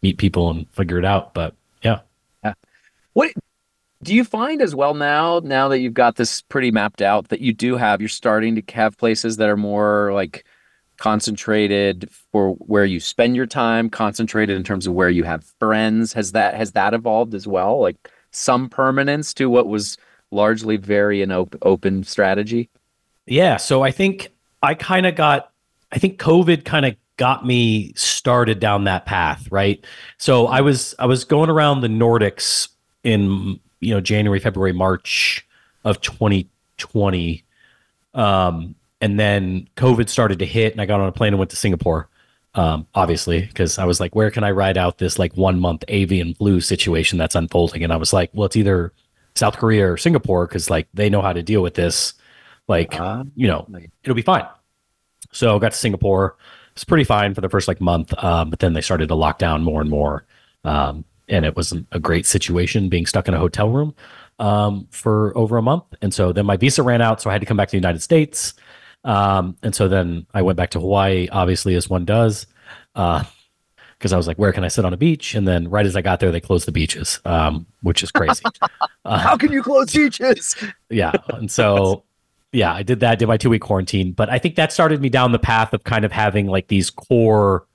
meet 0.01 0.17
people 0.17 0.49
and 0.49 0.69
figure 0.71 0.99
it 0.99 1.05
out. 1.05 1.33
But 1.33 1.55
yeah. 1.81 2.01
yeah. 2.43 2.53
What 3.13 3.31
do 4.03 4.13
you 4.13 4.23
find 4.23 4.61
as 4.61 4.75
well 4.75 4.93
now? 4.93 5.39
Now 5.43 5.69
that 5.69 5.79
you've 5.79 5.93
got 5.93 6.15
this 6.15 6.41
pretty 6.43 6.71
mapped 6.71 7.01
out, 7.01 7.29
that 7.29 7.41
you 7.41 7.53
do 7.53 7.75
have, 7.75 8.01
you're 8.01 8.09
starting 8.09 8.55
to 8.55 8.73
have 8.73 8.97
places 8.97 9.37
that 9.37 9.49
are 9.49 9.57
more 9.57 10.11
like 10.13 10.45
concentrated 10.97 12.09
for 12.11 12.53
where 12.53 12.85
you 12.85 12.99
spend 12.99 13.35
your 13.35 13.45
time, 13.45 13.89
concentrated 13.89 14.55
in 14.55 14.63
terms 14.63 14.87
of 14.87 14.93
where 14.93 15.09
you 15.09 15.23
have 15.23 15.43
friends. 15.59 16.13
Has 16.13 16.33
that 16.33 16.53
has 16.55 16.73
that 16.73 16.93
evolved 16.93 17.33
as 17.33 17.47
well? 17.47 17.79
Like 17.79 18.11
some 18.31 18.69
permanence 18.69 19.33
to 19.35 19.49
what 19.49 19.67
was 19.67 19.97
largely 20.31 20.77
very 20.77 21.21
an 21.21 21.31
op- 21.31 21.55
open 21.61 22.03
strategy. 22.03 22.69
Yeah. 23.25 23.57
So 23.57 23.83
I 23.83 23.91
think 23.91 24.29
I 24.61 24.73
kind 24.73 25.05
of 25.05 25.15
got 25.15 25.51
I 25.97 25.99
think 25.99 26.19
COVID 26.19 26.63
kind 26.63 26.85
of 26.85 26.95
got 27.17 27.43
me 27.43 27.91
started 27.95 28.59
down 28.59 28.83
that 28.83 29.07
path, 29.07 29.47
right? 29.49 29.83
So 30.19 30.45
I 30.45 30.61
was 30.61 30.93
I 30.99 31.07
was 31.07 31.25
going 31.25 31.49
around 31.49 31.81
the 31.81 31.87
Nordics 31.87 32.67
in 33.03 33.59
you 33.79 33.95
know 33.95 33.99
January, 33.99 34.39
February, 34.39 34.73
March 34.73 35.43
of 35.83 35.99
2020. 36.01 37.43
Um, 38.13 38.75
and 39.01 39.19
then 39.19 39.67
COVID 39.75 40.07
started 40.07 40.37
to 40.37 40.45
hit, 40.45 40.73
and 40.73 40.79
I 40.79 40.85
got 40.85 40.99
on 40.99 41.07
a 41.07 41.11
plane 41.11 41.29
and 41.33 41.39
went 41.39 41.49
to 41.49 41.57
Singapore. 41.57 42.09
Um, 42.53 42.85
obviously, 42.93 43.41
because 43.41 43.79
I 43.79 43.85
was 43.85 43.99
like, 43.99 44.13
where 44.13 44.29
can 44.29 44.43
I 44.43 44.51
ride 44.51 44.77
out 44.77 44.99
this 44.99 45.17
like 45.17 45.35
one 45.35 45.59
month 45.59 45.83
avian 45.87 46.35
flu 46.35 46.61
situation 46.61 47.17
that's 47.17 47.33
unfolding? 47.33 47.83
And 47.83 47.91
I 47.91 47.97
was 47.97 48.13
like, 48.13 48.29
well, 48.33 48.45
it's 48.45 48.55
either 48.55 48.93
South 49.33 49.57
Korea 49.57 49.91
or 49.91 49.97
Singapore 49.97 50.45
because 50.45 50.69
like 50.69 50.89
they 50.93 51.09
know 51.09 51.23
how 51.23 51.33
to 51.33 51.41
deal 51.41 51.63
with 51.63 51.73
this. 51.73 52.13
Like, 52.67 52.99
uh, 52.99 53.23
you 53.35 53.47
know, 53.47 53.67
it'll 54.03 54.13
be 54.13 54.21
fine. 54.21 54.45
So 55.31 55.55
I 55.55 55.59
got 55.59 55.71
to 55.71 55.77
Singapore. 55.77 56.35
It's 56.73 56.83
pretty 56.83 57.03
fine 57.03 57.33
for 57.33 57.41
the 57.41 57.49
first 57.49 57.67
like 57.67 57.81
month, 57.81 58.13
um, 58.23 58.49
but 58.49 58.59
then 58.59 58.73
they 58.73 58.81
started 58.81 59.07
to 59.07 59.15
lock 59.15 59.39
down 59.39 59.63
more 59.63 59.81
and 59.81 59.89
more, 59.89 60.25
um, 60.63 61.05
and 61.27 61.43
it 61.43 61.55
wasn't 61.55 61.87
a 61.91 61.99
great 61.99 62.25
situation 62.25 62.87
being 62.87 63.05
stuck 63.07 63.27
in 63.27 63.33
a 63.33 63.39
hotel 63.39 63.69
room 63.69 63.95
um, 64.39 64.87
for 64.91 65.35
over 65.37 65.57
a 65.57 65.61
month. 65.61 65.83
And 66.01 66.13
so 66.13 66.31
then 66.31 66.45
my 66.45 66.57
visa 66.57 66.83
ran 66.83 67.01
out, 67.01 67.21
so 67.21 67.29
I 67.29 67.33
had 67.33 67.41
to 67.41 67.47
come 67.47 67.57
back 67.57 67.69
to 67.69 67.71
the 67.71 67.77
United 67.77 68.01
States. 68.01 68.53
Um, 69.03 69.57
and 69.63 69.73
so 69.73 69.87
then 69.87 70.27
I 70.33 70.41
went 70.41 70.57
back 70.57 70.71
to 70.71 70.79
Hawaii, 70.79 71.27
obviously, 71.31 71.75
as 71.75 71.89
one 71.89 72.05
does, 72.05 72.45
because 72.93 74.11
uh, 74.11 74.15
I 74.15 74.17
was 74.17 74.27
like, 74.27 74.37
where 74.37 74.51
can 74.51 74.63
I 74.63 74.67
sit 74.67 74.85
on 74.85 74.93
a 74.93 74.97
beach? 74.97 75.33
And 75.33 75.47
then 75.47 75.69
right 75.69 75.85
as 75.85 75.95
I 75.95 76.01
got 76.01 76.19
there, 76.19 76.31
they 76.31 76.41
closed 76.41 76.67
the 76.67 76.71
beaches, 76.71 77.19
um, 77.25 77.65
which 77.81 78.03
is 78.03 78.11
crazy. 78.11 78.43
uh, 79.05 79.17
How 79.19 79.37
can 79.37 79.51
you 79.51 79.63
close 79.63 79.93
beaches? 79.93 80.55
yeah. 80.89 81.13
And 81.29 81.49
so, 81.49 82.03
yeah, 82.57 82.73
I 82.73 82.81
did 82.81 83.01
that, 83.01 83.19
did 83.19 83.27
my 83.27 83.37
two 83.37 83.51
week 83.51 83.61
quarantine. 83.61 84.11
But 84.13 84.29
I 84.29 84.39
think 84.39 84.55
that 84.55 84.73
started 84.73 84.99
me 84.99 85.09
down 85.09 85.31
the 85.31 85.39
path 85.39 85.73
of 85.73 85.83
kind 85.83 86.03
of 86.03 86.11
having 86.11 86.47
like 86.47 86.67
these 86.67 86.89
core 86.89 87.67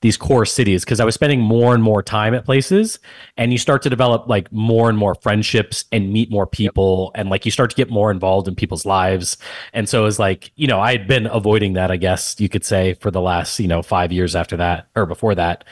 these 0.00 0.16
core 0.16 0.46
cities 0.46 0.84
because 0.84 1.00
I 1.00 1.04
was 1.04 1.14
spending 1.14 1.40
more 1.40 1.74
and 1.74 1.82
more 1.82 2.04
time 2.04 2.32
at 2.32 2.44
places 2.44 3.00
and 3.36 3.50
you 3.50 3.58
start 3.58 3.82
to 3.82 3.90
develop 3.90 4.28
like 4.28 4.52
more 4.52 4.88
and 4.88 4.96
more 4.96 5.16
friendships 5.16 5.86
and 5.90 6.12
meet 6.12 6.30
more 6.30 6.46
people 6.46 7.10
yep. 7.14 7.20
and 7.20 7.30
like 7.30 7.44
you 7.44 7.50
start 7.50 7.70
to 7.70 7.76
get 7.76 7.90
more 7.90 8.12
involved 8.12 8.46
in 8.46 8.54
people's 8.54 8.86
lives. 8.86 9.36
And 9.72 9.88
so 9.88 10.06
it's 10.06 10.20
like, 10.20 10.52
you 10.54 10.68
know, 10.68 10.78
I 10.78 10.92
had 10.92 11.08
been 11.08 11.26
avoiding 11.26 11.72
that, 11.72 11.90
I 11.90 11.96
guess 11.96 12.38
you 12.38 12.48
could 12.48 12.64
say, 12.64 12.94
for 12.94 13.10
the 13.10 13.20
last, 13.20 13.58
you 13.58 13.66
know, 13.66 13.82
five 13.82 14.12
years 14.12 14.36
after 14.36 14.56
that 14.58 14.86
or 14.94 15.04
before 15.04 15.34
that. 15.34 15.64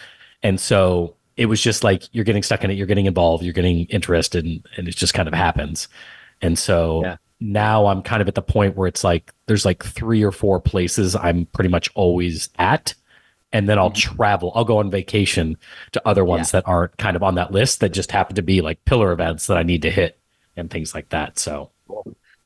And 0.42 0.58
so 0.58 1.14
it 1.36 1.46
was 1.46 1.60
just 1.60 1.84
like 1.84 2.02
you're 2.12 2.24
getting 2.24 2.42
stuck 2.42 2.64
in 2.64 2.70
it, 2.72 2.74
you're 2.74 2.88
getting 2.88 3.06
involved, 3.06 3.44
you're 3.44 3.52
getting 3.52 3.84
interested, 3.86 4.44
and, 4.44 4.66
and 4.76 4.88
it 4.88 4.96
just 4.96 5.14
kind 5.14 5.28
of 5.28 5.34
happens. 5.34 5.86
And 6.42 6.58
so 6.58 7.02
yeah. 7.04 7.16
Now 7.40 7.86
I'm 7.86 8.02
kind 8.02 8.22
of 8.22 8.28
at 8.28 8.34
the 8.34 8.42
point 8.42 8.76
where 8.76 8.88
it's 8.88 9.04
like 9.04 9.32
there's 9.46 9.64
like 9.64 9.84
three 9.84 10.22
or 10.22 10.32
four 10.32 10.60
places 10.60 11.14
I'm 11.14 11.46
pretty 11.46 11.68
much 11.68 11.90
always 11.94 12.48
at 12.58 12.94
and 13.52 13.68
then 13.68 13.78
I'll 13.78 13.90
mm-hmm. 13.90 14.16
travel. 14.16 14.52
I'll 14.54 14.64
go 14.64 14.78
on 14.78 14.90
vacation 14.90 15.56
to 15.92 16.06
other 16.06 16.24
ones 16.24 16.48
yeah. 16.48 16.60
that 16.60 16.68
aren't 16.68 16.96
kind 16.98 17.16
of 17.16 17.22
on 17.22 17.36
that 17.36 17.52
list 17.52 17.80
that 17.80 17.90
just 17.90 18.10
happen 18.10 18.36
to 18.36 18.42
be 18.42 18.60
like 18.60 18.84
pillar 18.84 19.12
events 19.12 19.46
that 19.46 19.56
I 19.56 19.62
need 19.62 19.82
to 19.82 19.90
hit 19.90 20.18
and 20.56 20.70
things 20.70 20.94
like 20.94 21.10
that. 21.10 21.38
So 21.38 21.70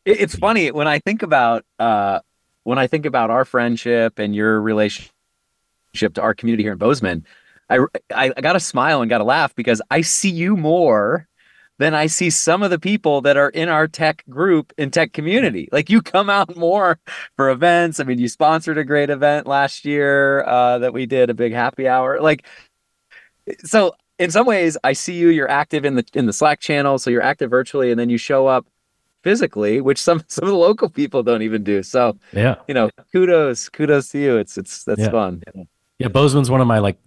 it's 0.05 0.35
funny 0.37 0.71
when 0.71 0.89
I 0.89 0.99
think 0.99 1.23
about 1.23 1.65
uh, 1.79 2.21
when 2.65 2.79
I 2.79 2.87
think 2.87 3.07
about 3.07 3.31
our 3.31 3.45
friendship 3.45 4.19
and 4.19 4.35
your 4.35 4.61
relationship 4.61 5.11
to 6.15 6.21
our 6.23 6.35
community 6.35 6.65
here 6.65 6.73
in 6.73 6.79
Bozeman. 6.79 7.25
I, 7.69 7.79
I, 8.13 8.33
I 8.37 8.41
got 8.41 8.57
a 8.57 8.61
smile 8.61 9.01
and 9.01 9.09
got 9.09 9.21
a 9.21 9.25
laugh 9.25 9.55
because 9.55 9.81
I 9.93 10.01
see 10.01 10.31
you 10.31 10.57
more 10.57 11.29
then 11.81 11.95
I 11.95 12.09
see 12.09 12.29
some 12.29 12.63
of 12.63 12.71
the 12.71 12.79
people 12.79 13.23
that 13.23 13.39
are 13.39 13.49
in 13.49 13.71
our 13.71 13.89
tech 13.89 14.23
group 14.29 14.75
and 14.77 14.93
tech 14.93 15.15
community. 15.15 15.67
Like 15.73 15.89
you 15.89 16.03
come 16.03 16.29
out 16.29 16.55
more 16.55 16.99
for 17.37 17.49
events. 17.49 17.99
I 17.99 18.05
mean, 18.05 18.19
you 18.19 18.29
sponsored 18.29 18.77
a 18.77 18.85
great 18.85 19.09
event 19.09 19.47
last 19.47 19.87
year 19.87 20.45
uh, 20.45 20.79
that 20.81 20.93
we 20.93 21.07
did 21.07 21.31
a 21.31 21.35
big 21.35 21.55
happy 21.55 21.89
hour. 21.89 22.21
Like, 22.21 22.45
so 23.65 23.95
in 24.19 24.31
some 24.31 24.47
ways, 24.47 24.77
I 24.85 24.93
see 24.93 25.15
you. 25.15 25.29
You're 25.29 25.51
active 25.51 25.87
in 25.87 25.95
the 25.95 26.05
in 26.13 26.27
the 26.27 26.35
Slack 26.35 26.61
channel, 26.61 26.99
so 26.99 27.09
you're 27.09 27.23
active 27.23 27.49
virtually, 27.49 27.91
and 27.91 27.99
then 27.99 28.11
you 28.11 28.19
show 28.19 28.47
up 28.47 28.67
physically, 29.23 29.81
which 29.81 29.99
some 29.99 30.23
some 30.29 30.45
of 30.45 30.51
the 30.51 30.59
local 30.59 30.91
people 30.91 31.23
don't 31.23 31.41
even 31.41 31.65
do. 31.65 31.83
So 31.83 32.19
yeah, 32.33 32.57
you 32.69 32.75
know, 32.75 32.91
kudos, 33.11 33.71
kudos 33.71 34.11
to 34.11 34.19
you. 34.19 34.37
It's 34.37 34.59
it's 34.59 34.85
that's 34.85 35.01
yeah. 35.01 35.11
fun. 35.11 35.43
Yeah, 35.99 36.09
Bozeman's 36.09 36.51
one 36.51 36.61
of 36.61 36.67
my 36.67 36.79
like 36.79 36.99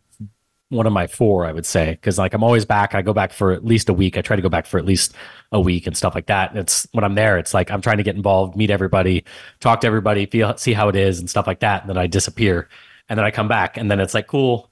one 0.70 0.88
of 0.88 0.94
my 0.94 1.08
four, 1.08 1.46
I 1.46 1.52
would 1.52 1.66
say, 1.66 1.92
because 1.92 2.18
like 2.18 2.34
I'm 2.34 2.44
always 2.44 2.66
back. 2.66 2.96
I 2.96 3.02
go 3.02 3.14
back 3.14 3.32
for 3.32 3.52
at 3.52 3.64
least 3.64 3.90
a 3.90 3.94
week. 3.94 4.18
I 4.18 4.22
try 4.22 4.36
to 4.36 4.42
go 4.42 4.50
back 4.50 4.66
for 4.66 4.78
at 4.78 4.86
least 4.86 5.14
a 5.52 5.62
week 5.62 5.88
and 5.88 5.96
stuff 5.96 6.16
like 6.16 6.26
that. 6.28 6.56
It's 6.56 6.88
when 6.92 7.04
I'm 7.04 7.16
there, 7.16 7.38
it's 7.38 7.54
like 7.54 7.72
I'm 7.72 7.82
trying 7.82 7.98
to 7.98 8.04
get 8.04 8.16
involved, 8.16 8.56
meet 8.56 8.70
everybody, 8.70 9.24
talk 9.60 9.82
to 9.82 9.88
everybody, 9.88 10.26
feel 10.26 10.58
see 10.58 10.74
how 10.74 10.90
it 10.90 10.96
is 10.96 11.20
and 11.20 11.30
stuff 11.30 11.48
like 11.48 11.60
that. 11.60 11.82
And 11.82 11.90
then 11.90 11.98
I 11.98 12.08
disappear, 12.08 12.68
and 13.10 13.18
then 13.18 13.26
I 13.26 13.32
come 13.32 13.48
back, 13.48 13.78
and 13.78 13.90
then 13.90 14.00
it's 14.00 14.14
like 14.14 14.28
cool, 14.28 14.72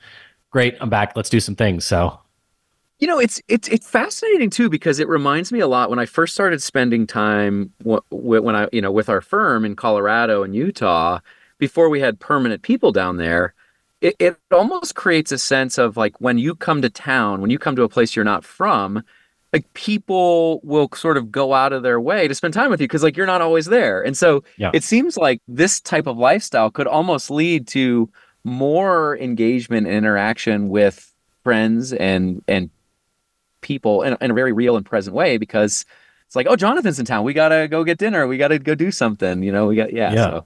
great, 0.50 0.76
I'm 0.82 0.90
back. 0.90 1.16
Let's 1.16 1.30
do 1.30 1.40
some 1.40 1.56
things. 1.56 1.86
So, 1.86 2.20
you 3.00 3.08
know, 3.08 3.20
it's 3.20 3.42
it's 3.48 3.68
it's 3.68 3.88
fascinating 3.88 4.50
too 4.50 4.70
because 4.70 5.00
it 5.00 5.08
reminds 5.08 5.52
me 5.52 5.60
a 5.60 5.68
lot 5.68 5.90
when 5.90 6.00
I 6.00 6.06
first 6.06 6.34
started 6.34 6.62
spending 6.62 7.06
time 7.06 7.72
when 7.84 8.56
I 8.56 8.68
you 8.72 8.82
know 8.82 8.92
with 8.92 9.10
our 9.10 9.22
firm 9.22 9.66
in 9.66 9.76
Colorado 9.76 10.44
and 10.44 10.56
Utah 10.56 11.20
before 11.60 11.90
we 11.90 12.00
had 12.00 12.20
permanent 12.20 12.64
people 12.64 12.92
down 12.92 13.18
there 13.18 13.54
it, 14.02 14.16
it 14.20 14.38
almost 14.52 14.96
creates 14.96 15.32
a 15.32 15.38
sense 15.38 15.78
of 15.78 15.96
like 15.96 16.20
when 16.20 16.38
you 16.38 16.56
come 16.56 16.82
to 16.82 16.90
town, 16.90 17.40
when 17.40 17.52
you 17.52 17.60
come 17.60 17.76
to 17.76 17.84
a 17.84 17.90
place 17.90 18.16
you're 18.16 18.26
not 18.26 18.44
from, 18.44 19.04
like 19.54 19.72
people 19.74 20.60
will 20.64 20.90
sort 20.96 21.18
of 21.18 21.32
go 21.32 21.54
out 21.54 21.72
of 21.72 21.84
their 21.84 22.00
way 22.00 22.28
to 22.28 22.34
spend 22.34 22.54
time 22.54 22.72
with 22.72 22.82
you 22.82 22.88
because 22.88 23.04
like 23.04 23.16
you're 23.16 23.28
not 23.28 23.42
always 23.42 23.68
there. 23.68 24.02
And 24.02 24.18
so 24.18 24.44
yeah. 24.58 24.72
it 24.74 24.84
seems 24.84 25.18
like 25.18 25.42
this 25.48 25.80
type 25.80 26.08
of 26.08 26.18
lifestyle 26.18 26.72
could 26.72 26.88
almost 26.88 27.30
lead 27.30 27.68
to 27.68 28.10
more 28.44 29.18
engagement 29.18 29.88
and 29.88 29.96
interaction 29.96 30.70
with 30.70 31.14
friends 31.44 31.94
and 31.94 32.44
and 32.48 32.70
people 33.62 34.02
in, 34.02 34.18
in 34.20 34.32
a 34.32 34.34
very 34.34 34.52
real 34.52 34.76
and 34.76 34.86
present 34.86 35.16
way 35.16 35.38
because 35.38 35.86
it's 36.26 36.36
like, 36.36 36.48
oh, 36.50 36.56
Jonathan's 36.56 36.98
in 36.98 37.06
town. 37.06 37.24
We 37.24 37.34
gotta 37.34 37.68
go 37.68 37.84
get 37.84 37.98
dinner. 37.98 38.26
We 38.26 38.38
gotta 38.38 38.58
go 38.58 38.74
do 38.74 38.90
something. 38.90 39.44
You 39.44 39.52
know, 39.52 39.68
we 39.68 39.76
got 39.76 39.94
yeah. 39.94 40.14
yeah. 40.14 40.24
So 40.24 40.46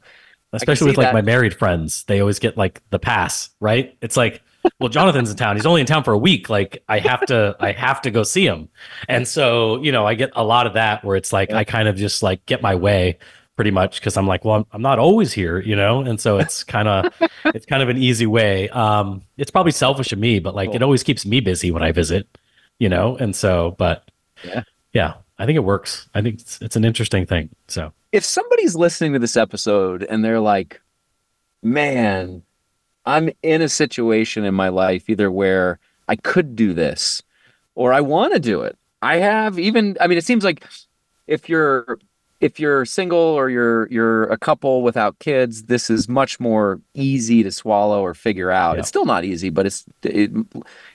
especially 0.55 0.87
with 0.87 0.97
like 0.97 1.07
that. 1.07 1.13
my 1.13 1.21
married 1.21 1.53
friends 1.53 2.03
they 2.05 2.19
always 2.19 2.39
get 2.39 2.57
like 2.57 2.81
the 2.89 2.99
pass 2.99 3.49
right? 3.59 3.97
It's 4.01 4.17
like 4.17 4.41
well 4.79 4.89
jonathan's 4.89 5.29
in 5.29 5.37
town. 5.37 5.55
He's 5.55 5.65
only 5.65 5.81
in 5.81 5.87
town 5.87 6.03
for 6.03 6.13
a 6.13 6.17
week. 6.17 6.49
Like 6.49 6.83
i 6.87 6.99
have 6.99 7.25
to 7.27 7.55
i 7.59 7.71
have 7.71 8.01
to 8.03 8.11
go 8.11 8.23
see 8.23 8.45
him. 8.45 8.69
And 9.07 9.27
so 9.27 9.81
you 9.81 9.91
know 9.91 10.05
i 10.05 10.13
get 10.13 10.31
a 10.35 10.43
lot 10.43 10.67
of 10.67 10.73
that 10.73 11.03
where 11.03 11.15
it's 11.15 11.31
like 11.33 11.49
yeah. 11.49 11.57
i 11.57 11.63
kind 11.63 11.87
of 11.87 11.95
just 11.95 12.23
like 12.23 12.45
get 12.45 12.61
my 12.61 12.75
way 12.75 13.17
pretty 13.55 13.71
much 13.71 14.01
because 14.01 14.17
i'm 14.17 14.27
like 14.27 14.43
well 14.43 14.55
I'm, 14.55 14.65
I'm, 14.73 14.81
not 14.81 14.99
always 14.99 15.31
here 15.31 15.59
you 15.59 15.75
know? 15.75 16.01
And 16.01 16.19
so 16.19 16.37
it's 16.37 16.63
kind 16.63 16.87
of 16.87 17.13
it's 17.45 17.65
kind 17.65 17.81
of 17.81 17.89
an 17.89 17.97
easy 17.97 18.25
way. 18.25 18.69
Um 18.69 19.21
it's 19.37 19.51
probably 19.51 19.71
selfish 19.71 20.11
of 20.11 20.19
me 20.19 20.39
but 20.39 20.55
like 20.55 20.69
cool. 20.69 20.75
it 20.75 20.83
always 20.83 21.03
keeps 21.03 21.25
me 21.25 21.39
busy 21.39 21.71
when 21.71 21.83
i 21.83 21.91
visit 21.91 22.27
you 22.79 22.89
know? 22.89 23.15
And 23.17 23.35
so 23.35 23.75
but 23.77 24.09
yeah. 24.43 24.63
yeah 24.93 25.13
i 25.37 25.45
think 25.45 25.55
it 25.55 25.63
works. 25.63 26.09
I 26.13 26.21
think 26.21 26.41
it's, 26.41 26.61
it's 26.61 26.75
an 26.75 26.85
interesting 26.85 27.25
thing 27.25 27.49
so 27.67 27.93
if 28.15 28.23
somebody's 28.23 28.77
listening 28.77 29.11
to 29.11 29.19
this 29.19 29.35
episode 29.35 30.01
and 30.03 30.23
they're 30.23 30.39
like, 30.39 30.79
man, 31.61 32.43
I'm 33.05 33.29
in 33.43 33.61
a 33.61 33.67
situation 33.67 34.45
in 34.45 34.55
my 34.55 34.69
life 34.69 35.09
either 35.09 35.29
where 35.29 35.79
I 36.07 36.15
could 36.15 36.55
do 36.55 36.73
this 36.73 37.21
or 37.75 37.91
I 37.91 37.99
want 37.99 38.33
to 38.33 38.39
do 38.39 38.61
it. 38.61 38.77
I 39.01 39.17
have 39.17 39.59
even 39.59 39.97
I 39.99 40.07
mean 40.07 40.17
it 40.17 40.23
seems 40.23 40.45
like 40.45 40.63
if 41.27 41.49
you're 41.49 41.99
if 42.39 42.57
you're 42.57 42.85
single 42.85 43.19
or 43.19 43.49
you're 43.49 43.89
you're 43.89 44.23
a 44.31 44.37
couple 44.37 44.81
without 44.81 45.19
kids, 45.19 45.63
this 45.63 45.89
is 45.89 46.07
much 46.07 46.39
more 46.39 46.79
easy 46.93 47.43
to 47.43 47.51
swallow 47.51 48.01
or 48.01 48.13
figure 48.13 48.49
out. 48.49 48.75
Yeah. 48.75 48.79
It's 48.79 48.87
still 48.87 49.05
not 49.05 49.25
easy, 49.25 49.49
but 49.49 49.65
it's 49.65 49.83
it, 50.03 50.31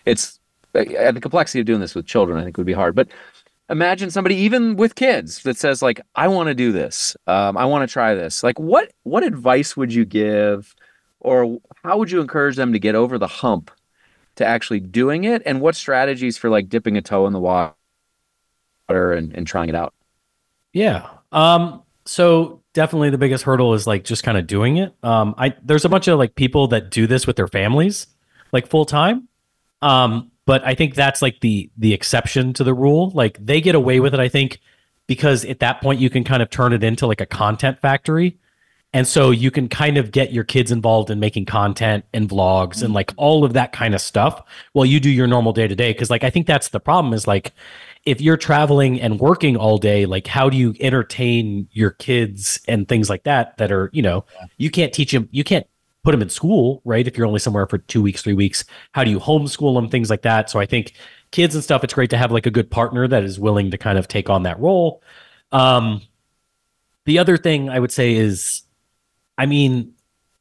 it's 0.06 0.40
uh, 0.74 1.12
the 1.12 1.20
complexity 1.20 1.61
of 1.61 1.66
doing 1.66 1.80
this 1.80 1.94
with 1.94 2.06
children 2.06 2.38
I 2.38 2.44
think 2.44 2.56
would 2.56 2.66
be 2.66 2.72
hard. 2.72 2.94
But 2.94 3.09
imagine 3.70 4.11
somebody 4.11 4.35
even 4.35 4.76
with 4.76 4.94
kids 4.96 5.42
that 5.44 5.56
says 5.56 5.80
like 5.80 6.00
i 6.16 6.28
want 6.28 6.48
to 6.48 6.54
do 6.54 6.72
this. 6.72 7.16
Um, 7.26 7.56
i 7.56 7.64
want 7.64 7.88
to 7.88 7.92
try 7.92 8.14
this. 8.14 8.42
Like 8.42 8.59
what 8.59 8.92
what 9.04 9.22
advice 9.22 9.76
would 9.76 9.94
you 9.94 10.04
give 10.04 10.74
or 11.20 11.59
how 11.85 11.98
would 11.98 12.11
you 12.11 12.20
encourage 12.20 12.56
them 12.56 12.72
to 12.72 12.78
get 12.78 12.94
over 12.94 13.18
the 13.18 13.26
hump 13.26 13.70
to 14.37 14.44
actually 14.44 14.80
doing 14.80 15.24
it? 15.24 15.42
And 15.46 15.61
what 15.61 15.76
strategies 15.76 16.37
for 16.37 16.50
like 16.50 16.68
dipping 16.68 16.96
a 16.96 17.02
toe 17.02 17.26
in 17.26 17.33
the 17.33 17.40
water 17.40 17.74
and, 18.88 19.33
and 19.35 19.46
trying 19.46 19.68
it 19.68 19.74
out? 19.74 19.94
Yeah. 20.72 21.09
Um 21.33 21.83
so 22.04 22.62
definitely 22.72 23.11
the 23.11 23.18
biggest 23.18 23.44
hurdle 23.44 23.74
is 23.74 23.87
like 23.87 24.04
just 24.04 24.24
kind 24.24 24.37
of 24.37 24.46
doing 24.46 24.78
it. 24.78 24.94
Um 25.02 25.35
i 25.38 25.54
there's 25.62 25.85
a 25.85 25.88
bunch 25.88 26.09
of 26.09 26.18
like 26.18 26.35
people 26.35 26.68
that 26.68 26.90
do 26.90 27.06
this 27.06 27.26
with 27.26 27.37
their 27.37 27.48
families 27.48 28.09
like 28.52 28.66
full 28.66 28.85
time. 28.85 29.28
Um 29.80 30.33
but 30.50 30.66
I 30.66 30.74
think 30.74 30.96
that's 30.96 31.22
like 31.22 31.38
the 31.42 31.70
the 31.78 31.94
exception 31.94 32.52
to 32.54 32.64
the 32.64 32.74
rule. 32.74 33.12
Like 33.14 33.38
they 33.38 33.60
get 33.60 33.76
away 33.76 34.00
with 34.00 34.14
it, 34.14 34.18
I 34.18 34.28
think, 34.28 34.58
because 35.06 35.44
at 35.44 35.60
that 35.60 35.80
point 35.80 36.00
you 36.00 36.10
can 36.10 36.24
kind 36.24 36.42
of 36.42 36.50
turn 36.50 36.72
it 36.72 36.82
into 36.82 37.06
like 37.06 37.20
a 37.20 37.26
content 37.26 37.78
factory. 37.78 38.36
And 38.92 39.06
so 39.06 39.30
you 39.30 39.52
can 39.52 39.68
kind 39.68 39.96
of 39.96 40.10
get 40.10 40.32
your 40.32 40.42
kids 40.42 40.72
involved 40.72 41.08
in 41.08 41.20
making 41.20 41.44
content 41.44 42.04
and 42.12 42.28
vlogs 42.28 42.82
and 42.82 42.92
like 42.92 43.14
all 43.16 43.44
of 43.44 43.52
that 43.52 43.70
kind 43.70 43.94
of 43.94 44.00
stuff 44.00 44.42
while 44.72 44.84
you 44.84 44.98
do 44.98 45.08
your 45.08 45.28
normal 45.28 45.52
day 45.52 45.68
to 45.68 45.76
day. 45.76 45.94
Cause 45.94 46.10
like 46.10 46.24
I 46.24 46.30
think 46.30 46.48
that's 46.48 46.70
the 46.70 46.80
problem 46.80 47.14
is 47.14 47.28
like 47.28 47.52
if 48.04 48.20
you're 48.20 48.36
traveling 48.36 49.00
and 49.00 49.20
working 49.20 49.56
all 49.56 49.78
day, 49.78 50.04
like 50.04 50.26
how 50.26 50.50
do 50.50 50.56
you 50.56 50.74
entertain 50.80 51.68
your 51.70 51.92
kids 51.92 52.58
and 52.66 52.88
things 52.88 53.08
like 53.08 53.22
that 53.22 53.56
that 53.58 53.70
are, 53.70 53.88
you 53.92 54.02
know, 54.02 54.24
you 54.56 54.68
can't 54.68 54.92
teach 54.92 55.12
them, 55.12 55.28
you 55.30 55.44
can't 55.44 55.68
put 56.02 56.12
them 56.12 56.22
in 56.22 56.28
school, 56.28 56.80
right? 56.84 57.06
If 57.06 57.16
you're 57.16 57.26
only 57.26 57.40
somewhere 57.40 57.66
for 57.66 57.78
two 57.78 58.02
weeks, 58.02 58.22
three 58.22 58.34
weeks, 58.34 58.64
how 58.92 59.04
do 59.04 59.10
you 59.10 59.18
homeschool 59.18 59.74
them, 59.74 59.88
things 59.88 60.10
like 60.10 60.22
that. 60.22 60.48
So 60.50 60.58
I 60.58 60.66
think 60.66 60.94
kids 61.30 61.54
and 61.54 61.62
stuff, 61.62 61.84
it's 61.84 61.94
great 61.94 62.10
to 62.10 62.18
have 62.18 62.32
like 62.32 62.46
a 62.46 62.50
good 62.50 62.70
partner 62.70 63.06
that 63.06 63.22
is 63.22 63.38
willing 63.38 63.70
to 63.70 63.78
kind 63.78 63.98
of 63.98 64.08
take 64.08 64.30
on 64.30 64.44
that 64.44 64.58
role. 64.58 65.02
Um, 65.52 66.02
the 67.04 67.18
other 67.18 67.36
thing 67.36 67.68
I 67.68 67.78
would 67.78 67.92
say 67.92 68.14
is, 68.14 68.62
I 69.36 69.46
mean, 69.46 69.94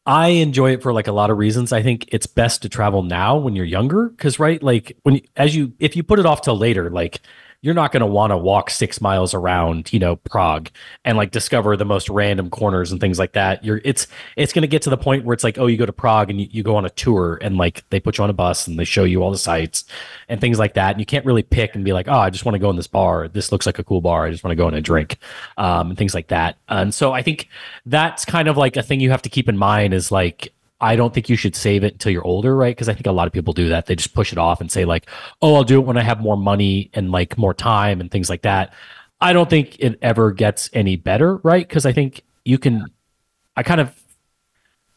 I 0.06 0.30
enjoy 0.30 0.72
it 0.72 0.82
for 0.82 0.94
like 0.94 1.08
a 1.08 1.12
lot 1.12 1.30
of 1.30 1.38
reasons. 1.38 1.72
I 1.72 1.84
think 1.84 2.06
it's 2.12 2.26
best 2.26 2.62
to 2.64 2.70
travel 2.70 3.04
now 3.04 3.38
when 3.38 3.56
you're 3.56 3.66
younger 3.66 4.10
because 4.10 4.40
right, 4.40 4.62
like 4.62 4.98
when 5.04 5.22
as 5.36 5.56
you 5.56 5.74
if 5.80 5.96
you 5.96 6.04
put 6.04 6.20
it 6.20 6.26
off 6.26 6.42
till 6.42 6.58
later, 6.58 6.90
like 6.90 7.22
you're 7.62 7.74
not 7.74 7.92
going 7.92 8.02
to 8.02 8.06
want 8.06 8.32
to 8.32 8.38
walk 8.38 8.70
six 8.70 9.02
miles 9.02 9.34
around, 9.34 9.92
you 9.92 10.00
know, 10.00 10.16
Prague 10.16 10.70
and 11.04 11.18
like 11.18 11.32
discover 11.32 11.76
the 11.76 11.84
most 11.84 12.08
random 12.10 12.50
corners 12.50 12.92
and 12.92 13.02
things 13.02 13.20
like 13.20 13.34
that. 13.34 13.66
You're 13.66 13.82
it's 13.84 14.08
it's 14.38 14.54
going 14.54 14.62
to 14.62 14.68
get 14.68 14.82
to 14.84 14.90
the 14.90 14.98
point 14.98 15.26
where 15.26 15.34
it's 15.34 15.44
like, 15.44 15.58
oh, 15.58 15.68
you 15.68 15.76
go 15.76 15.86
to 15.86 15.92
Prague 15.92 16.30
and 16.30 16.40
you, 16.40 16.48
you 16.50 16.64
go 16.64 16.78
on 16.78 16.86
a 16.86 16.90
tour 16.90 17.38
and 17.42 17.58
like 17.58 17.84
they 17.90 18.00
put 18.00 18.18
you 18.18 18.24
on 18.24 18.30
a 18.30 18.34
bus 18.34 18.66
and 18.66 18.80
they 18.80 18.86
show 18.86 19.04
you 19.04 19.22
all 19.22 19.32
the 19.32 19.38
sites 19.38 19.84
and 20.30 20.40
things 20.40 20.58
like 20.58 20.76
that. 20.76 20.92
And 20.92 21.00
you 21.02 21.06
can't 21.06 21.26
really 21.26 21.44
pick 21.44 21.76
and 21.76 21.84
be 21.84 21.92
like, 21.92 22.08
oh, 22.08 22.20
I 22.20 22.30
just 22.30 22.46
want 22.46 22.56
to 22.56 22.60
go 22.60 22.70
in 22.70 22.78
this 22.78 22.88
bar. 22.88 23.28
This 23.28 23.52
looks 23.52 23.66
like 23.66 23.78
a 23.78 23.84
cool 23.84 24.00
bar. 24.00 24.26
I 24.26 24.32
just 24.32 24.44
want 24.44 24.52
to 24.52 24.62
go 24.62 24.68
in 24.70 24.74
and 24.74 24.86
drink 24.86 25.18
um, 25.58 25.90
and 25.90 25.98
things 25.98 26.14
like 26.14 26.28
that. 26.28 26.58
And 26.70 26.94
so 26.94 27.12
I 27.12 27.22
think 27.22 27.50
that's 27.86 28.24
kind 28.24 28.48
of 28.48 28.56
like 28.56 28.78
a 28.78 28.84
thing 28.84 29.02
you 29.02 29.12
have 29.12 29.22
to 29.24 29.30
keep 29.30 29.50
in 29.50 29.58
mind 29.58 29.94
is 29.94 30.14
like 30.14 30.54
I 30.82 30.96
don't 30.96 31.14
think 31.14 31.28
you 31.28 31.36
should 31.36 31.56
save 31.56 31.84
it 31.84 31.94
until 31.94 32.12
you're 32.12 32.26
older, 32.26 32.56
right? 32.56 32.76
Because 32.76 32.88
I 32.88 32.94
think 32.94 33.08
a 33.08 33.12
lot 33.12 33.28
of 33.28 33.34
people 33.34 33.54
do 33.54 33.70
that. 33.70 33.86
They 33.86 33.96
just 33.96 34.14
push 34.14 34.32
it 34.32 34.38
off 34.38 34.62
and 34.62 34.72
say, 34.72 34.86
like, 34.86 35.08
oh, 35.42 35.56
I'll 35.56 35.64
do 35.64 35.80
it 35.80 35.86
when 35.86 35.98
I 35.98 36.04
have 36.04 36.22
more 36.22 36.38
money 36.38 36.90
and 36.94 37.12
like 37.12 37.38
more 37.38 37.54
time 37.54 38.00
and 38.00 38.10
things 38.10 38.30
like 38.30 38.44
that. 38.44 38.74
I 39.20 39.34
don't 39.34 39.50
think 39.50 39.78
it 39.80 40.00
ever 40.02 40.32
gets 40.32 40.70
any 40.72 40.96
better, 40.96 41.38
right? 41.38 41.68
Because 41.68 41.86
I 41.86 41.92
think 41.92 42.24
you 42.46 42.58
can, 42.58 42.86
I 43.58 43.64
kind 43.64 43.82
of, 43.82 43.94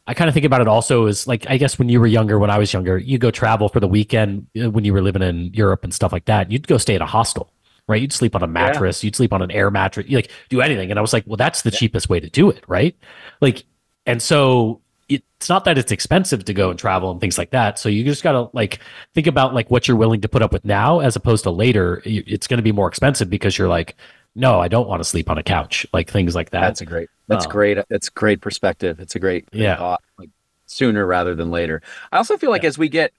I 0.06 0.14
kind 0.14 0.28
of 0.28 0.34
think 0.34 0.46
about 0.46 0.60
it 0.60 0.68
also 0.68 1.06
as 1.06 1.26
like, 1.26 1.48
I 1.48 1.56
guess 1.56 1.78
when 1.78 1.88
you 1.88 1.98
were 1.98 2.06
younger, 2.06 2.38
when 2.38 2.50
I 2.50 2.58
was 2.58 2.72
younger, 2.72 2.98
you 2.98 3.18
go 3.18 3.32
travel 3.32 3.68
for 3.68 3.80
the 3.80 3.88
weekend 3.88 4.46
uh, 4.60 4.70
when 4.70 4.84
you 4.84 4.92
were 4.92 5.02
living 5.02 5.22
in 5.22 5.52
Europe 5.54 5.82
and 5.82 5.92
stuff 5.92 6.12
like 6.12 6.26
that. 6.26 6.52
You'd 6.52 6.68
go 6.68 6.78
stay 6.78 6.94
at 6.94 7.02
a 7.02 7.06
hostel, 7.06 7.52
right? 7.88 8.00
You'd 8.00 8.12
sleep 8.12 8.36
on 8.36 8.42
a 8.44 8.46
mattress, 8.46 9.02
yeah. 9.02 9.08
you'd 9.08 9.16
sleep 9.16 9.32
on 9.32 9.42
an 9.42 9.50
air 9.50 9.70
mattress, 9.70 10.06
you 10.08 10.16
like 10.16 10.30
do 10.48 10.60
anything. 10.60 10.90
And 10.90 10.98
I 10.98 11.02
was 11.02 11.12
like, 11.12 11.24
well, 11.26 11.36
that's 11.36 11.62
the 11.62 11.70
yeah. 11.70 11.78
cheapest 11.78 12.08
way 12.08 12.20
to 12.20 12.28
do 12.28 12.50
it, 12.50 12.62
right? 12.68 12.96
Like, 13.40 13.64
and 14.06 14.20
so 14.20 14.81
it's 15.14 15.48
not 15.48 15.64
that 15.64 15.78
it's 15.78 15.92
expensive 15.92 16.44
to 16.44 16.54
go 16.54 16.70
and 16.70 16.78
travel 16.78 17.10
and 17.10 17.20
things 17.20 17.38
like 17.38 17.50
that. 17.50 17.78
So 17.78 17.88
you 17.88 18.04
just 18.04 18.22
got 18.22 18.32
to 18.32 18.48
like 18.52 18.80
think 19.14 19.26
about 19.26 19.54
like 19.54 19.70
what 19.70 19.88
you're 19.88 19.96
willing 19.96 20.20
to 20.20 20.28
put 20.28 20.42
up 20.42 20.52
with 20.52 20.64
now 20.64 21.00
as 21.00 21.16
opposed 21.16 21.44
to 21.44 21.50
later. 21.50 22.02
It's 22.04 22.46
going 22.46 22.58
to 22.58 22.62
be 22.62 22.72
more 22.72 22.88
expensive 22.88 23.28
because 23.30 23.58
you're 23.58 23.68
like, 23.68 23.96
no, 24.34 24.60
I 24.60 24.68
don't 24.68 24.88
want 24.88 25.00
to 25.00 25.04
sleep 25.04 25.28
on 25.28 25.38
a 25.38 25.42
couch, 25.42 25.86
like 25.92 26.10
things 26.10 26.34
like 26.34 26.50
that. 26.50 26.60
That's 26.60 26.80
a 26.80 26.86
great. 26.86 27.08
That's 27.28 27.46
um, 27.46 27.52
great. 27.52 27.78
That's 27.88 28.08
great 28.08 28.40
perspective. 28.40 29.00
It's 29.00 29.14
a 29.14 29.18
great, 29.18 29.50
great 29.50 29.62
yeah. 29.62 29.76
thought. 29.76 30.02
Like 30.18 30.30
sooner 30.66 31.06
rather 31.06 31.34
than 31.34 31.50
later. 31.50 31.82
I 32.12 32.16
also 32.16 32.36
feel 32.36 32.50
like 32.50 32.62
yeah. 32.62 32.68
as 32.68 32.78
we 32.78 32.88
get 32.88 33.12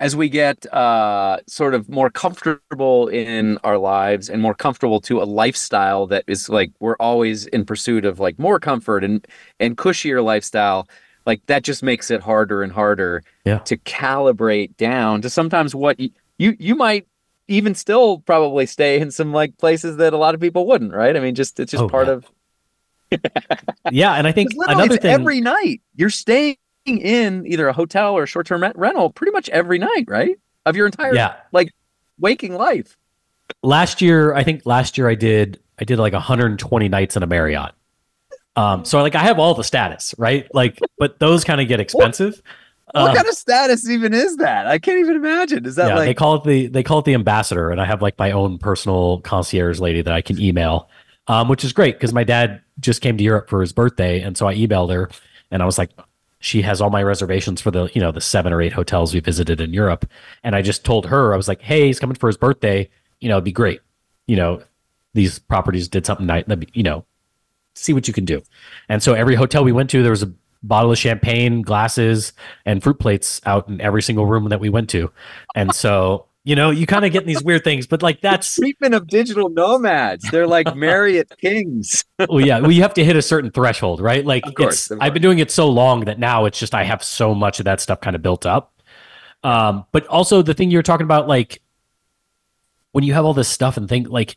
as 0.00 0.14
we 0.14 0.28
get 0.28 0.72
uh, 0.72 1.38
sort 1.48 1.74
of 1.74 1.88
more 1.88 2.08
comfortable 2.08 3.08
in 3.08 3.58
our 3.64 3.76
lives 3.78 4.30
and 4.30 4.40
more 4.40 4.54
comfortable 4.54 5.00
to 5.00 5.20
a 5.20 5.24
lifestyle 5.24 6.06
that 6.06 6.24
is 6.28 6.48
like 6.48 6.70
we're 6.78 6.96
always 7.00 7.46
in 7.46 7.64
pursuit 7.64 8.04
of 8.04 8.20
like 8.20 8.38
more 8.38 8.60
comfort 8.60 9.02
and 9.02 9.26
and 9.58 9.76
cushier 9.76 10.22
lifestyle 10.22 10.88
like 11.28 11.44
that 11.44 11.62
just 11.62 11.82
makes 11.82 12.10
it 12.10 12.22
harder 12.22 12.62
and 12.62 12.72
harder 12.72 13.22
yeah. 13.44 13.58
to 13.58 13.76
calibrate 13.76 14.74
down 14.78 15.20
to 15.20 15.28
sometimes 15.28 15.74
what 15.74 16.00
you, 16.00 16.08
you 16.38 16.56
you 16.58 16.74
might 16.74 17.06
even 17.48 17.74
still 17.74 18.20
probably 18.20 18.64
stay 18.64 18.98
in 18.98 19.10
some 19.10 19.30
like 19.30 19.58
places 19.58 19.98
that 19.98 20.14
a 20.14 20.16
lot 20.16 20.34
of 20.34 20.40
people 20.40 20.66
wouldn't 20.66 20.92
right 20.92 21.16
i 21.16 21.20
mean 21.20 21.34
just 21.34 21.60
it's 21.60 21.70
just 21.70 21.84
oh, 21.84 21.88
part 21.88 22.06
yeah. 22.06 22.12
of 22.14 22.30
yeah 23.92 24.14
and 24.14 24.26
i 24.26 24.32
think 24.32 24.50
another 24.56 24.96
thing 24.96 25.10
every 25.10 25.42
night 25.42 25.82
you're 25.94 26.08
staying 26.08 26.56
in 26.86 27.46
either 27.46 27.68
a 27.68 27.74
hotel 27.74 28.14
or 28.14 28.22
a 28.22 28.26
short-term 28.26 28.64
rental 28.74 29.10
pretty 29.10 29.30
much 29.30 29.50
every 29.50 29.78
night 29.78 30.04
right 30.08 30.38
of 30.64 30.76
your 30.76 30.86
entire 30.86 31.14
yeah. 31.14 31.36
like 31.52 31.70
waking 32.18 32.54
life 32.54 32.96
last 33.62 34.00
year 34.00 34.34
i 34.34 34.42
think 34.42 34.64
last 34.64 34.96
year 34.96 35.10
i 35.10 35.14
did 35.14 35.60
i 35.78 35.84
did 35.84 35.98
like 35.98 36.14
120 36.14 36.88
nights 36.88 37.16
in 37.18 37.22
a 37.22 37.26
marriott 37.26 37.72
um, 38.58 38.84
so 38.84 39.00
like 39.00 39.14
I 39.14 39.20
have 39.20 39.38
all 39.38 39.54
the 39.54 39.62
status, 39.62 40.16
right? 40.18 40.52
Like, 40.52 40.80
but 40.98 41.20
those 41.20 41.44
kind 41.44 41.60
of 41.60 41.68
get 41.68 41.78
expensive. 41.78 42.42
What, 42.90 43.02
what 43.02 43.10
uh, 43.12 43.14
kind 43.14 43.28
of 43.28 43.34
status 43.34 43.88
even 43.88 44.12
is 44.12 44.38
that? 44.38 44.66
I 44.66 44.80
can't 44.80 44.98
even 44.98 45.14
imagine. 45.14 45.64
Is 45.64 45.76
that 45.76 45.88
yeah, 45.88 45.94
like 45.94 46.06
they 46.06 46.14
call 46.14 46.34
it 46.34 46.44
the 46.44 46.66
they 46.66 46.82
call 46.82 46.98
it 46.98 47.04
the 47.04 47.14
ambassador, 47.14 47.70
and 47.70 47.80
I 47.80 47.84
have 47.84 48.02
like 48.02 48.18
my 48.18 48.32
own 48.32 48.58
personal 48.58 49.20
concierge 49.20 49.78
lady 49.78 50.02
that 50.02 50.12
I 50.12 50.22
can 50.22 50.40
email, 50.40 50.88
um, 51.28 51.48
which 51.48 51.62
is 51.62 51.72
great 51.72 51.94
because 51.94 52.12
my 52.12 52.24
dad 52.24 52.60
just 52.80 53.00
came 53.00 53.16
to 53.16 53.22
Europe 53.22 53.48
for 53.48 53.60
his 53.60 53.72
birthday, 53.72 54.20
and 54.22 54.36
so 54.36 54.48
I 54.48 54.56
emailed 54.56 54.92
her, 54.92 55.08
and 55.52 55.62
I 55.62 55.66
was 55.66 55.78
like, 55.78 55.90
she 56.40 56.62
has 56.62 56.80
all 56.80 56.90
my 56.90 57.04
reservations 57.04 57.60
for 57.60 57.70
the 57.70 57.88
you 57.94 58.00
know 58.00 58.10
the 58.10 58.20
seven 58.20 58.52
or 58.52 58.60
eight 58.60 58.72
hotels 58.72 59.14
we 59.14 59.20
visited 59.20 59.60
in 59.60 59.72
Europe, 59.72 60.04
and 60.42 60.56
I 60.56 60.62
just 60.62 60.84
told 60.84 61.06
her 61.06 61.32
I 61.32 61.36
was 61.36 61.46
like, 61.46 61.62
hey, 61.62 61.86
he's 61.86 62.00
coming 62.00 62.16
for 62.16 62.26
his 62.26 62.36
birthday, 62.36 62.90
you 63.20 63.28
know, 63.28 63.36
it'd 63.36 63.44
be 63.44 63.52
great, 63.52 63.82
you 64.26 64.34
know, 64.34 64.64
these 65.14 65.38
properties 65.38 65.86
did 65.86 66.06
something 66.06 66.26
nice, 66.26 66.44
you 66.72 66.82
know, 66.82 67.04
see 67.78 67.92
what 67.92 68.08
you 68.08 68.14
can 68.14 68.24
do. 68.24 68.42
And 68.88 69.02
so 69.02 69.14
every 69.14 69.34
hotel 69.34 69.64
we 69.64 69.72
went 69.72 69.90
to, 69.90 70.02
there 70.02 70.10
was 70.10 70.22
a 70.22 70.32
bottle 70.62 70.90
of 70.90 70.98
champagne, 70.98 71.62
glasses, 71.62 72.32
and 72.64 72.82
fruit 72.82 72.98
plates 72.98 73.40
out 73.46 73.68
in 73.68 73.80
every 73.80 74.02
single 74.02 74.26
room 74.26 74.48
that 74.48 74.60
we 74.60 74.68
went 74.68 74.90
to. 74.90 75.10
And 75.54 75.74
so, 75.74 76.26
you 76.44 76.56
know, 76.56 76.70
you 76.70 76.86
kind 76.86 77.04
of 77.04 77.12
get 77.12 77.26
these 77.26 77.42
weird 77.42 77.64
things, 77.64 77.86
but 77.86 78.02
like 78.02 78.20
that's 78.20 78.56
treatment 78.56 78.94
of 78.94 79.06
digital 79.06 79.48
nomads. 79.48 80.28
They're 80.30 80.46
like 80.46 80.74
Marriott 80.76 81.32
kings. 81.38 82.04
well, 82.18 82.40
yeah, 82.40 82.58
well, 82.60 82.72
you 82.72 82.82
have 82.82 82.94
to 82.94 83.04
hit 83.04 83.16
a 83.16 83.22
certain 83.22 83.50
threshold, 83.50 84.00
right? 84.00 84.24
Like 84.24 84.46
of 84.46 84.54
course, 84.54 84.90
it's 84.90 85.00
I've 85.00 85.12
been 85.12 85.22
doing 85.22 85.38
it 85.38 85.50
so 85.50 85.68
long 85.68 86.06
that 86.06 86.18
now 86.18 86.46
it's 86.46 86.58
just 86.58 86.74
I 86.74 86.84
have 86.84 87.02
so 87.04 87.34
much 87.34 87.58
of 87.60 87.64
that 87.66 87.80
stuff 87.80 88.00
kind 88.00 88.16
of 88.16 88.22
built 88.22 88.46
up. 88.46 88.72
Um, 89.44 89.84
but 89.92 90.06
also 90.08 90.42
the 90.42 90.54
thing 90.54 90.70
you're 90.70 90.82
talking 90.82 91.04
about, 91.04 91.28
like 91.28 91.62
when 92.92 93.04
you 93.04 93.14
have 93.14 93.24
all 93.24 93.34
this 93.34 93.48
stuff 93.48 93.76
and 93.76 93.88
think 93.88 94.08
like 94.08 94.36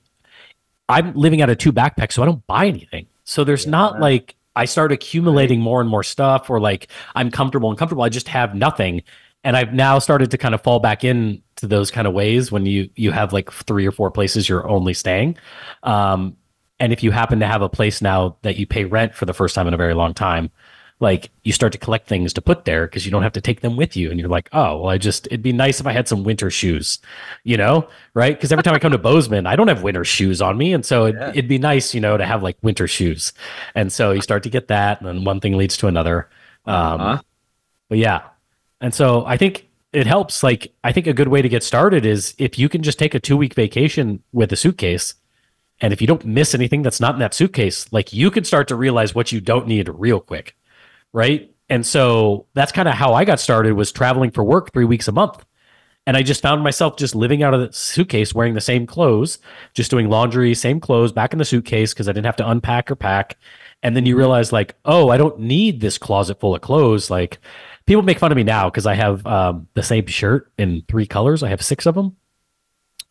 I'm 0.89 1.13
living 1.13 1.41
out 1.41 1.49
of 1.49 1.58
two 1.58 1.71
backpacks, 1.71 2.13
so 2.13 2.21
I 2.21 2.25
don't 2.25 2.45
buy 2.45 2.67
anything. 2.67 3.08
So 3.23 3.43
there's 3.43 3.65
yeah. 3.65 3.71
not 3.71 3.99
like 3.99 4.36
I 4.55 4.65
start 4.65 4.91
accumulating 4.91 5.60
right. 5.60 5.63
more 5.63 5.81
and 5.81 5.89
more 5.89 6.03
stuff 6.03 6.49
or 6.49 6.60
like 6.60 6.88
I'm 7.15 7.31
comfortable 7.31 7.69
and 7.69 7.77
comfortable. 7.77 8.03
I 8.03 8.10
just 8.10 8.27
have 8.27 8.55
nothing. 8.55 9.03
And 9.43 9.57
I've 9.57 9.73
now 9.73 9.99
started 9.99 10.31
to 10.31 10.38
kind 10.38 10.53
of 10.53 10.62
fall 10.62 10.79
back 10.79 11.03
in 11.03 11.41
to 11.57 11.67
those 11.67 11.89
kind 11.89 12.07
of 12.07 12.13
ways 12.13 12.51
when 12.51 12.65
you 12.65 12.89
you 12.95 13.12
have 13.12 13.34
like 13.34 13.51
three 13.51 13.88
or 13.88 13.91
four 13.91 14.12
places 14.12 14.47
you're 14.47 14.67
only 14.67 14.93
staying. 14.93 15.38
Um, 15.84 16.38
and 16.79 16.91
if 16.91 17.03
you 17.03 17.12
happen 17.12 17.39
to 17.39 17.47
have 17.47 17.62
a 17.62 17.69
place 17.69 18.01
now 18.01 18.38
that 18.41 18.57
you 18.57 18.65
pay 18.65 18.86
rent 18.86 19.13
for 19.13 19.25
the 19.25 19.34
first 19.34 19.55
time 19.55 19.67
in 19.67 19.73
a 19.73 19.77
very 19.77 19.93
long 19.93 20.13
time, 20.13 20.49
like 21.02 21.32
you 21.44 21.52
start 21.52 21.72
to 21.74 21.78
collect 21.78 22.08
things 22.08 22.32
to 22.32 22.42
put 22.42 22.66
there 22.66 22.86
because 22.86 23.06
you 23.06 23.12
don't 23.12 23.24
have 23.24 23.34
to 23.34 23.42
take 23.42 23.62
them 23.62 23.76
with 23.76 23.98
you. 23.98 24.10
And 24.10 24.20
you're 24.20 24.30
like 24.30 24.48
oh 24.54 24.78
well 24.78 24.90
i 24.90 24.98
just 24.98 25.28
it'd 25.28 25.42
be 25.42 25.52
nice 25.52 25.80
if 25.80 25.88
i 25.88 25.92
had 25.92 26.08
some 26.08 26.24
winter 26.24 26.50
shoes 26.50 27.00
you 27.44 27.58
know 27.58 27.88
right? 28.14 28.36
Because 28.36 28.52
every 28.52 28.64
time 28.64 28.74
i 28.74 28.80
come 28.80 28.92
to 28.92 28.98
bozeman 29.10 29.46
i 29.46 29.56
don't 29.56 29.68
have 29.68 29.84
winter 29.84 30.06
shoes 30.06 30.42
on 30.42 30.58
me. 30.58 30.74
And 30.74 30.86
so 30.86 31.06
it, 31.06 31.36
would 31.36 31.48
be 31.48 31.58
nice 31.58 31.94
you 31.94 32.00
know 32.00 32.18
to 32.18 32.26
have 32.26 32.44
like 32.44 32.58
winter 32.62 32.88
shoes. 32.88 33.34
And 33.76 33.92
so 33.92 34.12
you 34.12 34.22
start 34.22 34.44
to 34.44 34.50
get 34.50 34.68
that 34.68 35.02
and 35.02 35.08
then 35.08 35.24
one 35.26 35.40
thing 35.40 35.58
leads 35.58 35.76
to 35.78 35.88
another. 35.88 36.30
Um, 36.66 37.02
uh-huh. 37.02 37.22
but 37.90 37.98
yeah. 37.98 38.22
And 38.80 38.94
so 38.94 39.26
i 39.26 39.38
think 39.38 39.68
it 39.92 40.08
helps. 40.08 40.44
Like 40.44 40.74
i 40.84 40.92
think 40.92 41.08
a 41.08 41.14
good 41.14 41.28
way 41.28 41.42
to 41.42 41.50
get 41.50 41.64
started 41.64 42.06
is 42.06 42.36
if 42.38 42.58
you 42.58 42.70
can 42.70 42.84
just 42.84 43.00
take 43.00 43.16
a 43.16 43.20
two 43.20 43.36
week 43.36 43.56
vacation 43.56 44.22
with 44.32 44.54
a 44.54 44.56
suitcase 44.56 45.16
and 45.82 45.92
if 45.92 46.00
you 46.00 46.08
don't 46.08 46.24
miss 46.26 46.54
anything 46.54 46.84
that's 46.84 47.00
not 47.02 47.16
in 47.16 47.20
that 47.20 47.34
suitcase 47.34 47.92
like 47.92 48.14
you 48.14 48.30
can 48.30 48.44
start 48.44 48.68
to 48.68 48.76
realize 48.76 49.16
what 49.16 49.32
you 49.32 49.42
don't 49.42 49.68
need 49.68 49.90
real 49.90 50.20
quick 50.20 50.56
right? 51.13 51.54
And 51.69 51.86
so 51.86 52.47
that's 52.54 52.71
kind 52.71 52.88
of 52.88 52.95
how 52.95 53.13
I 53.13 53.26
got 53.26 53.39
started 53.39 53.74
was 53.74 53.91
traveling 53.91 54.32
for 54.32 54.43
work 54.43 54.74
3 54.74 54.86
weeks 54.86 55.08
a 55.08 55.12
month. 55.12 55.45
And 56.08 56.17
I 56.17 56.24
just 56.24 56.41
found 56.41 56.63
myself 56.63 56.97
just 56.97 57.14
living 57.14 57.43
out 57.43 57.53
of 57.53 57.62
the 57.62 57.72
suitcase 57.72 58.34
wearing 58.34 58.55
the 58.55 58.62
same 58.62 58.88
clothes, 58.88 59.38
just 59.74 59.91
doing 59.91 60.09
laundry, 60.09 60.53
same 60.55 60.80
clothes 60.80 61.12
back 61.12 61.32
in 61.32 61.39
the 61.39 61.45
suitcase 61.45 61.93
because 61.93 62.09
I 62.09 62.12
didn't 62.12 62.26
have 62.26 62.38
to 62.38 62.49
unpack 62.49 62.89
or 62.89 62.95
pack. 62.95 63.38
And 63.84 63.95
then 63.95 64.05
you 64.05 64.18
realize 64.18 64.51
like, 64.51 64.76
oh, 64.84 65.09
I 65.09 65.18
don't 65.18 65.39
need 65.39 65.80
this 65.80 65.97
closet 65.97 66.39
full 66.39 66.55
of 66.55 66.62
clothes. 66.62 67.12
Like 67.12 67.39
people 67.86 68.01
make 68.01 68.20
fun 68.20 68.32
of 68.32 68.36
me 68.36 68.43
now 68.43 68.70
because 68.70 68.88
I 68.88 68.95
have 68.95 69.26
um, 69.28 69.68
the 69.76 69.84
same 69.84 70.07
shirt 70.07 70.51
in 70.57 70.84
three 70.88 71.05
colors. 71.05 71.43
I 71.43 71.49
have 71.49 71.62
six 71.62 71.86
of 71.86 71.95
them. 71.95 72.16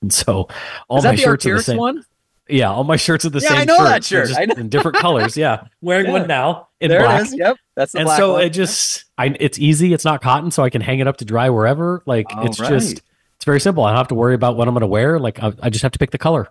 And 0.02 0.12
so 0.12 0.48
all 0.88 1.02
my 1.02 1.14
shirts 1.14 1.46
are 1.46 1.56
the 1.56 1.62
same. 1.62 1.78
One? 1.78 2.04
Yeah, 2.50 2.70
all 2.70 2.84
my 2.84 2.96
shirts 2.96 3.24
are 3.24 3.30
the 3.30 3.40
yeah, 3.40 3.48
same. 3.48 3.58
I 3.58 3.64
know 3.64 3.78
shirt, 3.78 3.86
that 3.86 4.04
shirt. 4.04 4.30
I 4.36 4.44
know. 4.44 4.54
in 4.54 4.68
different 4.68 4.96
colors. 4.98 5.36
Yeah, 5.36 5.64
wearing 5.80 6.06
yeah. 6.06 6.12
one 6.12 6.26
now 6.26 6.68
in 6.80 6.88
there 6.88 7.00
black. 7.00 7.20
It 7.20 7.26
is. 7.26 7.34
Yep, 7.36 7.56
that's 7.74 7.92
the 7.92 8.00
and 8.00 8.08
so 8.10 8.32
one. 8.34 8.42
it 8.42 8.50
just, 8.50 9.04
I, 9.18 9.34
it's 9.38 9.58
easy. 9.58 9.92
It's 9.92 10.04
not 10.04 10.22
cotton, 10.22 10.50
so 10.50 10.62
I 10.62 10.70
can 10.70 10.80
hang 10.80 11.00
it 11.00 11.06
up 11.06 11.18
to 11.18 11.24
dry 11.24 11.50
wherever. 11.50 12.02
Like 12.06 12.26
all 12.34 12.46
it's 12.46 12.60
right. 12.60 12.68
just, 12.68 13.02
it's 13.36 13.44
very 13.44 13.60
simple. 13.60 13.84
I 13.84 13.90
don't 13.90 13.98
have 13.98 14.08
to 14.08 14.14
worry 14.14 14.34
about 14.34 14.56
what 14.56 14.68
I'm 14.68 14.74
going 14.74 14.82
to 14.82 14.86
wear. 14.86 15.18
Like 15.18 15.42
I, 15.42 15.52
I, 15.62 15.70
just 15.70 15.82
have 15.82 15.92
to 15.92 15.98
pick 15.98 16.10
the 16.10 16.18
color. 16.18 16.48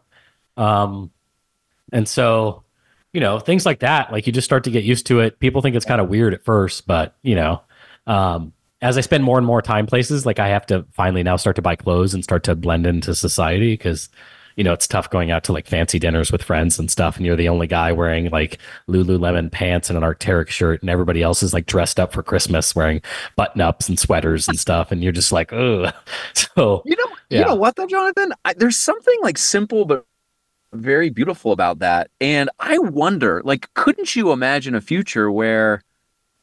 Um, 0.57 1.11
and 1.91 2.07
so, 2.07 2.63
you 3.13 3.19
know, 3.19 3.39
things 3.39 3.65
like 3.65 3.79
that. 3.79 4.11
Like 4.11 4.27
you 4.27 4.33
just 4.33 4.45
start 4.45 4.63
to 4.65 4.71
get 4.71 4.83
used 4.83 5.05
to 5.07 5.19
it. 5.19 5.39
People 5.39 5.61
think 5.61 5.75
it's 5.75 5.85
kind 5.85 6.01
of 6.01 6.09
weird 6.09 6.33
at 6.33 6.43
first, 6.43 6.87
but 6.87 7.15
you 7.21 7.35
know, 7.35 7.61
um, 8.07 8.53
as 8.81 8.97
I 8.97 9.01
spend 9.01 9.23
more 9.23 9.37
and 9.37 9.45
more 9.45 9.61
time 9.61 9.85
places, 9.85 10.25
like 10.25 10.39
I 10.39 10.49
have 10.49 10.65
to 10.67 10.85
finally 10.91 11.23
now 11.23 11.35
start 11.35 11.57
to 11.57 11.61
buy 11.61 11.75
clothes 11.75 12.13
and 12.13 12.23
start 12.23 12.43
to 12.45 12.55
blend 12.55 12.87
into 12.87 13.13
society 13.13 13.73
because 13.73 14.09
you 14.59 14.63
know, 14.65 14.73
it's 14.73 14.89
tough 14.89 15.09
going 15.09 15.31
out 15.31 15.45
to 15.45 15.53
like 15.53 15.67
fancy 15.67 15.99
dinners 15.99 16.33
with 16.33 16.43
friends 16.43 16.77
and 16.77 16.91
stuff. 16.91 17.15
And 17.15 17.25
you're 17.25 17.37
the 17.37 17.47
only 17.47 17.65
guy 17.65 17.93
wearing 17.93 18.29
like 18.29 18.57
Lululemon 18.89 19.49
pants 19.49 19.89
and 19.89 19.95
an 19.95 20.03
Arc'teryx 20.03 20.49
shirt, 20.49 20.81
and 20.81 20.89
everybody 20.89 21.23
else 21.23 21.41
is 21.41 21.53
like 21.53 21.65
dressed 21.65 21.97
up 21.97 22.11
for 22.11 22.21
Christmas 22.21 22.75
wearing 22.75 23.01
button 23.37 23.61
ups 23.61 23.87
and 23.87 23.97
sweaters 23.97 24.49
and 24.49 24.59
stuff. 24.59 24.91
And 24.91 25.01
you're 25.01 25.13
just 25.13 25.31
like, 25.31 25.53
ugh. 25.53 25.93
So, 26.33 26.81
You 26.83 26.97
know, 26.97 27.15
Yeah. 27.29 27.39
you 27.39 27.45
know 27.45 27.55
what 27.55 27.77
though, 27.77 27.87
Jonathan? 27.87 28.33
I, 28.43 28.51
there's 28.51 28.75
something 28.75 29.15
like 29.21 29.37
simple 29.37 29.85
but 29.85 30.05
very 30.73 31.09
beautiful 31.09 31.53
about 31.53 31.79
that. 31.79 32.11
And 32.19 32.49
I 32.59 32.79
wonder, 32.79 33.41
like, 33.45 33.73
couldn't 33.75 34.13
you 34.13 34.33
imagine 34.33 34.75
a 34.75 34.81
future 34.81 35.31
where 35.31 35.83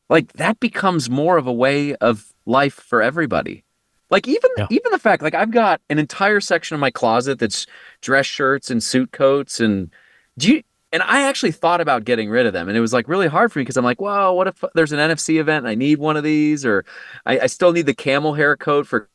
like 0.09 0.33
that 0.35 0.59
becomes 0.59 1.11
more 1.11 1.37
of 1.37 1.47
a 1.47 1.53
way 1.53 1.95
of 1.97 2.33
life 2.47 2.77
for 2.77 3.03
everybody? 3.03 3.66
Like 4.11 4.29
even 4.29 4.51
Yeah. 4.57 4.67
even 4.71 4.93
the 4.93 4.99
fact 4.99 5.23
like 5.23 5.35
I've 5.35 5.51
got 5.51 5.81
an 5.91 5.99
entire 5.99 6.41
section 6.41 6.75
of 6.75 6.81
my 6.81 6.91
closet 6.91 7.39
that's 7.39 7.67
dress 8.03 8.27
shirts 8.27 8.71
and 8.71 8.83
suit 8.83 9.11
coats 9.13 9.59
and 9.61 9.91
do 10.39 10.55
you 10.55 10.63
and 10.93 11.03
I 11.03 11.23
actually 11.23 11.51
thought 11.53 11.81
about 11.81 12.05
getting 12.05 12.31
rid 12.31 12.47
of 12.47 12.53
them 12.53 12.69
and 12.69 12.77
it 12.79 12.81
was 12.81 12.93
like 12.93 13.09
really 13.09 13.27
hard 13.27 13.53
for 13.53 13.59
me 13.59 13.65
because 13.65 13.77
I'm 13.77 13.85
like, 13.85 14.01
well, 14.01 14.37
what 14.37 14.47
if 14.47 14.63
there's 14.75 14.93
an 14.93 14.99
NFC 15.01 15.41
event 15.41 15.65
and 15.65 15.69
I 15.69 15.75
need 15.75 15.99
one 15.99 16.17
of 16.17 16.23
these 16.25 16.65
or 16.65 16.85
I, 17.27 17.41
I 17.41 17.47
still 17.49 17.73
need 17.73 17.87
the 17.87 17.95
camel 17.95 18.35
hair 18.35 18.57
coat 18.57 18.87
for 18.87 19.09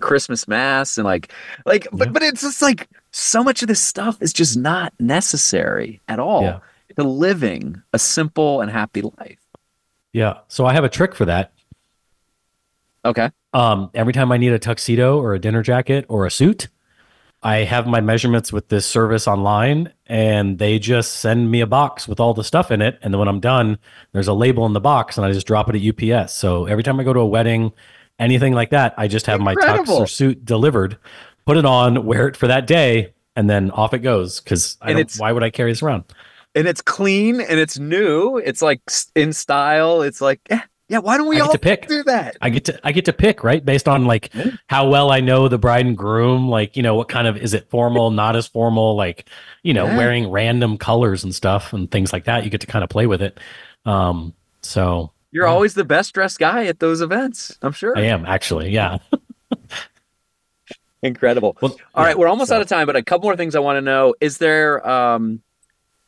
Christmas 0.00 0.46
mass 0.46 0.98
and 0.98 1.04
like 1.06 1.32
like 1.64 1.88
but 1.90 2.12
but 2.12 2.22
it's 2.22 2.42
just 2.42 2.60
like 2.62 2.88
so 3.10 3.42
much 3.42 3.62
of 3.62 3.68
this 3.68 3.82
stuff 3.82 4.20
is 4.20 4.32
just 4.34 4.56
not 4.56 4.92
necessary 5.00 6.00
at 6.06 6.20
all 6.20 6.42
Yeah. 6.42 6.58
to 6.98 7.02
living 7.02 7.82
a 7.94 7.98
simple 7.98 8.60
and 8.60 8.70
happy 8.70 9.00
life. 9.00 9.40
yeah. 10.12 10.40
So 10.48 10.66
I 10.66 10.74
have 10.74 10.84
a 10.84 10.88
trick 10.88 11.14
for 11.14 11.24
that. 11.24 11.52
Okay. 13.04 13.30
Um, 13.52 13.90
every 13.94 14.12
time 14.12 14.30
I 14.30 14.36
need 14.36 14.52
a 14.52 14.58
tuxedo 14.58 15.18
or 15.18 15.34
a 15.34 15.38
dinner 15.38 15.62
jacket 15.62 16.04
or 16.08 16.26
a 16.26 16.30
suit, 16.30 16.68
I 17.42 17.58
have 17.58 17.86
my 17.86 18.00
measurements 18.00 18.52
with 18.52 18.68
this 18.68 18.84
service 18.84 19.28
online 19.28 19.92
and 20.06 20.58
they 20.58 20.78
just 20.78 21.16
send 21.16 21.50
me 21.50 21.60
a 21.60 21.66
box 21.66 22.08
with 22.08 22.18
all 22.20 22.34
the 22.34 22.42
stuff 22.44 22.70
in 22.70 22.82
it. 22.82 22.98
And 23.02 23.14
then 23.14 23.18
when 23.20 23.28
I'm 23.28 23.40
done, 23.40 23.78
there's 24.12 24.26
a 24.28 24.32
label 24.34 24.66
in 24.66 24.72
the 24.72 24.80
box 24.80 25.16
and 25.16 25.24
I 25.24 25.32
just 25.32 25.46
drop 25.46 25.68
it 25.72 25.76
at 25.76 26.12
UPS. 26.12 26.34
So 26.34 26.66
every 26.66 26.82
time 26.82 26.98
I 26.98 27.04
go 27.04 27.12
to 27.12 27.20
a 27.20 27.26
wedding, 27.26 27.72
anything 28.18 28.54
like 28.54 28.70
that, 28.70 28.94
I 28.98 29.06
just 29.08 29.26
have 29.26 29.40
my 29.40 29.54
tux 29.56 29.98
or 29.98 30.06
suit 30.06 30.44
delivered, 30.44 30.98
put 31.46 31.56
it 31.56 31.64
on, 31.64 32.04
wear 32.04 32.26
it 32.28 32.36
for 32.36 32.48
that 32.48 32.66
day, 32.66 33.14
and 33.36 33.48
then 33.48 33.70
off 33.70 33.94
it 33.94 34.00
goes. 34.00 34.40
Cause 34.40 34.76
I 34.80 34.90
And 34.90 34.96
don't, 34.96 35.14
why 35.16 35.30
would 35.32 35.44
I 35.44 35.50
carry 35.50 35.70
this 35.70 35.82
around? 35.82 36.04
And 36.54 36.66
it's 36.66 36.80
clean 36.80 37.40
and 37.40 37.58
it's 37.60 37.78
new. 37.78 38.38
It's 38.38 38.62
like 38.62 38.80
in 39.14 39.32
style. 39.32 40.02
It's 40.02 40.20
like 40.20 40.40
yeah, 40.50 40.62
yeah. 40.88 40.98
Why 40.98 41.16
don't 41.18 41.28
we 41.28 41.40
all 41.40 41.52
to 41.52 41.58
pick. 41.58 41.86
do 41.86 42.02
that? 42.04 42.36
I 42.40 42.50
get 42.50 42.64
to 42.66 42.80
I 42.82 42.92
get 42.92 43.04
to 43.06 43.12
pick 43.12 43.44
right 43.44 43.64
based 43.64 43.88
on 43.88 44.04
like 44.06 44.30
Yeah. 44.34 44.52
how 44.68 44.88
well 44.88 45.10
I 45.10 45.20
know 45.20 45.48
the 45.48 45.58
bride 45.58 45.86
and 45.86 45.96
groom. 45.96 46.48
Like 46.48 46.76
you 46.76 46.82
know 46.82 46.94
what 46.94 47.08
kind 47.08 47.26
of 47.28 47.36
is 47.36 47.54
it 47.54 47.68
formal, 47.70 48.10
not 48.10 48.36
as 48.36 48.46
formal. 48.46 48.96
Like 48.96 49.28
you 49.62 49.74
know 49.74 49.86
Yeah. 49.86 49.96
wearing 49.96 50.30
random 50.30 50.78
colors 50.78 51.24
and 51.24 51.34
stuff 51.34 51.72
and 51.72 51.90
things 51.90 52.12
like 52.12 52.24
that. 52.24 52.44
You 52.44 52.50
get 52.50 52.60
to 52.62 52.66
kind 52.66 52.82
of 52.82 52.90
play 52.90 53.06
with 53.06 53.22
it. 53.22 53.38
Um, 53.86 54.34
so 54.62 55.12
You're 55.30 55.46
Yeah. 55.46 55.52
always 55.52 55.74
the 55.74 55.84
best 55.84 56.14
dressed 56.14 56.38
guy 56.38 56.64
at 56.66 56.80
those 56.80 57.00
events. 57.00 57.58
I'm 57.62 57.72
sure. 57.72 57.96
I 57.96 58.02
am 58.02 58.24
actually 58.26 58.70
yeah. 58.70 58.98
Incredible. 61.02 61.56
Well, 61.60 61.76
All 61.94 62.02
right, 62.04 62.18
we're 62.18 62.26
almost 62.26 62.48
so- 62.48 62.56
out 62.56 62.62
of 62.62 62.66
time, 62.68 62.86
but 62.86 62.96
a 62.96 63.02
couple 63.02 63.28
more 63.28 63.36
things 63.36 63.54
I 63.54 63.60
want 63.60 63.76
to 63.76 63.80
know. 63.82 64.14
Is 64.20 64.38
there 64.38 64.86
um 64.88 65.42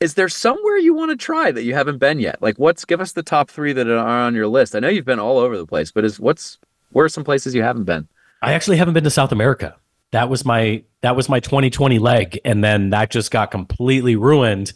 is 0.00 0.14
there 0.14 0.28
somewhere 0.28 0.78
you 0.78 0.94
want 0.94 1.10
to 1.10 1.16
try 1.16 1.52
that 1.52 1.62
you 1.62 1.74
haven't 1.74 1.98
been 1.98 2.18
yet? 2.18 2.40
Like 2.40 2.56
what's 2.56 2.84
give 2.84 3.00
us 3.00 3.12
the 3.12 3.22
top 3.22 3.50
3 3.50 3.74
that 3.74 3.86
are 3.86 3.98
on 3.98 4.34
your 4.34 4.48
list. 4.48 4.74
I 4.74 4.80
know 4.80 4.88
you've 4.88 5.04
been 5.04 5.20
all 5.20 5.38
over 5.38 5.56
the 5.56 5.66
place, 5.66 5.92
but 5.92 6.04
is 6.04 6.18
what's 6.18 6.58
where 6.92 7.04
are 7.04 7.10
some 7.10 7.24
places 7.24 7.54
you 7.54 7.62
haven't 7.62 7.84
been? 7.84 8.08
I 8.42 8.54
actually 8.54 8.78
haven't 8.78 8.94
been 8.94 9.04
to 9.04 9.10
South 9.10 9.30
America. 9.30 9.76
That 10.12 10.28
was 10.28 10.44
my 10.44 10.82
that 11.02 11.14
was 11.14 11.28
my 11.28 11.38
2020 11.38 11.98
leg, 11.98 12.40
and 12.44 12.64
then 12.64 12.90
that 12.90 13.10
just 13.10 13.30
got 13.30 13.50
completely 13.50 14.16
ruined. 14.16 14.72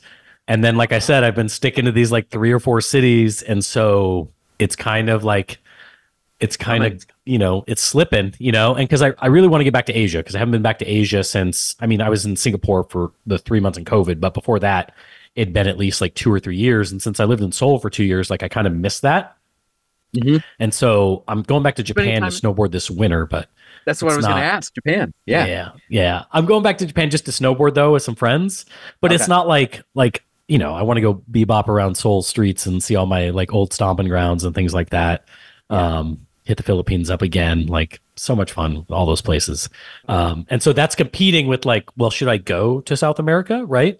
And 0.46 0.62
then, 0.62 0.76
like 0.76 0.92
I 0.92 0.98
said, 0.98 1.24
I've 1.24 1.34
been 1.34 1.48
sticking 1.48 1.86
to 1.86 1.92
these 1.92 2.12
like 2.12 2.28
three 2.28 2.52
or 2.52 2.60
four 2.60 2.80
cities, 2.80 3.42
and 3.42 3.64
so 3.64 4.30
it's 4.58 4.76
kind 4.76 5.08
of 5.08 5.24
like 5.24 5.58
it's 6.38 6.56
kind 6.56 6.84
of 6.84 7.04
you 7.24 7.38
know 7.38 7.64
it's 7.66 7.82
slipping, 7.82 8.34
you 8.38 8.52
know. 8.52 8.74
And 8.74 8.86
because 8.86 9.02
I 9.02 9.14
I 9.18 9.26
really 9.26 9.48
want 9.48 9.60
to 9.60 9.64
get 9.64 9.72
back 9.72 9.86
to 9.86 9.92
Asia 9.92 10.18
because 10.18 10.36
I 10.36 10.38
haven't 10.38 10.52
been 10.52 10.62
back 10.62 10.78
to 10.80 10.86
Asia 10.86 11.24
since 11.24 11.74
I 11.80 11.86
mean 11.86 12.00
I 12.00 12.10
was 12.10 12.24
in 12.24 12.36
Singapore 12.36 12.84
for 12.84 13.10
the 13.26 13.38
three 13.38 13.60
months 13.60 13.78
in 13.78 13.84
COVID, 13.84 14.20
but 14.20 14.34
before 14.34 14.60
that 14.60 14.94
it'd 15.36 15.52
been 15.54 15.66
at 15.66 15.78
least 15.78 16.00
like 16.00 16.14
two 16.14 16.32
or 16.32 16.38
three 16.40 16.56
years. 16.56 16.92
And 16.92 17.02
since 17.02 17.18
I 17.20 17.24
lived 17.24 17.42
in 17.42 17.52
Seoul 17.52 17.78
for 17.78 17.90
two 17.90 18.04
years, 18.04 18.30
like 18.30 18.42
I 18.42 18.48
kind 18.48 18.66
of 18.66 18.74
missed 18.74 19.02
that. 19.02 19.36
Mhm. 20.16 20.42
And 20.60 20.72
so 20.72 21.24
I'm 21.26 21.42
going 21.42 21.62
back 21.64 21.74
to 21.76 21.82
Japan 21.82 22.22
to 22.22 22.28
snowboard 22.28 22.70
this 22.70 22.88
winter, 22.90 23.26
but 23.26 23.48
That's 23.84 24.00
what 24.00 24.12
I 24.12 24.16
was 24.16 24.26
going 24.26 24.38
to 24.38 24.42
ask. 24.44 24.72
Japan. 24.74 25.12
Yeah. 25.26 25.46
yeah, 25.46 25.70
yeah. 25.88 26.24
I'm 26.32 26.46
going 26.46 26.62
back 26.62 26.78
to 26.78 26.86
Japan 26.86 27.10
just 27.10 27.24
to 27.26 27.32
snowboard 27.32 27.74
though 27.74 27.92
with 27.94 28.02
some 28.04 28.14
friends, 28.14 28.64
but 29.00 29.12
it's 29.12 29.28
not 29.28 29.48
like 29.48 29.82
like 29.94 30.22
you 30.46 30.58
know 30.58 30.72
I 30.74 30.82
want 30.82 30.98
to 30.98 31.00
go 31.00 31.14
bebop 31.30 31.68
around 31.68 31.96
Seoul 31.96 32.22
streets 32.22 32.64
and 32.66 32.82
see 32.82 32.94
all 32.94 33.06
my 33.06 33.30
like 33.30 33.52
old 33.52 33.72
stomping 33.72 34.06
grounds 34.08 34.44
and 34.44 34.54
things 34.54 34.72
like 34.72 34.90
that. 34.90 35.26
Um, 35.68 36.26
hit 36.44 36.58
the 36.58 36.62
Philippines 36.62 37.10
up 37.10 37.22
again, 37.22 37.66
like 37.66 38.00
so 38.16 38.36
much 38.36 38.52
fun, 38.52 38.86
all 38.90 39.06
those 39.06 39.22
places. 39.22 39.68
Um, 40.08 40.46
and 40.50 40.62
so 40.62 40.72
that's 40.74 40.94
competing 40.94 41.46
with 41.46 41.64
like, 41.64 41.84
well, 41.96 42.10
should 42.10 42.28
I 42.28 42.36
go 42.36 42.82
to 42.82 42.96
South 42.96 43.18
America, 43.18 43.64
right? 43.64 43.98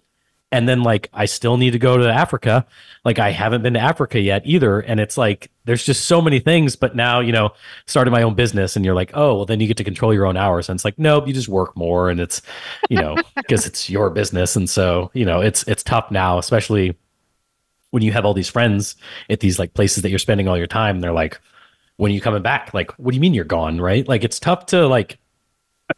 And 0.55 0.69
then 0.69 0.83
like 0.83 1.09
I 1.13 1.25
still 1.25 1.57
need 1.57 1.71
to 1.71 1.79
go 1.79 1.97
to 1.97 2.09
Africa. 2.09 2.65
Like 3.03 3.19
I 3.19 3.31
haven't 3.31 3.61
been 3.61 3.73
to 3.73 3.79
Africa 3.81 4.21
yet 4.21 4.41
either. 4.45 4.79
And 4.79 5.01
it's 5.01 5.17
like 5.17 5.51
there's 5.65 5.83
just 5.83 6.05
so 6.05 6.21
many 6.21 6.39
things. 6.39 6.77
But 6.77 6.95
now, 6.95 7.19
you 7.19 7.33
know, 7.33 7.51
started 7.87 8.11
my 8.11 8.21
own 8.21 8.35
business 8.35 8.77
and 8.77 8.85
you're 8.85 8.95
like, 8.95 9.11
oh, 9.15 9.35
well 9.35 9.45
then 9.45 9.59
you 9.59 9.67
get 9.67 9.75
to 9.75 9.83
control 9.83 10.13
your 10.13 10.25
own 10.25 10.37
hours. 10.37 10.69
And 10.69 10.77
it's 10.77 10.85
like, 10.85 10.97
nope, 10.97 11.27
you 11.27 11.33
just 11.33 11.49
work 11.49 11.75
more 11.75 12.09
and 12.09 12.21
it's, 12.21 12.41
you 12.89 12.95
know, 12.95 13.17
because 13.35 13.65
it's 13.65 13.89
your 13.89 14.09
business. 14.09 14.55
And 14.55 14.69
so, 14.69 15.11
you 15.13 15.25
know, 15.25 15.41
it's 15.41 15.63
it's 15.63 15.83
tough 15.83 16.09
now, 16.09 16.37
especially 16.37 16.95
when 17.91 18.01
you 18.01 18.13
have 18.13 18.23
all 18.23 18.33
these 18.33 18.47
friends 18.47 18.95
at 19.29 19.41
these 19.41 19.59
like 19.59 19.73
places 19.73 20.03
that 20.03 20.09
you're 20.09 20.19
spending 20.19 20.47
all 20.47 20.57
your 20.57 20.67
time. 20.67 21.01
They're 21.01 21.11
like, 21.11 21.37
when 21.97 22.13
are 22.13 22.15
you 22.15 22.21
coming 22.21 22.43
back? 22.43 22.73
Like, 22.73 22.91
what 22.93 23.11
do 23.11 23.15
you 23.15 23.21
mean 23.21 23.33
you're 23.33 23.43
gone? 23.43 23.81
Right? 23.81 24.07
Like 24.07 24.23
it's 24.23 24.39
tough 24.39 24.67
to 24.67 24.87
like 24.87 25.17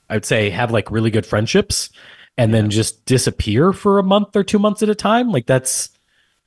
I 0.09 0.15
would 0.15 0.25
say 0.25 0.49
have 0.49 0.71
like 0.71 0.89
really 0.89 1.11
good 1.11 1.27
friendships 1.27 1.91
and 2.37 2.53
then 2.53 2.69
just 2.69 3.05
disappear 3.05 3.73
for 3.73 3.99
a 3.99 4.03
month 4.03 4.35
or 4.35 4.43
two 4.43 4.59
months 4.59 4.83
at 4.83 4.89
a 4.89 4.95
time. 4.95 5.31
Like 5.31 5.45
that's 5.45 5.89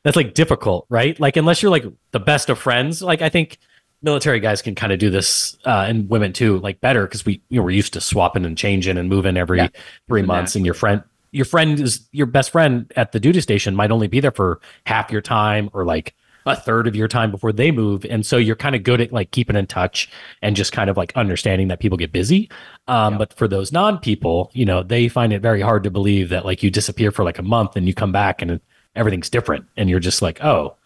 that's 0.03 0.17
like 0.17 0.35
difficult, 0.35 0.87
right? 0.89 1.19
Like 1.21 1.37
unless 1.37 1.63
you're 1.63 1.71
like 1.71 1.85
the 2.13 2.21
best 2.21 2.49
of 2.49 2.59
friends, 2.59 3.03
like 3.03 3.23
I 3.23 3.29
think 3.29 3.59
military 4.03 4.41
guys 4.41 4.63
can 4.63 4.75
kind 4.75 4.93
of 4.93 4.99
do 4.99 5.11
this 5.11 5.59
uh, 5.67 5.85
and 5.89 6.09
women 6.09 6.33
too, 6.33 6.59
like 6.61 6.81
better 6.81 7.05
because 7.07 7.27
we 7.27 7.43
you 7.49 7.59
know 7.59 7.63
we're 7.65 7.71
used 7.71 7.93
to 7.95 8.01
swapping 8.01 8.45
and 8.45 8.57
changing 8.57 8.97
and 8.97 9.09
moving 9.09 9.37
every 9.37 9.59
Yeah. 9.59 9.69
three 10.09 10.23
months, 10.23 10.55
and 10.57 10.65
your 10.65 10.75
friend 10.75 11.03
your 11.33 11.45
friend 11.45 11.79
is 11.79 12.09
your 12.13 12.27
best 12.27 12.51
friend 12.51 12.91
at 12.97 13.13
the 13.13 13.21
duty 13.21 13.41
station 13.41 13.77
might 13.77 13.91
only 13.93 14.09
be 14.09 14.19
there 14.21 14.33
for 14.33 14.61
half 14.87 15.13
your 15.13 15.21
time 15.21 15.71
or 15.73 15.85
like 15.85 16.15
a 16.47 16.57
third 16.57 16.87
of 16.87 16.97
your 16.97 17.09
time 17.09 17.31
before 17.31 17.53
they 17.53 17.71
move. 17.71 18.05
And 18.07 18.25
so 18.25 18.37
you're 18.37 18.57
kind 18.57 18.75
of 18.75 18.83
good 18.83 19.01
at 19.01 19.13
like 19.13 19.31
keeping 19.31 19.57
in 19.57 19.67
touch 19.67 20.11
and 20.43 20.57
just 20.57 20.73
kind 20.73 20.91
of 20.91 20.97
like 20.97 21.13
understanding 21.17 21.69
that 21.69 21.81
people 21.81 21.99
get 21.99 22.13
busy. 22.13 22.51
Um, 22.89 23.19
but 23.19 23.33
for 23.35 23.47
those 23.49 23.73
non 23.73 23.99
people 23.99 24.51
you 24.55 24.65
know 24.65 24.83
they 24.83 25.09
find 25.09 25.33
it 25.33 25.43
very 25.43 25.61
hard 25.61 25.85
to 25.85 25.91
believe 25.91 26.29
that 26.31 26.45
like 26.45 26.63
you 26.63 26.71
disappear 26.71 27.11
for 27.13 27.25
like 27.25 27.39
a 27.39 27.43
month 27.43 27.77
and 27.77 27.87
you 27.87 27.95
come 27.95 28.13
back 28.13 28.43
and 28.43 28.61
everything's 28.97 29.31
different 29.31 29.67
and 29.77 29.89
you're 29.91 30.01
just 30.01 30.23
like 30.23 30.43
oh. 30.45 30.77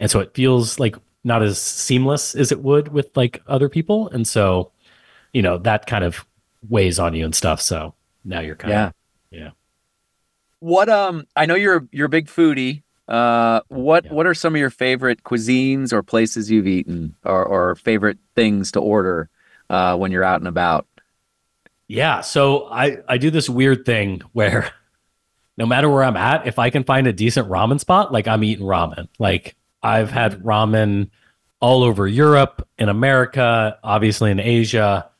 And 0.00 0.10
so 0.10 0.20
it 0.20 0.34
feels 0.34 0.78
like 0.80 0.96
not 1.24 1.42
as 1.42 1.60
seamless 1.60 2.34
as 2.34 2.52
it 2.52 2.60
would 2.62 2.88
with 2.88 3.16
like 3.16 3.42
other 3.46 3.68
people. 3.68 4.08
And 4.10 4.26
so 4.26 4.72
you 5.32 5.42
know 5.42 5.58
that 5.58 5.86
kind 5.86 6.04
of 6.04 6.26
weighs 6.68 6.98
on 6.98 7.14
you 7.14 7.24
and 7.24 7.34
stuff. 7.34 7.60
So 7.60 7.94
now 8.24 8.40
you're 8.40 8.56
kind 8.56 8.72
Yeah. 8.72 8.86
of 8.88 8.94
yeah. 9.30 9.50
What 10.60 10.88
um 10.88 11.26
I 11.36 11.46
know 11.46 11.54
you're 11.56 11.88
you're 11.92 12.06
a 12.06 12.10
big 12.10 12.26
foodie. 12.28 12.83
Uh 13.08 13.60
what 13.68 14.06
Yeah. 14.06 14.12
what 14.12 14.26
are 14.26 14.34
some 14.34 14.54
of 14.54 14.58
your 14.60 14.70
favorite 14.70 15.24
cuisines 15.24 15.92
or 15.92 16.02
places 16.02 16.50
you've 16.50 16.66
eaten 16.66 17.16
or 17.24 17.44
or 17.44 17.74
favorite 17.74 18.18
things 18.34 18.72
to 18.72 18.80
order 18.80 19.28
uh 19.70 19.96
when 19.96 20.10
you're 20.12 20.24
out 20.24 20.40
and 20.40 20.48
about? 20.48 20.86
Yeah, 21.88 22.20
so 22.22 22.66
I 22.70 22.98
I 23.08 23.18
do 23.18 23.30
this 23.30 23.48
weird 23.48 23.84
thing 23.84 24.22
where 24.32 24.70
no 25.56 25.66
matter 25.66 25.88
where 25.90 26.02
I'm 26.04 26.16
at, 26.16 26.46
if 26.46 26.58
I 26.58 26.70
can 26.70 26.84
find 26.84 27.06
a 27.06 27.12
decent 27.12 27.48
ramen 27.48 27.80
spot, 27.80 28.12
like 28.12 28.26
I'm 28.28 28.44
eating 28.44 28.66
ramen. 28.66 29.08
Like 29.18 29.56
I've 29.82 30.10
had 30.10 30.42
ramen 30.42 31.10
all 31.60 31.82
over 31.82 32.06
Europe, 32.06 32.66
in 32.78 32.88
America, 32.88 33.78
obviously 33.82 34.30
in 34.30 34.40
Asia, 34.40 35.10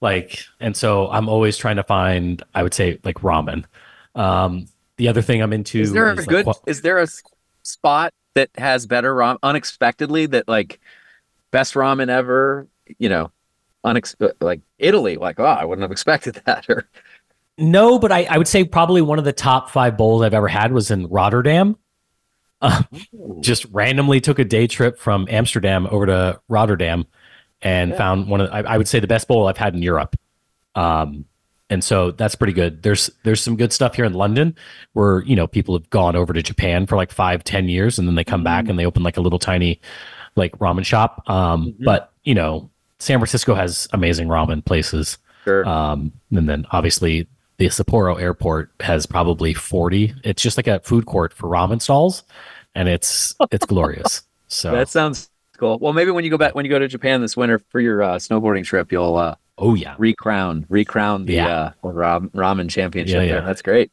like 0.00 0.40
and 0.60 0.76
so 0.76 1.10
I'm 1.10 1.28
always 1.28 1.56
trying 1.56 1.76
to 1.76 1.84
find 1.84 2.42
I 2.54 2.62
would 2.62 2.74
say 2.74 3.00
like 3.04 3.16
ramen. 3.20 3.64
Um 4.14 4.66
the 4.96 5.08
other 5.08 5.22
thing 5.22 5.42
I'm 5.42 5.52
into 5.52 5.80
Is 5.80 5.92
there 5.92 6.10
a 6.10 6.14
like, 6.14 6.26
good 6.28 6.46
is 6.66 6.82
there 6.82 6.98
a 6.98 7.06
spot 7.62 8.12
that 8.34 8.50
has 8.56 8.86
better 8.86 9.14
ramen 9.14 9.38
unexpectedly 9.42 10.26
that 10.26 10.48
like 10.48 10.80
best 11.50 11.74
ramen 11.74 12.08
ever, 12.08 12.66
you 12.98 13.08
know, 13.08 13.30
unex- 13.84 14.14
like 14.40 14.60
Italy, 14.78 15.16
like 15.16 15.38
oh, 15.40 15.44
I 15.44 15.64
wouldn't 15.64 15.82
have 15.82 15.92
expected 15.92 16.40
that 16.46 16.68
or 16.68 16.88
No, 17.58 17.98
but 17.98 18.10
I, 18.12 18.24
I 18.24 18.38
would 18.38 18.48
say 18.48 18.64
probably 18.64 19.02
one 19.02 19.18
of 19.18 19.24
the 19.24 19.32
top 19.32 19.70
five 19.70 19.96
bowls 19.96 20.22
I've 20.22 20.34
ever 20.34 20.48
had 20.48 20.72
was 20.72 20.90
in 20.90 21.06
Rotterdam. 21.08 21.76
Uh, 22.60 22.82
just 23.40 23.66
randomly 23.72 24.20
took 24.20 24.38
a 24.38 24.44
day 24.44 24.66
trip 24.66 24.98
from 24.98 25.26
Amsterdam 25.28 25.86
over 25.90 26.06
to 26.06 26.40
Rotterdam 26.48 27.04
and 27.60 27.90
Yeah. 27.90 27.96
found 27.98 28.28
one 28.28 28.40
of 28.40 28.50
I, 28.50 28.60
I 28.60 28.78
would 28.78 28.88
say 28.88 29.00
the 29.00 29.06
best 29.06 29.28
bowl 29.28 29.48
I've 29.48 29.58
had 29.58 29.74
in 29.74 29.82
Europe. 29.82 30.16
Um, 30.74 31.26
and 31.70 31.82
so 31.82 32.10
that's 32.10 32.34
pretty 32.34 32.52
good. 32.52 32.82
There's 32.82 33.10
there's 33.24 33.42
some 33.42 33.56
good 33.56 33.72
stuff 33.72 33.94
here 33.94 34.04
in 34.04 34.14
London 34.14 34.54
where 34.92 35.22
you 35.22 35.36
know 35.36 35.46
people 35.46 35.76
have 35.76 35.88
gone 35.90 36.16
over 36.16 36.32
to 36.32 36.42
Japan 36.42 36.86
for 36.86 36.96
like 36.96 37.10
five, 37.10 37.44
ten 37.44 37.68
years, 37.68 37.98
and 37.98 38.06
then 38.06 38.14
they 38.14 38.24
come 38.24 38.40
mm-hmm. 38.40 38.44
back 38.44 38.68
and 38.68 38.78
they 38.78 38.86
open 38.86 39.02
like 39.02 39.16
a 39.16 39.20
little 39.20 39.38
tiny 39.38 39.80
like 40.36 40.56
ramen 40.58 40.84
shop. 40.84 41.28
Um, 41.28 41.68
mm-hmm. 41.68 41.84
But 41.84 42.12
you 42.24 42.34
know, 42.34 42.70
San 42.98 43.18
Francisco 43.18 43.54
has 43.54 43.88
amazing 43.92 44.28
ramen 44.28 44.64
places. 44.64 45.18
Sure. 45.44 45.66
Um, 45.68 46.12
and 46.30 46.48
then 46.48 46.66
obviously 46.70 47.26
the 47.58 47.66
Sapporo 47.66 48.20
airport 48.20 48.70
has 48.80 49.06
probably 49.06 49.54
40. 49.54 50.14
It's 50.24 50.42
just 50.42 50.56
like 50.56 50.66
a 50.66 50.80
food 50.80 51.06
court 51.06 51.32
for 51.32 51.48
ramen 51.48 51.80
stalls 51.80 52.22
and 52.74 52.88
it's 52.88 53.34
it's 53.50 53.66
glorious. 53.66 54.22
So 54.46 54.70
That 54.70 54.88
sounds 54.88 55.30
cool. 55.56 55.78
Well, 55.80 55.92
maybe 55.92 56.12
when 56.12 56.22
you 56.22 56.30
go 56.30 56.38
back 56.38 56.54
when 56.54 56.64
you 56.64 56.70
go 56.70 56.78
to 56.78 56.86
Japan 56.86 57.20
this 57.20 57.36
winter 57.36 57.58
for 57.70 57.80
your 57.80 58.02
uh, 58.02 58.16
snowboarding 58.16 58.62
trip, 58.62 58.92
you'll 58.92 59.16
uh, 59.16 59.34
oh 59.58 59.74
yeah, 59.74 59.94
recrown 59.98 60.66
recrown 60.68 61.26
the 61.26 61.34
yeah. 61.34 61.46
uh, 61.48 61.72
ramen 61.82 62.70
championship. 62.70 63.14
Yeah, 63.14 63.22
yeah. 63.22 63.32
There. 63.32 63.42
That's 63.42 63.62
great. 63.62 63.92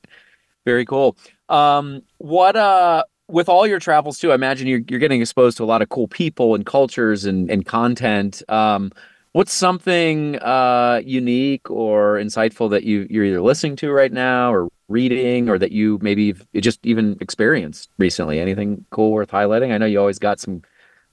Very 0.65 0.85
cool. 0.85 1.17
Um, 1.49 2.03
what 2.17 2.55
uh 2.55 3.03
with 3.27 3.47
all 3.47 3.65
your 3.65 3.79
travels 3.79 4.19
too, 4.19 4.31
I 4.31 4.35
imagine 4.35 4.67
you're 4.67 4.81
you're 4.87 4.99
getting 4.99 5.21
exposed 5.21 5.57
to 5.57 5.63
a 5.63 5.65
lot 5.65 5.81
of 5.81 5.89
cool 5.89 6.07
people 6.07 6.55
and 6.55 6.65
cultures 6.65 7.25
and 7.25 7.49
and 7.49 7.65
content. 7.65 8.43
Um, 8.49 8.91
what's 9.33 9.53
something 9.53 10.37
uh, 10.39 11.01
unique 11.05 11.69
or 11.69 12.15
insightful 12.15 12.69
that 12.71 12.83
you 12.83 13.07
you're 13.09 13.25
either 13.25 13.41
listening 13.41 13.75
to 13.77 13.91
right 13.91 14.11
now 14.11 14.53
or 14.53 14.69
reading 14.89 15.49
or 15.49 15.57
that 15.57 15.71
you 15.71 15.97
maybe 16.01 16.35
just 16.55 16.85
even 16.85 17.17
experienced 17.21 17.89
recently 17.97 18.39
anything 18.39 18.85
cool 18.89 19.11
worth 19.11 19.31
highlighting 19.31 19.71
i 19.71 19.77
know 19.77 19.85
you 19.85 19.97
always 19.97 20.19
got 20.19 20.37
some 20.37 20.61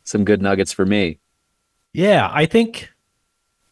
some 0.02 0.24
good 0.24 0.42
nuggets 0.42 0.72
for 0.72 0.84
me 0.84 1.16
yeah 1.92 2.28
i 2.32 2.44
think 2.44 2.90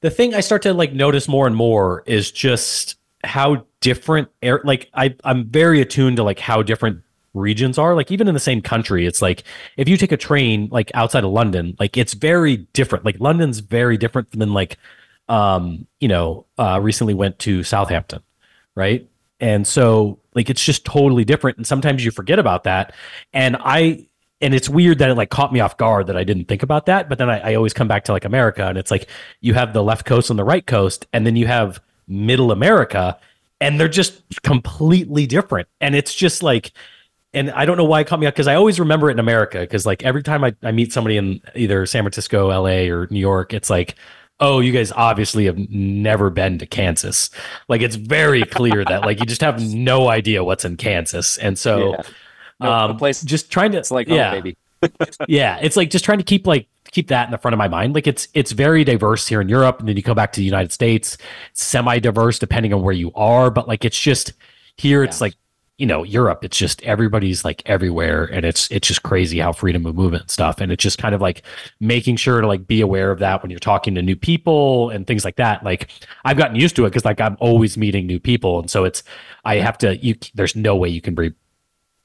the 0.01 0.11
thing 0.11 0.35
i 0.35 0.41
start 0.41 0.63
to 0.63 0.73
like 0.73 0.93
notice 0.93 1.29
more 1.29 1.47
and 1.47 1.57
more 1.57 2.03
is 2.07 2.31
just 2.31 2.97
how 3.25 3.65
different 3.81 4.29
air 4.43 4.61
like 4.65 4.89
i 4.95 5.15
i'm 5.25 5.47
very 5.47 5.81
attuned 5.81 6.17
to 6.17 6.23
like 6.23 6.39
how 6.39 6.63
different 6.63 7.03
regions 7.37 7.79
are. 7.79 7.95
Like 7.95 8.11
even 8.11 8.27
in 8.27 8.35
the 8.35 8.41
same 8.41 8.63
country 8.63 9.07
it's 9.07 9.23
like 9.23 9.45
if 9.77 9.89
you 9.89 9.97
take 9.97 10.13
a 10.13 10.17
train 10.17 10.69
like 10.73 10.91
outside 10.95 11.23
of 11.23 11.31
london 11.31 11.77
like 11.79 11.97
it's 11.97 12.15
very 12.15 12.57
different. 12.73 13.05
Like 13.05 13.21
london's 13.21 13.61
very 13.61 13.97
different 13.97 14.31
than 14.33 14.53
like 14.53 14.79
um 15.29 15.87
you 16.01 16.09
know 16.09 16.47
uh 16.59 16.81
recently 16.83 17.15
went 17.15 17.39
to 17.41 17.63
southampton 17.63 18.23
right? 18.75 19.09
And 19.41 19.67
so 19.67 20.19
like 20.35 20.51
it's 20.51 20.65
just 20.65 20.85
totally 20.85 21.25
different 21.25 21.57
and 21.59 21.67
sometimes 21.67 22.05
you 22.05 22.11
forget 22.11 22.39
about 22.39 22.65
that. 22.65 22.95
And 23.33 23.57
i 23.61 24.07
and 24.47 24.55
it's 24.55 24.69
weird 24.69 25.01
that 25.01 25.11
it 25.11 25.15
like 25.15 25.31
caught 25.31 25.53
me 25.53 25.59
off 25.59 25.77
guard 25.77 26.07
that 26.07 26.17
I 26.17 26.23
didn't 26.23 26.45
think 26.45 26.63
about 26.63 26.87
that. 26.87 27.09
But 27.09 27.19
then 27.19 27.29
I, 27.29 27.51
I, 27.51 27.55
always 27.57 27.73
come 27.73 27.89
back 27.89 28.05
to 28.05 28.13
like 28.13 28.25
America 28.25 28.65
and 28.69 28.79
it's 28.79 28.93
like 28.93 29.09
you 29.41 29.55
have 29.55 29.73
the 29.73 29.83
left 29.83 30.07
coast 30.07 30.31
and 30.31 30.39
the 30.39 30.45
right 30.45 30.65
coast, 30.65 31.05
and 31.13 31.27
then 31.27 31.35
you 31.35 31.49
have 31.49 31.81
middle 32.07 32.53
America, 32.53 33.19
and 33.61 33.81
they're 33.81 33.89
just 33.89 34.23
completely 34.43 35.27
different. 35.27 35.67
And 35.81 35.97
it's 35.97 36.15
just 36.15 36.45
like 36.45 36.71
and 37.35 37.51
I 37.51 37.65
don't 37.65 37.77
know 37.77 37.85
why 37.85 38.03
it 38.03 38.07
caught 38.07 38.21
me 38.21 38.29
up 38.29 38.35
because 38.35 38.47
I 38.47 38.55
always 38.55 38.79
remember 38.79 39.11
it 39.11 39.15
in 39.15 39.19
America 39.19 39.59
because 39.59 39.85
like 39.85 40.05
every 40.05 40.23
time 40.23 40.45
I, 40.45 40.55
I 40.63 40.71
meet 40.71 40.93
somebody 40.93 41.17
in 41.17 41.41
either 41.57 41.85
San 41.85 42.05
Francisco, 42.05 42.47
LA, 42.47 42.89
or 42.89 43.09
New 43.11 43.19
York, 43.19 43.53
it's 43.53 43.69
like, 43.69 43.97
oh, 44.39 44.61
you 44.61 44.71
guys 44.71 44.93
obviously 44.93 45.47
have 45.47 45.59
never 45.59 46.31
been 46.31 46.59
to 46.59 46.67
Kansas. 46.67 47.31
Like 47.69 47.83
it's 47.83 47.97
very 47.97 48.45
clear 48.45 48.85
that 48.85 49.01
like 49.01 49.19
you 49.19 49.27
just 49.27 49.41
have 49.41 49.61
no 49.61 50.09
idea 50.09 50.45
what's 50.45 50.65
in 50.65 50.77
Kansas, 50.77 51.37
and 51.37 51.59
so 51.59 51.95
yeah. 51.95 52.03
No, 52.61 52.73
um, 52.73 52.97
place 52.97 53.23
just 53.23 53.51
trying 53.51 53.73
to 53.73 53.79
it's 53.79 53.91
like 53.91 54.09
yeah, 54.09 54.31
baby. 54.31 54.57
yeah, 55.29 55.59
it's 55.61 55.77
like 55.77 55.91
just 55.91 56.05
trying 56.05 56.19
to 56.19 56.25
keep 56.25 56.47
like 56.47 56.69
keep 56.91 57.09
that 57.09 57.27
in 57.27 57.31
the 57.31 57.39
front 57.39 57.53
of 57.53 57.59
my 57.59 57.69
mind. 57.69 57.95
Like 57.95 58.07
it's 58.07 58.29
it's 58.35 58.53
very 58.53 58.85
diverse 58.85 59.27
here 59.27 59.41
in 59.41 59.49
Europe, 59.49 59.81
and 59.81 59.89
then 59.89 59.97
you 59.97 60.03
come 60.03 60.17
back 60.17 60.33
to 60.33 60.41
the 60.41 60.45
United 60.45 60.73
States, 60.73 61.19
semi 61.53 61.99
diverse 61.99 62.39
depending 62.39 62.73
on 62.73 62.83
where 62.83 62.95
you 62.95 63.13
are, 63.15 63.51
but 63.51 63.69
like 63.69 63.85
it's 63.85 64.01
just 64.01 64.33
here, 64.77 65.03
it's 65.03 65.21
yeah. 65.21 65.27
like 65.27 65.35
you 65.79 65.87
know 65.87 66.03
Europe, 66.03 66.43
it's 66.43 66.57
just 66.57 66.83
everybody's 66.83 67.45
like 67.45 67.63
everywhere, 67.67 68.25
and 68.25 68.47
it's 68.47 68.71
it's 68.71 68.89
just 68.89 69.03
crazy 69.03 69.39
how 69.39 69.53
freedom 69.53 69.85
of 69.85 69.95
movement 69.95 70.23
and 70.23 70.31
stuff, 70.31 70.61
and 70.61 70.73
it's 70.73 70.83
just 70.83 70.99
kind 70.99 71.15
of 71.15 71.21
like 71.21 71.43
making 71.81 72.17
sure 72.17 72.41
to 72.41 72.47
like 72.47 72.67
be 72.67 72.81
aware 72.81 73.11
of 73.11 73.19
that 73.19 73.43
when 73.43 73.51
you're 73.51 73.61
talking 73.61 73.95
to 73.95 74.03
new 74.03 74.17
people 74.17 74.91
and 74.91 75.07
things 75.07 75.25
like 75.25 75.37
that. 75.37 75.65
Like 75.65 75.91
I've 76.25 76.39
gotten 76.39 76.57
used 76.57 76.77
to 76.77 76.87
it 76.87 76.91
because 76.91 77.05
like 77.05 77.21
I'm 77.21 77.37
always 77.41 77.77
meeting 77.77 78.07
new 78.07 78.21
people, 78.21 78.61
and 78.61 78.71
so 78.71 78.85
it's 78.85 79.03
I 79.45 79.57
have 79.57 79.77
to 79.79 79.97
you. 79.99 80.15
There's 80.35 80.57
no 80.57 80.77
way 80.77 80.89
you 80.89 81.03
can 81.03 81.15
bring 81.15 81.35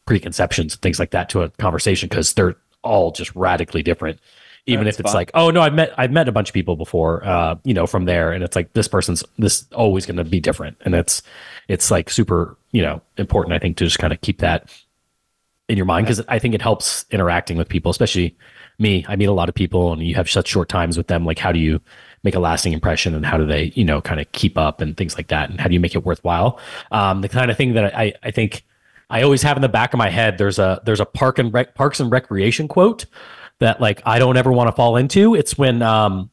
preconceptions 0.06 0.74
and 0.74 0.82
things 0.82 1.00
like 1.00 1.12
that 1.12 1.30
to 1.30 1.42
a 1.42 1.50
conversation 1.50 2.10
because 2.10 2.34
they're 2.34 2.56
all 2.84 3.12
just 3.12 3.36
radically 3.36 3.84
different 3.84 4.20
even 4.66 4.86
That's 4.86 4.98
if 4.98 5.02
it's 5.02 5.12
fun. 5.12 5.20
like, 5.20 5.32
oh 5.34 5.50
no, 5.50 5.62
I've 5.62 5.74
met 5.74 5.94
I've 5.98 6.12
met 6.12 6.28
a 6.28 6.32
bunch 6.32 6.50
of 6.50 6.54
people 6.54 6.76
before, 6.76 7.26
uh, 7.26 7.56
you 7.64 7.74
know, 7.74 7.88
from 7.88 8.06
there, 8.06 8.32
and 8.32 8.44
it's 8.44 8.56
like 8.56 8.74
this 8.74 8.88
person's 8.88 9.24
this 9.38 9.66
always 9.74 10.06
going 10.06 10.18
to 10.18 10.24
be 10.24 10.40
different, 10.40 10.78
and 10.82 10.94
it's 10.94 11.24
it's 11.68 11.90
like 11.90 12.10
super, 12.10 12.58
you 12.72 12.82
know, 12.82 13.02
important. 13.18 13.54
I 13.54 13.60
think 13.60 13.78
to 13.78 13.86
just 13.86 13.98
kind 14.00 14.14
of 14.14 14.22
keep 14.22 14.40
that 14.40 14.72
in 15.68 15.78
your 15.78 15.86
mind 15.86 16.06
because 16.06 16.22
I 16.28 16.38
think 16.38 16.54
it 16.54 16.62
helps 16.62 17.06
interacting 17.12 17.58
with 17.58 17.70
people, 17.70 17.90
especially 17.90 18.38
me. 18.78 19.04
I 19.08 19.16
meet 19.16 19.26
a 19.26 19.34
lot 19.34 19.50
of 19.50 19.56
people, 19.56 19.94
and 19.94 20.04
you 20.04 20.14
have 20.16 20.30
such 20.30 20.48
short 20.48 20.70
times 20.70 20.96
with 20.96 21.08
them. 21.08 21.26
Like, 21.26 21.40
how 21.40 21.52
do 21.52 21.60
you 21.60 21.82
make 22.24 22.36
a 22.36 22.40
lasting 22.40 22.74
impression, 22.74 23.16
and 23.16 23.26
how 23.26 23.38
do 23.38 23.48
they, 23.48 23.72
you 23.76 23.84
know, 23.84 24.00
kind 24.00 24.20
of 24.20 24.32
keep 24.32 24.60
up 24.60 24.80
and 24.80 24.96
things 24.96 25.18
like 25.18 25.30
that, 25.30 25.50
and 25.50 25.60
how 25.60 25.70
do 25.70 25.74
you 25.74 25.80
make 25.80 25.96
it 25.96 26.06
worthwhile? 26.06 26.60
Um, 26.92 27.22
the 27.22 27.30
kind 27.30 27.50
of 27.50 27.58
thing 27.58 27.74
that 27.74 27.98
I 27.98 28.14
I 28.22 28.30
think. 28.32 28.64
I 29.12 29.24
always 29.24 29.44
have 29.44 29.58
in 29.58 29.62
the 29.62 29.70
back 29.70 29.94
of 29.94 29.98
my 29.98 30.10
head. 30.10 30.38
There's 30.38 30.58
a 30.58 30.82
there's 30.86 31.02
a 31.02 31.06
park 31.06 31.38
and 31.38 31.54
rec, 31.54 31.76
parks 31.76 32.00
and 32.00 32.12
recreation 32.12 32.68
quote 32.68 33.06
that 33.60 33.82
like 33.82 34.02
I 34.06 34.20
don't 34.20 34.38
ever 34.38 34.52
want 34.52 34.70
to 34.70 34.72
fall 34.72 34.96
into. 34.96 35.36
It's 35.36 35.58
when 35.58 35.82
um, 35.82 36.32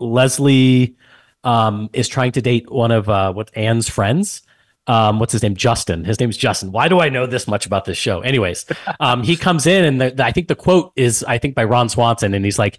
Leslie 0.00 0.96
um, 1.44 1.88
is 1.92 2.08
trying 2.08 2.32
to 2.32 2.42
date 2.42 2.70
one 2.70 2.90
of 2.90 3.08
uh, 3.08 3.32
what 3.32 3.50
Ann's 3.56 3.88
friends. 3.88 4.42
Um, 4.88 5.18
what's 5.18 5.32
his 5.32 5.42
name? 5.42 5.54
Justin. 5.54 6.04
His 6.04 6.18
name's 6.18 6.38
Justin. 6.38 6.72
Why 6.72 6.88
do 6.88 6.98
I 6.98 7.10
know 7.10 7.26
this 7.26 7.46
much 7.46 7.66
about 7.66 7.84
this 7.84 7.98
show? 7.98 8.20
Anyways, 8.20 8.64
um, 9.00 9.22
he 9.22 9.36
comes 9.36 9.66
in, 9.66 9.84
and 9.84 10.00
the, 10.00 10.10
the, 10.10 10.24
I 10.24 10.32
think 10.32 10.48
the 10.48 10.56
quote 10.56 10.92
is 10.96 11.22
I 11.24 11.38
think 11.38 11.54
by 11.54 11.64
Ron 11.64 11.88
Swanson, 11.88 12.34
and 12.34 12.44
he's 12.44 12.58
like, 12.58 12.78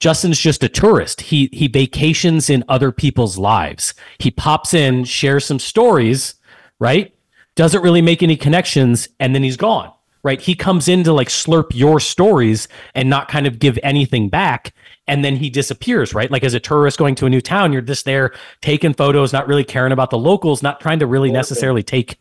"Justin's 0.00 0.38
just 0.38 0.62
a 0.62 0.68
tourist. 0.68 1.20
He 1.20 1.50
he 1.52 1.68
vacations 1.68 2.48
in 2.48 2.64
other 2.68 2.90
people's 2.90 3.36
lives. 3.36 3.92
He 4.18 4.30
pops 4.30 4.72
in, 4.72 5.04
shares 5.04 5.44
some 5.44 5.58
stories, 5.58 6.36
right? 6.78 7.12
Doesn't 7.58 7.82
really 7.82 8.02
make 8.02 8.22
any 8.22 8.36
connections, 8.36 9.08
and 9.18 9.34
then 9.34 9.42
he's 9.42 9.56
gone." 9.56 9.90
right? 10.22 10.40
He 10.40 10.54
comes 10.54 10.88
in 10.88 11.04
to 11.04 11.12
like 11.12 11.28
slurp 11.28 11.70
your 11.74 12.00
stories 12.00 12.68
and 12.94 13.08
not 13.08 13.28
kind 13.28 13.46
of 13.46 13.58
give 13.58 13.78
anything 13.82 14.28
back. 14.28 14.74
And 15.06 15.24
then 15.24 15.36
he 15.36 15.48
disappears, 15.48 16.12
right? 16.12 16.30
Like 16.30 16.44
as 16.44 16.54
a 16.54 16.60
tourist 16.60 16.98
going 16.98 17.14
to 17.16 17.26
a 17.26 17.30
new 17.30 17.40
town, 17.40 17.72
you're 17.72 17.80
just 17.80 18.04
there 18.04 18.32
taking 18.60 18.92
photos, 18.92 19.32
not 19.32 19.48
really 19.48 19.64
caring 19.64 19.92
about 19.92 20.10
the 20.10 20.18
locals, 20.18 20.62
not 20.62 20.80
trying 20.80 20.98
to 20.98 21.06
really 21.06 21.30
necessarily 21.30 21.82
take 21.82 22.18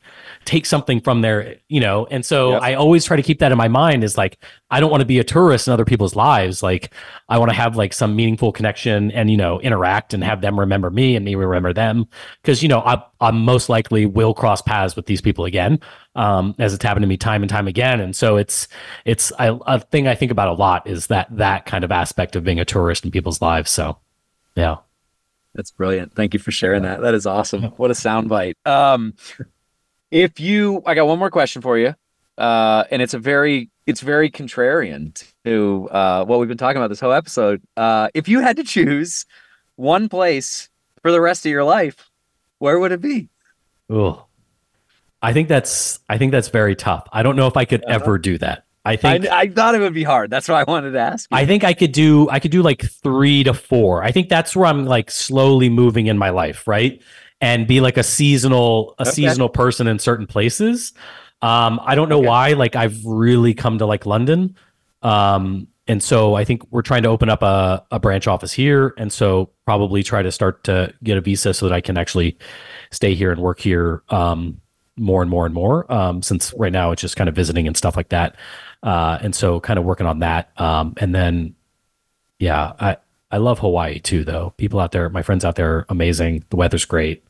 take 0.47 0.65
something 0.65 1.01
from 1.01 1.21
there, 1.21 1.57
you 1.67 1.81
know. 1.81 2.07
And 2.09 2.25
so 2.25 2.53
I 2.53 2.73
always 2.73 3.03
try 3.03 3.17
to 3.17 3.21
keep 3.21 3.39
that 3.39 3.51
in 3.51 3.57
my 3.57 3.67
mind 3.67 4.03
is 4.03 4.17
like 4.17 4.39
I 4.71 4.79
don't 4.79 4.89
want 4.89 5.01
to 5.01 5.05
be 5.05 5.19
a 5.19 5.23
tourist 5.23 5.67
in 5.67 5.73
other 5.73 5.85
people's 5.85 6.15
lives. 6.15 6.63
Like 6.63 6.93
I 7.27 7.37
want 7.37 7.51
to 7.51 7.55
have 7.55 7.75
like 7.75 7.93
some 7.93 8.15
meaningful 8.15 8.53
connection 8.53 9.11
and 9.11 9.29
you 9.29 9.37
know 9.37 9.59
interact 9.59 10.13
and 10.13 10.23
have 10.23 10.41
them 10.41 10.59
remember 10.59 10.89
me 10.89 11.15
and 11.17 11.25
me 11.25 11.35
remember 11.35 11.73
them 11.73 12.07
because 12.41 12.63
you 12.63 12.69
know 12.69 12.79
I 12.79 13.03
I 13.19 13.31
most 13.31 13.67
likely 13.67 14.05
will 14.05 14.33
cross 14.33 14.61
paths 14.61 14.95
with 14.95 15.05
these 15.05 15.21
people 15.21 15.43
again, 15.45 15.79
um, 16.15 16.55
as 16.57 16.73
it's 16.73 16.83
happened 16.83 17.03
to 17.03 17.07
me 17.07 17.17
time 17.17 17.43
and 17.43 17.49
time 17.49 17.67
again. 17.67 17.99
And 17.99 18.15
so 18.15 18.37
it's 18.37 18.69
it's 19.05 19.33
I, 19.37 19.57
a 19.67 19.81
thing 19.81 20.07
I 20.07 20.15
think 20.15 20.31
about 20.31 20.47
a 20.47 20.53
lot 20.53 20.87
is 20.87 21.07
that 21.07 21.27
that 21.35 21.65
kind 21.65 21.83
of 21.83 21.91
aspect 21.91 22.37
of 22.37 22.45
being 22.45 22.59
a 22.59 22.65
tourist 22.65 23.03
in 23.03 23.11
people's 23.11 23.41
lives. 23.41 23.69
So 23.69 23.97
yeah. 24.55 24.77
That's 25.53 25.71
brilliant. 25.71 26.13
Thank 26.13 26.35
you 26.35 26.39
for 26.39 26.51
sharing 26.51 26.83
that. 26.83 27.01
That 27.01 27.15
is 27.15 27.25
awesome. 27.25 27.63
What 27.77 27.89
a 27.89 27.95
soundbite. 27.95 28.53
Um, 28.65 29.15
if 30.11 30.39
you, 30.39 30.81
I 30.85 30.95
got 30.95 31.07
one 31.07 31.19
more 31.19 31.31
question 31.31 31.61
for 31.61 31.77
you, 31.77 31.95
uh, 32.37 32.83
and 32.91 33.01
it's 33.01 33.13
a 33.13 33.19
very, 33.19 33.69
it's 33.85 34.01
very 34.01 34.29
contrarian 34.29 35.23
to 35.45 35.89
uh, 35.91 36.25
what 36.25 36.39
we've 36.39 36.49
been 36.49 36.57
talking 36.57 36.77
about 36.77 36.89
this 36.89 36.99
whole 36.99 37.13
episode. 37.13 37.61
Uh, 37.75 38.09
if 38.13 38.27
you 38.27 38.39
had 38.39 38.57
to 38.57 38.63
choose 38.63 39.25
one 39.75 40.09
place 40.09 40.69
for 41.01 41.11
the 41.11 41.21
rest 41.21 41.45
of 41.45 41.51
your 41.51 41.63
life, 41.63 42.09
where 42.59 42.79
would 42.79 42.91
it 42.91 43.01
be? 43.01 43.29
Oh, 43.89 44.25
I 45.21 45.33
think 45.33 45.47
that's, 45.47 45.99
I 46.09 46.17
think 46.17 46.31
that's 46.31 46.49
very 46.49 46.75
tough. 46.75 47.07
I 47.11 47.23
don't 47.23 47.35
know 47.35 47.47
if 47.47 47.57
I 47.57 47.65
could 47.65 47.83
uh-huh. 47.83 47.95
ever 47.95 48.17
do 48.17 48.37
that. 48.39 48.63
I 48.87 48.95
think 48.95 49.27
I, 49.27 49.41
I, 49.41 49.49
thought 49.49 49.75
it 49.75 49.79
would 49.79 49.93
be 49.93 50.03
hard. 50.03 50.29
That's 50.29 50.47
why 50.47 50.61
I 50.61 50.63
wanted 50.63 50.91
to 50.91 50.99
ask. 50.99 51.29
You. 51.29 51.37
I 51.37 51.45
think 51.45 51.65
I 51.65 51.73
could 51.73 51.91
do 51.91 52.29
I 52.29 52.39
could 52.39 52.51
do 52.51 52.61
like 52.61 52.81
three 52.81 53.43
to 53.43 53.53
four. 53.53 54.01
I 54.01 54.11
think 54.11 54.29
that's 54.29 54.55
where 54.55 54.65
I'm 54.65 54.85
like 54.85 55.11
slowly 55.11 55.67
moving 55.67 56.07
in 56.07 56.17
my 56.17 56.29
life, 56.29 56.65
right? 56.69 57.01
And 57.41 57.67
be 57.67 57.81
like 57.81 57.97
a 57.97 58.03
seasonal 58.03 58.95
a 58.99 59.03
okay. 59.03 59.11
seasonal 59.11 59.49
person 59.49 59.87
in 59.87 59.99
certain 59.99 60.27
places. 60.27 60.93
Um, 61.41 61.79
I 61.83 61.95
don't 61.95 62.09
know 62.09 62.19
okay. 62.19 62.27
why. 62.27 62.53
Like 62.53 62.75
I've 62.75 63.05
really 63.05 63.53
come 63.53 63.77
to 63.77 63.85
like 63.85 64.05
London. 64.05 64.55
Um, 65.03 65.67
and 65.87 66.03
so 66.03 66.35
I 66.35 66.43
think 66.43 66.63
we're 66.71 66.81
trying 66.81 67.03
to 67.03 67.09
open 67.09 67.29
up 67.29 67.41
a, 67.43 67.85
a 67.91 67.99
branch 67.99 68.27
office 68.27 68.51
here. 68.51 68.93
And 68.97 69.11
so 69.11 69.51
probably 69.65 70.03
try 70.03 70.21
to 70.21 70.31
start 70.31 70.63
to 70.65 70.93
get 71.03 71.17
a 71.17 71.21
visa 71.21 71.53
so 71.53 71.67
that 71.67 71.73
I 71.73 71.79
can 71.81 71.97
actually 71.97 72.37
stay 72.91 73.13
here 73.13 73.31
and 73.31 73.41
work 73.41 73.59
here 73.59 74.03
um, 74.09 74.59
more 74.97 75.21
and 75.21 75.31
more 75.31 75.45
and 75.45 75.53
more. 75.53 75.91
Um, 75.91 76.21
since 76.21 76.53
right 76.57 76.73
now 76.73 76.91
it's 76.91 77.01
just 77.01 77.15
kind 77.15 77.29
of 77.29 77.35
visiting 77.35 77.67
and 77.67 77.77
stuff 77.77 77.95
like 77.95 78.09
that. 78.09 78.35
Uh, 78.83 79.17
and 79.21 79.33
so 79.33 79.59
kind 79.59 79.79
of 79.79 79.85
working 79.85 80.07
on 80.07 80.19
that. 80.19 80.51
Um, 80.59 80.93
and 80.97 81.15
then, 81.15 81.55
yeah, 82.39 82.73
I, 82.79 82.97
I 83.31 83.37
love 83.37 83.59
Hawaii 83.59 83.99
too, 83.99 84.23
though. 84.23 84.53
People 84.57 84.79
out 84.79 84.91
there, 84.91 85.09
my 85.09 85.21
friends 85.21 85.45
out 85.45 85.55
there, 85.55 85.77
are 85.77 85.85
amazing. 85.89 86.43
The 86.49 86.55
weather's 86.57 86.85
great. 86.85 87.23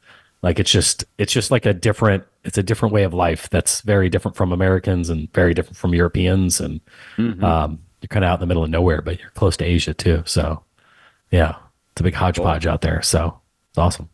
Like 0.44 0.60
it's 0.60 0.72
just 0.72 1.04
it's 1.18 1.34
just 1.34 1.50
like 1.52 1.66
a 1.66 1.74
different 1.74 2.24
it's 2.44 2.58
a 2.58 2.64
different 2.64 2.94
way 2.94 3.04
of 3.04 3.14
life 3.14 3.50
that's 3.50 3.82
very 3.82 4.10
different 4.10 4.38
from 4.38 4.52
Americans 4.52 5.10
and 5.10 5.32
very 5.34 5.54
different 5.54 5.78
from 5.78 5.94
Europeans 5.94 6.60
and 6.62 6.80
Mhm. 7.18 7.42
um, 7.44 7.80
you're 8.02 8.08
kind 8.08 8.24
of 8.24 8.30
out 8.30 8.36
in 8.36 8.40
the 8.42 8.46
middle 8.46 8.64
of 8.64 8.70
nowhere, 8.70 9.02
but 9.02 9.20
you're 9.20 9.32
close 9.32 9.58
to 9.58 9.66
Asia 9.66 9.94
too. 9.94 10.22
So 10.26 10.64
yeah, 11.32 11.56
it's 11.92 12.02
a 12.02 12.04
big 12.04 12.14
hodgepodge 12.14 12.68
out 12.68 12.82
there. 12.82 13.02
So 13.02 13.40
it's 13.70 13.78
awesome. 13.80 14.10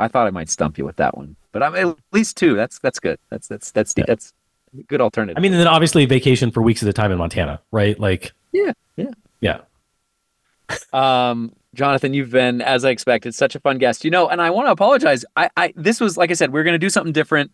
I 0.00 0.08
thought 0.08 0.26
I 0.26 0.30
might 0.30 0.50
stump 0.50 0.78
you 0.78 0.84
with 0.84 0.96
that 0.96 1.16
one, 1.16 1.36
but 1.52 1.62
I'm 1.62 1.76
at 1.76 1.96
least 2.10 2.36
two. 2.36 2.54
That's 2.56 2.78
that's 2.80 2.98
good. 2.98 3.18
That's 3.30 3.46
that's 3.46 3.70
that's 3.70 3.94
Yeah. 3.96 4.04
that's 4.08 4.34
a 4.76 4.82
good 4.82 5.00
alternative. 5.00 5.38
I 5.38 5.40
mean, 5.40 5.52
and 5.52 5.60
then 5.60 5.68
obviously 5.68 6.04
vacation 6.06 6.50
for 6.50 6.60
weeks 6.60 6.82
at 6.82 6.88
a 6.88 6.92
time 6.92 7.12
in 7.12 7.18
Montana, 7.18 7.60
right? 7.70 7.98
Like 8.00 8.32
Yeah, 8.50 8.72
yeah. 8.96 9.10
yeah. 9.40 9.60
Um, 10.92 11.52
Jonathan, 11.74 12.12
you've 12.12 12.30
been, 12.30 12.60
as 12.60 12.84
I 12.84 12.90
expected, 12.90 13.34
such 13.34 13.54
a 13.54 13.60
fun 13.60 13.78
guest. 13.78 14.04
You 14.04 14.10
know, 14.10 14.28
and 14.28 14.42
I 14.42 14.50
want 14.50 14.66
to 14.68 14.72
apologize. 14.72 15.24
I, 15.36 15.50
I 15.56 15.72
this 15.76 16.00
was 16.00 16.16
like 16.16 16.30
I 16.30 16.34
said, 16.34 16.52
we 16.52 16.60
are 16.60 16.64
going 16.64 16.74
to 16.74 16.78
do 16.78 16.90
something 16.90 17.12
different. 17.12 17.52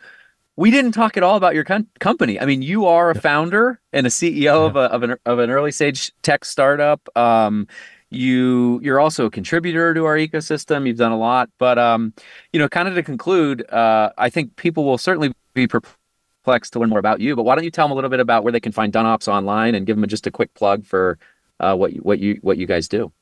We 0.56 0.72
didn't 0.72 0.92
talk 0.92 1.16
at 1.16 1.22
all 1.22 1.36
about 1.36 1.54
your 1.54 1.62
com- 1.62 1.86
company. 2.00 2.40
I 2.40 2.44
mean, 2.44 2.62
you 2.62 2.86
are 2.86 3.10
a 3.10 3.14
founder 3.14 3.80
and 3.92 4.06
a 4.06 4.10
CEO 4.10 4.66
of 4.66 4.74
a 4.74 4.80
of 4.92 5.02
an 5.04 5.16
of 5.24 5.38
an 5.38 5.50
early 5.50 5.70
stage 5.70 6.12
tech 6.22 6.44
startup. 6.44 7.08
Um, 7.16 7.68
you 8.10 8.80
you're 8.82 8.98
also 8.98 9.26
a 9.26 9.30
contributor 9.30 9.94
to 9.94 10.04
our 10.04 10.16
ecosystem. 10.16 10.86
You've 10.86 10.96
done 10.96 11.12
a 11.12 11.18
lot, 11.18 11.50
but 11.58 11.78
um, 11.78 12.12
you 12.52 12.58
know, 12.58 12.68
kind 12.68 12.88
of 12.88 12.94
to 12.94 13.02
conclude, 13.02 13.68
uh, 13.70 14.10
I 14.18 14.30
think 14.30 14.56
people 14.56 14.84
will 14.84 14.98
certainly 14.98 15.32
be 15.54 15.68
perplexed 15.68 16.72
to 16.72 16.80
learn 16.80 16.88
more 16.88 16.98
about 16.98 17.20
you. 17.20 17.36
But 17.36 17.44
why 17.44 17.54
don't 17.54 17.64
you 17.64 17.70
tell 17.70 17.86
them 17.86 17.92
a 17.92 17.94
little 17.94 18.10
bit 18.10 18.20
about 18.20 18.42
where 18.42 18.52
they 18.52 18.60
can 18.60 18.72
find 18.72 18.92
DoneOps 18.92 19.28
online 19.28 19.74
and 19.74 19.86
give 19.86 19.96
them 19.96 20.08
just 20.08 20.26
a 20.26 20.30
quick 20.30 20.52
plug 20.54 20.84
for 20.84 21.18
uh, 21.60 21.76
what 21.76 21.92
you, 21.92 22.00
what 22.00 22.18
you 22.18 22.38
what 22.42 22.58
you 22.58 22.66
guys 22.66 22.88
do. 22.88 23.12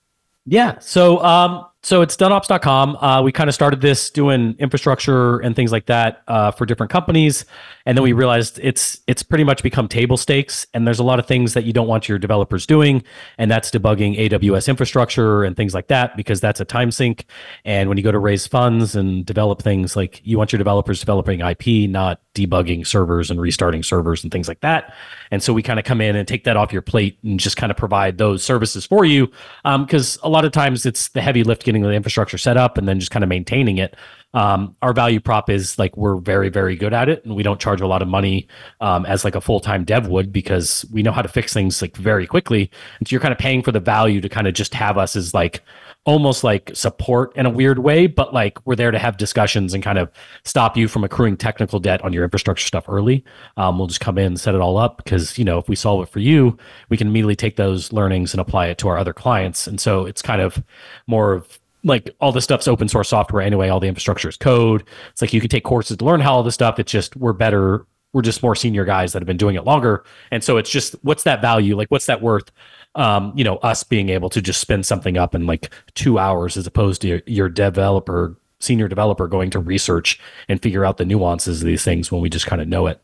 Yeah. 0.46 0.78
So, 0.78 1.22
um, 1.24 1.66
so 1.82 2.02
it's 2.02 2.16
doneops.com. 2.16 2.96
Uh, 2.96 3.22
we 3.22 3.30
kind 3.30 3.48
of 3.48 3.54
started 3.54 3.80
this 3.80 4.10
doing 4.10 4.56
infrastructure 4.58 5.38
and 5.38 5.54
things 5.54 5.70
like 5.70 5.86
that 5.86 6.22
uh, 6.26 6.50
for 6.50 6.66
different 6.66 6.90
companies, 6.90 7.44
and 7.84 7.96
then 7.96 8.02
we 8.02 8.12
realized 8.12 8.58
it's 8.60 9.00
it's 9.06 9.22
pretty 9.22 9.44
much 9.44 9.62
become 9.62 9.86
table 9.86 10.16
stakes. 10.16 10.66
And 10.74 10.84
there's 10.84 10.98
a 10.98 11.04
lot 11.04 11.20
of 11.20 11.26
things 11.26 11.54
that 11.54 11.62
you 11.62 11.72
don't 11.72 11.86
want 11.86 12.08
your 12.08 12.18
developers 12.18 12.66
doing, 12.66 13.04
and 13.38 13.48
that's 13.48 13.70
debugging 13.70 14.18
AWS 14.18 14.68
infrastructure 14.68 15.44
and 15.44 15.56
things 15.56 15.74
like 15.74 15.86
that 15.88 16.16
because 16.16 16.40
that's 16.40 16.58
a 16.58 16.64
time 16.64 16.90
sink. 16.90 17.26
And 17.64 17.88
when 17.88 17.98
you 17.98 18.04
go 18.04 18.12
to 18.12 18.18
raise 18.18 18.48
funds 18.48 18.96
and 18.96 19.24
develop 19.24 19.62
things, 19.62 19.94
like 19.94 20.20
you 20.24 20.38
want 20.38 20.52
your 20.52 20.58
developers 20.58 20.98
developing 20.98 21.40
IP, 21.40 21.88
not 21.88 22.20
debugging 22.36 22.86
servers 22.86 23.30
and 23.30 23.40
restarting 23.40 23.82
servers 23.82 24.22
and 24.22 24.30
things 24.30 24.46
like 24.46 24.60
that. 24.60 24.94
And 25.30 25.42
so 25.42 25.52
we 25.52 25.62
kind 25.62 25.78
of 25.78 25.84
come 25.84 26.00
in 26.00 26.14
and 26.14 26.28
take 26.28 26.44
that 26.44 26.56
off 26.56 26.72
your 26.72 26.82
plate 26.82 27.18
and 27.24 27.40
just 27.40 27.56
kind 27.56 27.70
of 27.70 27.76
provide 27.76 28.18
those 28.18 28.44
services 28.44 28.84
for 28.84 29.04
you 29.04 29.30
because 29.64 30.18
a 30.22 30.28
lot 30.28 30.44
of 30.44 30.52
times 30.52 30.86
it's 30.86 31.08
the 31.08 31.22
heavy 31.22 31.42
lift 31.42 31.64
getting 31.64 31.82
the 31.82 31.90
infrastructure 31.90 32.38
set 32.38 32.56
up 32.56 32.78
and 32.78 32.86
then 32.86 33.00
just 33.00 33.10
kind 33.10 33.24
of 33.24 33.28
maintaining 33.28 33.78
it. 33.78 33.96
Um, 34.34 34.76
our 34.82 34.92
value 34.92 35.18
prop 35.18 35.48
is 35.48 35.78
like 35.78 35.96
we're 35.96 36.16
very 36.18 36.50
very 36.50 36.76
good 36.76 36.92
at 36.92 37.08
it 37.08 37.24
and 37.24 37.34
we 37.34 37.42
don't 37.42 37.58
charge 37.58 37.80
a 37.80 37.86
lot 37.86 38.02
of 38.02 38.08
money 38.08 38.48
um, 38.82 39.06
as 39.06 39.24
like 39.24 39.34
a 39.34 39.40
full-time 39.40 39.84
dev 39.84 40.08
would 40.08 40.30
because 40.30 40.84
we 40.92 41.02
know 41.02 41.12
how 41.12 41.22
to 41.22 41.28
fix 41.28 41.54
things 41.54 41.80
like 41.80 41.96
very 41.96 42.26
quickly 42.26 42.70
and 42.98 43.08
so 43.08 43.14
you're 43.14 43.20
kind 43.20 43.32
of 43.32 43.38
paying 43.38 43.62
for 43.62 43.72
the 43.72 43.80
value 43.80 44.20
to 44.20 44.28
kind 44.28 44.46
of 44.46 44.52
just 44.52 44.74
have 44.74 44.98
us 44.98 45.16
as 45.16 45.32
like 45.32 45.62
almost 46.06 46.42
like 46.44 46.70
support 46.72 47.36
in 47.36 47.44
a 47.46 47.50
weird 47.50 47.80
way 47.80 48.06
but 48.06 48.32
like 48.32 48.64
we're 48.64 48.76
there 48.76 48.92
to 48.92 48.98
have 48.98 49.16
discussions 49.16 49.74
and 49.74 49.82
kind 49.82 49.98
of 49.98 50.10
stop 50.44 50.76
you 50.76 50.88
from 50.88 51.04
accruing 51.04 51.36
technical 51.36 51.78
debt 51.78 52.00
on 52.02 52.12
your 52.12 52.24
infrastructure 52.24 52.66
stuff 52.66 52.88
early. 52.88 53.24
Um, 53.56 53.78
we'll 53.78 53.88
just 53.88 54.00
come 54.00 54.16
in 54.16 54.26
and 54.26 54.40
set 54.40 54.54
it 54.54 54.60
all 54.60 54.78
up 54.78 54.98
because 54.98 55.36
you 55.36 55.44
know 55.44 55.58
if 55.58 55.68
we 55.68 55.76
solve 55.76 56.02
it 56.02 56.08
for 56.08 56.20
you 56.20 56.56
we 56.88 56.96
can 56.96 57.08
immediately 57.08 57.36
take 57.36 57.56
those 57.56 57.92
learnings 57.92 58.32
and 58.32 58.40
apply 58.40 58.68
it 58.68 58.78
to 58.78 58.88
our 58.88 58.96
other 58.96 59.12
clients. 59.12 59.66
And 59.66 59.80
so 59.80 60.06
it's 60.06 60.22
kind 60.22 60.40
of 60.40 60.62
more 61.06 61.32
of 61.32 61.58
like 61.84 62.10
all 62.20 62.32
this 62.32 62.44
stuff's 62.44 62.68
open 62.68 62.88
source 62.88 63.08
software 63.08 63.42
anyway. 63.42 63.68
All 63.68 63.80
the 63.80 63.88
infrastructure 63.88 64.28
is 64.28 64.36
code. 64.36 64.84
It's 65.10 65.22
like 65.22 65.32
you 65.32 65.40
can 65.40 65.50
take 65.50 65.64
courses 65.64 65.96
to 65.96 66.04
learn 66.04 66.20
how 66.20 66.34
all 66.34 66.42
this 66.42 66.54
stuff. 66.54 66.78
It's 66.78 66.90
just 66.90 67.16
we're 67.16 67.32
better 67.32 67.86
we're 68.12 68.22
just 68.22 68.42
more 68.42 68.54
senior 68.54 68.84
guys 68.84 69.12
that 69.12 69.20
have 69.20 69.26
been 69.26 69.36
doing 69.36 69.56
it 69.56 69.64
longer. 69.64 70.02
And 70.30 70.42
so 70.42 70.56
it's 70.56 70.70
just 70.70 70.94
what's 71.02 71.24
that 71.24 71.42
value? 71.42 71.76
Like 71.76 71.88
what's 71.88 72.06
that 72.06 72.22
worth 72.22 72.50
um, 72.96 73.32
you 73.36 73.44
know 73.44 73.56
us 73.58 73.82
being 73.84 74.08
able 74.08 74.28
to 74.30 74.42
just 74.42 74.60
spin 74.60 74.82
something 74.82 75.16
up 75.16 75.34
in 75.34 75.46
like 75.46 75.72
two 75.94 76.18
hours 76.18 76.56
as 76.56 76.66
opposed 76.66 77.02
to 77.02 77.08
your, 77.08 77.22
your 77.26 77.48
developer 77.48 78.36
senior 78.58 78.88
developer 78.88 79.28
going 79.28 79.50
to 79.50 79.58
research 79.58 80.18
and 80.48 80.60
figure 80.62 80.84
out 80.84 80.96
the 80.96 81.04
nuances 81.04 81.60
of 81.60 81.66
these 81.66 81.84
things 81.84 82.10
when 82.10 82.20
we 82.20 82.28
just 82.28 82.46
kind 82.46 82.60
of 82.60 82.68
know 82.68 82.86
it 82.86 83.00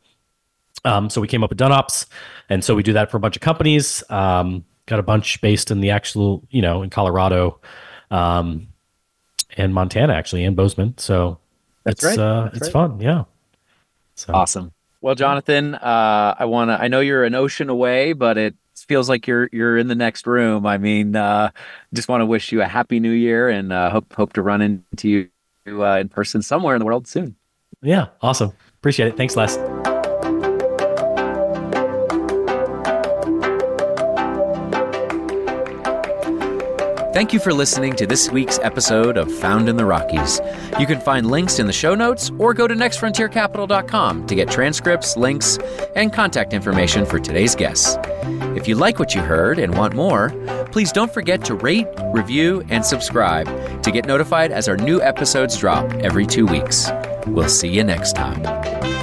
um, 0.84 1.08
so 1.08 1.20
we 1.20 1.28
came 1.28 1.44
up 1.44 1.50
with 1.50 1.58
DoneOps 1.58 2.06
and 2.48 2.64
so 2.64 2.74
we 2.74 2.82
do 2.82 2.94
that 2.94 3.10
for 3.10 3.18
a 3.18 3.20
bunch 3.20 3.36
of 3.36 3.42
companies 3.42 4.02
um, 4.10 4.64
got 4.86 4.98
a 4.98 5.02
bunch 5.02 5.40
based 5.40 5.70
in 5.70 5.80
the 5.80 5.90
actual 5.90 6.42
you 6.50 6.62
know 6.62 6.82
in 6.82 6.90
colorado 6.90 7.60
um, 8.10 8.66
and 9.56 9.74
montana 9.74 10.12
actually 10.14 10.42
and 10.44 10.56
bozeman 10.56 10.96
so 10.98 11.38
That's 11.84 12.02
it's 12.02 12.16
right. 12.16 12.18
uh, 12.18 12.44
That's 12.44 12.56
it's 12.56 12.66
right. 12.66 12.72
fun 12.72 13.00
yeah 13.00 13.24
so 14.14 14.32
Awesome. 14.34 14.72
Well, 15.00 15.14
Jonathan, 15.14 15.74
uh, 15.74 16.34
I 16.38 16.44
want 16.44 16.70
to. 16.70 16.80
I 16.80 16.88
know 16.88 17.00
you're 17.00 17.24
an 17.24 17.34
ocean 17.34 17.68
away, 17.68 18.12
but 18.12 18.38
it 18.38 18.54
feels 18.76 19.08
like 19.08 19.26
you're 19.26 19.48
you're 19.52 19.78
in 19.78 19.88
the 19.88 19.94
next 19.94 20.26
room. 20.26 20.66
I 20.66 20.78
mean, 20.78 21.14
uh, 21.16 21.50
just 21.94 22.08
want 22.08 22.20
to 22.22 22.26
wish 22.26 22.52
you 22.52 22.62
a 22.62 22.66
happy 22.66 23.00
New 23.00 23.12
Year, 23.12 23.48
and 23.48 23.72
uh, 23.72 23.90
hope 23.90 24.12
hope 24.12 24.32
to 24.34 24.42
run 24.42 24.62
into 24.62 25.08
you 25.66 25.84
uh, 25.84 25.98
in 25.98 26.08
person 26.08 26.42
somewhere 26.42 26.74
in 26.74 26.80
the 26.80 26.86
world 26.86 27.06
soon. 27.06 27.36
yeah 27.82 28.06
awesome 28.20 28.52
appreciate 28.78 29.08
it 29.08 29.16
thanks 29.16 29.36
les 29.36 29.56
Thank 37.12 37.34
you 37.34 37.40
for 37.40 37.52
listening 37.52 37.94
to 37.96 38.06
this 38.06 38.30
week's 38.30 38.58
episode 38.60 39.18
of 39.18 39.30
Found 39.40 39.68
in 39.68 39.76
the 39.76 39.84
Rockies. 39.84 40.40
You 40.80 40.86
can 40.86 40.98
find 40.98 41.26
links 41.26 41.58
in 41.58 41.66
the 41.66 41.72
show 41.72 41.94
notes 41.94 42.30
or 42.38 42.54
go 42.54 42.66
to 42.66 42.74
nextfrontiercapital.com 42.74 44.26
to 44.26 44.34
get 44.34 44.50
transcripts, 44.50 45.14
links, 45.18 45.58
and 45.94 46.10
contact 46.10 46.54
information 46.54 47.04
for 47.04 47.20
today's 47.20 47.54
guests. 47.54 47.98
If 48.56 48.66
you 48.66 48.76
like 48.76 48.98
what 48.98 49.14
you 49.14 49.20
heard 49.20 49.58
and 49.58 49.76
want 49.76 49.94
more, 49.94 50.30
please 50.72 50.90
don't 50.90 51.12
forget 51.12 51.44
to 51.44 51.54
rate, 51.54 51.86
review, 52.14 52.64
and 52.70 52.82
subscribe 52.82 53.46
to 53.82 53.90
get 53.90 54.06
notified 54.06 54.50
as 54.50 54.66
our 54.66 54.78
new 54.78 55.02
episodes 55.02 55.58
drop 55.58 55.92
every 55.96 56.24
two 56.24 56.46
weeks. 56.46 56.90
We'll 57.26 57.50
see 57.50 57.68
you 57.68 57.84
next 57.84 58.16
time. 58.16 59.01